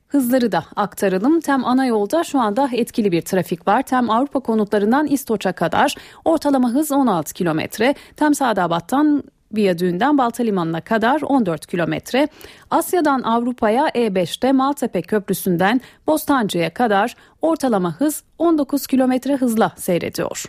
Hızları 0.08 0.52
da 0.52 0.66
aktaralım. 0.76 1.40
Tem 1.40 1.66
ana 1.66 1.86
yolda 1.86 2.24
şu 2.24 2.40
anda 2.40 2.70
etkili 2.74 3.12
bir 3.12 3.22
trafik 3.22 3.68
var. 3.68 3.84
Tem 3.84 4.10
Avrupa 4.10 4.40
konutlarından 4.40 5.08
İstoç'a 5.08 5.52
kadar 5.52 5.96
ortalama 6.26 6.70
hız 6.70 6.92
16 6.92 7.34
kilometre. 7.34 7.96
Tem 8.16 8.36
Sadabat'tan 8.36 9.24
Viyadüğü'nden 9.54 10.18
Balta 10.18 10.44
Limanı'na 10.44 10.82
kadar 10.82 11.22
14 11.22 11.66
kilometre. 11.66 12.28
Asya'dan 12.72 13.22
Avrupa'ya 13.22 13.88
E5'te 13.88 14.52
Maltepe 14.52 15.02
Köprüsü'nden 15.02 15.82
Bostancı'ya 16.08 16.74
kadar 16.74 17.16
ortalama 17.42 17.96
hız 18.00 18.24
19 18.38 18.88
kilometre 18.88 19.36
hızla 19.36 19.72
seyrediyor. 19.78 20.46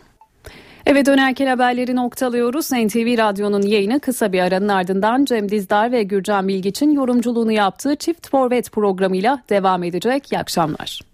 Eve 0.87 1.07
dönerken 1.07 1.47
haberleri 1.47 1.97
noktalıyoruz. 1.97 2.73
NTV 2.73 3.19
Radyo'nun 3.19 3.63
yayını 3.63 4.01
kısa 4.01 4.33
bir 4.33 4.41
aranın 4.41 4.69
ardından 4.69 5.25
Cem 5.25 5.49
Dizdar 5.49 5.93
ve 5.93 6.03
Gürcan 6.03 6.49
Bilgiç'in 6.49 6.91
yorumculuğunu 6.91 7.53
yaptığı 7.53 7.97
Çift 7.97 8.31
Forvet 8.31 8.73
programıyla 8.73 9.43
devam 9.51 9.83
edecek. 9.83 10.33
İyi 10.33 10.39
akşamlar. 10.39 11.14